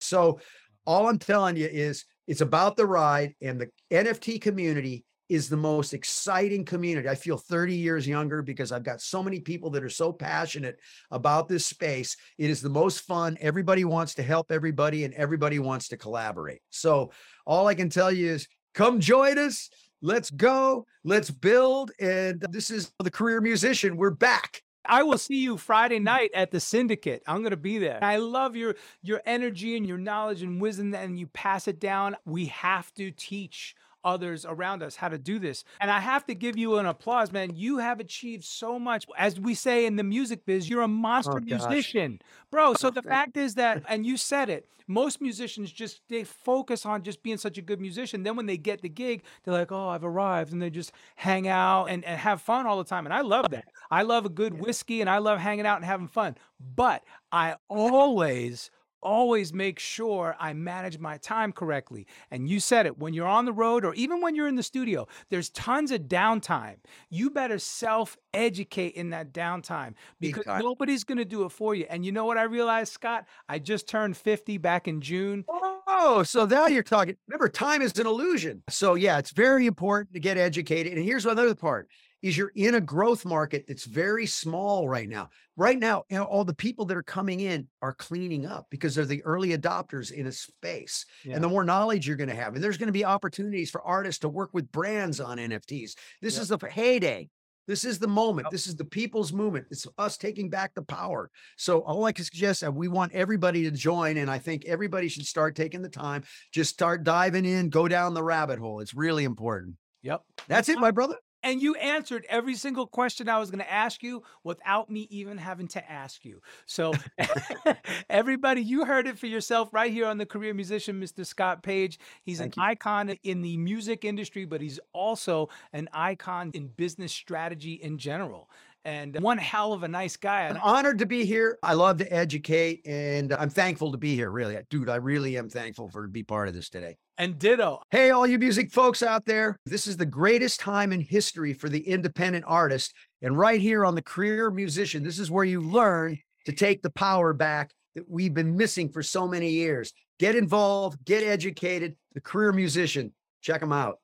So 0.00 0.40
all 0.86 1.08
I'm 1.08 1.18
telling 1.18 1.56
you 1.56 1.66
is 1.66 2.04
it's 2.26 2.40
about 2.40 2.76
the 2.76 2.86
ride 2.86 3.34
and 3.40 3.60
the 3.60 3.68
NFT 3.90 4.40
community 4.40 5.04
is 5.28 5.48
the 5.48 5.56
most 5.56 5.94
exciting 5.94 6.64
community. 6.64 7.08
I 7.08 7.14
feel 7.14 7.38
30 7.38 7.76
years 7.76 8.06
younger 8.06 8.42
because 8.42 8.72
I've 8.72 8.82
got 8.82 9.00
so 9.00 9.22
many 9.22 9.38
people 9.38 9.70
that 9.70 9.84
are 9.84 9.88
so 9.88 10.12
passionate 10.12 10.76
about 11.12 11.48
this 11.48 11.64
space. 11.64 12.16
It 12.36 12.50
is 12.50 12.60
the 12.60 12.68
most 12.68 13.02
fun. 13.02 13.38
Everybody 13.40 13.84
wants 13.84 14.16
to 14.16 14.24
help 14.24 14.50
everybody 14.50 15.04
and 15.04 15.14
everybody 15.14 15.60
wants 15.60 15.86
to 15.88 15.96
collaborate. 15.96 16.62
So 16.70 17.12
all 17.46 17.68
I 17.68 17.76
can 17.76 17.90
tell 17.90 18.10
you 18.10 18.28
is 18.32 18.48
come 18.74 18.98
join 18.98 19.38
us. 19.38 19.70
Let's 20.02 20.30
go. 20.30 20.86
Let's 21.04 21.30
build. 21.30 21.92
And 22.00 22.44
this 22.50 22.70
is 22.70 22.92
the 23.02 23.10
career 23.10 23.40
musician. 23.40 23.96
We're 23.96 24.10
back. 24.10 24.62
I 24.84 25.02
will 25.02 25.18
see 25.18 25.36
you 25.36 25.58
Friday 25.58 25.98
night 25.98 26.30
at 26.34 26.50
the 26.50 26.58
Syndicate. 26.58 27.22
I'm 27.26 27.40
going 27.42 27.50
to 27.50 27.56
be 27.56 27.78
there. 27.78 28.02
I 28.02 28.16
love 28.16 28.56
your 28.56 28.76
your 29.02 29.20
energy 29.26 29.76
and 29.76 29.86
your 29.86 29.98
knowledge 29.98 30.42
and 30.42 30.60
wisdom, 30.60 30.94
and 30.94 31.18
you 31.18 31.26
pass 31.28 31.68
it 31.68 31.78
down. 31.78 32.16
We 32.24 32.46
have 32.46 32.92
to 32.94 33.10
teach 33.10 33.74
others 34.04 34.46
around 34.46 34.82
us 34.82 34.96
how 34.96 35.08
to 35.08 35.18
do 35.18 35.38
this. 35.38 35.64
And 35.80 35.90
I 35.90 36.00
have 36.00 36.24
to 36.26 36.34
give 36.34 36.56
you 36.56 36.76
an 36.78 36.86
applause, 36.86 37.32
man. 37.32 37.56
You 37.56 37.78
have 37.78 38.00
achieved 38.00 38.44
so 38.44 38.78
much. 38.78 39.06
As 39.16 39.40
we 39.40 39.54
say 39.54 39.86
in 39.86 39.96
the 39.96 40.04
music 40.04 40.44
biz, 40.46 40.68
you're 40.68 40.82
a 40.82 40.84
oh, 40.84 40.88
monster 40.88 41.30
Oh, 41.36 41.40
musician, 41.40 42.20
bro. 42.50 42.74
So 42.74 42.90
the 42.90 43.02
fact 43.14 43.36
is 43.36 43.54
that, 43.54 43.82
and 43.88 44.04
you 44.04 44.16
said 44.16 44.48
it, 44.48 44.68
most 44.86 45.20
musicians 45.20 45.70
just 45.70 46.00
they 46.08 46.24
focus 46.24 46.84
on 46.84 47.02
just 47.02 47.22
being 47.22 47.36
such 47.36 47.58
a 47.58 47.62
good 47.62 47.80
musician. 47.80 48.24
Then 48.24 48.36
when 48.36 48.46
they 48.46 48.56
get 48.56 48.82
the 48.82 48.88
gig, 48.88 49.22
they're 49.44 49.54
like, 49.54 49.70
oh, 49.70 49.88
I've 49.88 50.04
arrived, 50.04 50.52
and 50.52 50.60
they 50.60 50.70
just 50.70 50.92
hang 51.14 51.46
out 51.46 51.86
and, 51.86 52.04
and 52.04 52.18
have 52.18 52.40
fun 52.40 52.66
all 52.66 52.78
the 52.78 52.84
time. 52.84 53.06
And 53.06 53.14
I 53.14 53.20
love 53.20 53.50
that. 53.50 53.66
I 53.90 54.02
love 54.02 54.26
a 54.26 54.28
good 54.28 54.54
whiskey 54.54 55.00
and 55.00 55.08
I 55.08 55.18
love 55.18 55.38
hanging 55.38 55.66
out 55.66 55.76
and 55.76 55.84
having 55.84 56.08
fun. 56.08 56.36
But 56.74 57.02
I 57.32 57.56
always 57.68 58.70
always 59.02 59.52
make 59.52 59.78
sure 59.78 60.36
I 60.38 60.52
manage 60.52 60.98
my 60.98 61.18
time 61.18 61.52
correctly. 61.52 62.06
And 62.30 62.48
you 62.48 62.60
said 62.60 62.86
it 62.86 62.98
when 62.98 63.14
you're 63.14 63.26
on 63.28 63.44
the 63.44 63.52
road 63.52 63.84
or 63.84 63.94
even 63.94 64.20
when 64.20 64.34
you're 64.34 64.48
in 64.48 64.56
the 64.56 64.62
studio, 64.62 65.06
there's 65.28 65.50
tons 65.50 65.90
of 65.90 66.02
downtime. 66.02 66.76
You 67.08 67.30
better 67.30 67.58
self 67.58 68.16
educate 68.32 68.94
in 68.94 69.10
that 69.10 69.32
downtime 69.32 69.94
Big 70.20 70.34
because 70.34 70.44
time. 70.44 70.62
nobody's 70.62 71.04
going 71.04 71.18
to 71.18 71.24
do 71.24 71.44
it 71.44 71.50
for 71.50 71.74
you. 71.74 71.86
And 71.88 72.04
you 72.04 72.12
know 72.12 72.24
what 72.24 72.38
I 72.38 72.44
realized, 72.44 72.92
Scott? 72.92 73.26
I 73.48 73.58
just 73.58 73.88
turned 73.88 74.16
50 74.16 74.58
back 74.58 74.88
in 74.88 75.00
June. 75.00 75.44
Oh, 75.48 76.22
so 76.22 76.46
now 76.46 76.66
you're 76.66 76.82
talking. 76.82 77.16
Remember, 77.26 77.48
time 77.48 77.82
is 77.82 77.98
an 77.98 78.06
illusion. 78.06 78.62
So 78.68 78.94
yeah, 78.94 79.18
it's 79.18 79.32
very 79.32 79.66
important 79.66 80.12
to 80.14 80.20
get 80.20 80.38
educated. 80.38 80.92
And 80.94 81.04
here's 81.04 81.26
another 81.26 81.54
part: 81.54 81.88
is 82.22 82.36
you're 82.36 82.52
in 82.54 82.74
a 82.74 82.80
growth 82.80 83.24
market 83.24 83.64
that's 83.66 83.84
very 83.84 84.26
small 84.26 84.88
right 84.88 85.08
now. 85.08 85.30
Right 85.56 85.78
now, 85.78 86.04
you 86.08 86.16
know, 86.16 86.24
all 86.24 86.44
the 86.44 86.54
people 86.54 86.84
that 86.86 86.96
are 86.96 87.02
coming 87.02 87.40
in 87.40 87.66
are 87.82 87.94
cleaning 87.94 88.46
up 88.46 88.66
because 88.70 88.94
they're 88.94 89.04
the 89.04 89.24
early 89.24 89.56
adopters 89.56 90.12
in 90.12 90.26
a 90.26 90.32
space. 90.32 91.04
Yeah. 91.24 91.34
And 91.34 91.44
the 91.44 91.48
more 91.48 91.64
knowledge 91.64 92.06
you're 92.06 92.16
going 92.16 92.30
to 92.30 92.34
have, 92.36 92.54
and 92.54 92.62
there's 92.62 92.78
going 92.78 92.88
to 92.88 92.92
be 92.92 93.04
opportunities 93.04 93.70
for 93.70 93.82
artists 93.82 94.20
to 94.20 94.28
work 94.28 94.50
with 94.52 94.70
brands 94.72 95.20
on 95.20 95.38
NFTs. 95.38 95.94
This 96.20 96.34
Yep. 96.34 96.42
is 96.42 96.48
the 96.48 96.58
heyday. 96.70 97.28
This 97.66 97.84
is 97.84 97.98
the 98.00 98.08
moment. 98.08 98.48
This 98.50 98.66
is 98.66 98.74
the 98.74 98.84
people's 98.84 99.32
movement. 99.32 99.66
It's 99.70 99.86
us 99.96 100.16
taking 100.16 100.50
back 100.50 100.74
the 100.74 100.82
power. 100.82 101.30
So 101.56 101.80
all 101.82 102.04
I 102.04 102.10
can 102.10 102.24
suggest, 102.24 102.62
that 102.62 102.74
we 102.74 102.88
want 102.88 103.12
everybody 103.12 103.62
to 103.62 103.70
join, 103.70 104.16
and 104.16 104.28
I 104.28 104.38
think 104.38 104.64
everybody 104.64 105.08
should 105.08 105.26
start 105.26 105.54
taking 105.54 105.80
the 105.80 105.88
time, 105.88 106.24
just 106.52 106.72
start 106.72 107.04
diving 107.04 107.44
in, 107.44 107.68
go 107.68 107.86
down 107.86 108.12
the 108.12 108.24
rabbit 108.24 108.58
hole. 108.58 108.80
It's 108.80 108.94
really 108.94 109.22
important. 109.24 109.76
Yep. 110.02 110.22
That's 110.48 110.68
it, 110.68 110.78
my 110.80 110.90
brother. 110.90 111.16
And 111.42 111.62
you 111.62 111.74
answered 111.76 112.26
every 112.28 112.54
single 112.54 112.86
question 112.86 113.28
I 113.28 113.38
was 113.38 113.50
going 113.50 113.64
to 113.64 113.72
ask 113.72 114.02
you 114.02 114.22
without 114.44 114.90
me 114.90 115.06
even 115.10 115.38
having 115.38 115.68
to 115.68 115.90
ask 115.90 116.24
you. 116.24 116.40
So, 116.66 116.92
everybody, 118.10 118.62
you 118.62 118.84
heard 118.84 119.06
it 119.06 119.18
for 119.18 119.26
yourself 119.26 119.72
right 119.72 119.92
here 119.92 120.06
on 120.06 120.18
the 120.18 120.26
Career 120.26 120.54
Musician, 120.54 121.00
Mr. 121.00 121.24
Scott 121.24 121.62
Page. 121.62 121.98
He's 122.22 122.38
Thank 122.38 122.56
an 122.56 122.62
icon 122.62 123.10
in 123.22 123.42
the 123.42 123.56
music 123.56 124.04
industry, 124.04 124.44
but 124.44 124.60
he's 124.60 124.80
also 124.92 125.48
an 125.72 125.88
icon 125.92 126.50
in 126.54 126.68
business 126.68 127.12
strategy 127.12 127.74
in 127.74 127.98
general. 127.98 128.50
And 128.84 129.18
one 129.20 129.36
hell 129.36 129.74
of 129.74 129.82
a 129.82 129.88
nice 129.88 130.16
guy. 130.16 130.48
I'm 130.48 130.58
honored 130.62 131.00
to 131.00 131.06
be 131.06 131.26
here. 131.26 131.58
I 131.62 131.74
love 131.74 131.98
to 131.98 132.10
educate, 132.10 132.80
and 132.86 133.32
I'm 133.32 133.50
thankful 133.50 133.92
to 133.92 133.98
be 133.98 134.14
here. 134.14 134.30
Really, 134.30 134.58
dude, 134.70 134.88
I 134.88 134.96
really 134.96 135.36
am 135.36 135.50
thankful 135.50 135.88
for 135.88 136.02
to 136.02 136.08
be 136.08 136.22
part 136.22 136.48
of 136.48 136.54
this 136.54 136.70
today. 136.70 136.96
And 137.20 137.38
ditto. 137.38 137.82
Hey, 137.90 138.12
all 138.12 138.26
you 138.26 138.38
music 138.38 138.72
folks 138.72 139.02
out 139.02 139.26
there, 139.26 139.58
this 139.66 139.86
is 139.86 139.98
the 139.98 140.06
greatest 140.06 140.58
time 140.58 140.90
in 140.90 141.02
history 141.02 141.52
for 141.52 141.68
the 141.68 141.86
independent 141.86 142.46
artist. 142.48 142.94
And 143.20 143.36
right 143.36 143.60
here 143.60 143.84
on 143.84 143.94
the 143.94 144.00
Career 144.00 144.50
Musician, 144.50 145.04
this 145.04 145.18
is 145.18 145.30
where 145.30 145.44
you 145.44 145.60
learn 145.60 146.18
to 146.46 146.52
take 146.52 146.80
the 146.80 146.88
power 146.88 147.34
back 147.34 147.72
that 147.94 148.08
we've 148.08 148.32
been 148.32 148.56
missing 148.56 148.88
for 148.88 149.02
so 149.02 149.28
many 149.28 149.50
years. 149.50 149.92
Get 150.18 150.34
involved, 150.34 151.04
get 151.04 151.22
educated. 151.22 151.94
The 152.14 152.22
Career 152.22 152.52
Musician, 152.52 153.12
check 153.42 153.60
them 153.60 153.72
out. 153.72 153.98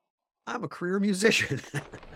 I'm 0.46 0.62
a 0.62 0.68
career 0.68 1.00
musician. 1.00 1.60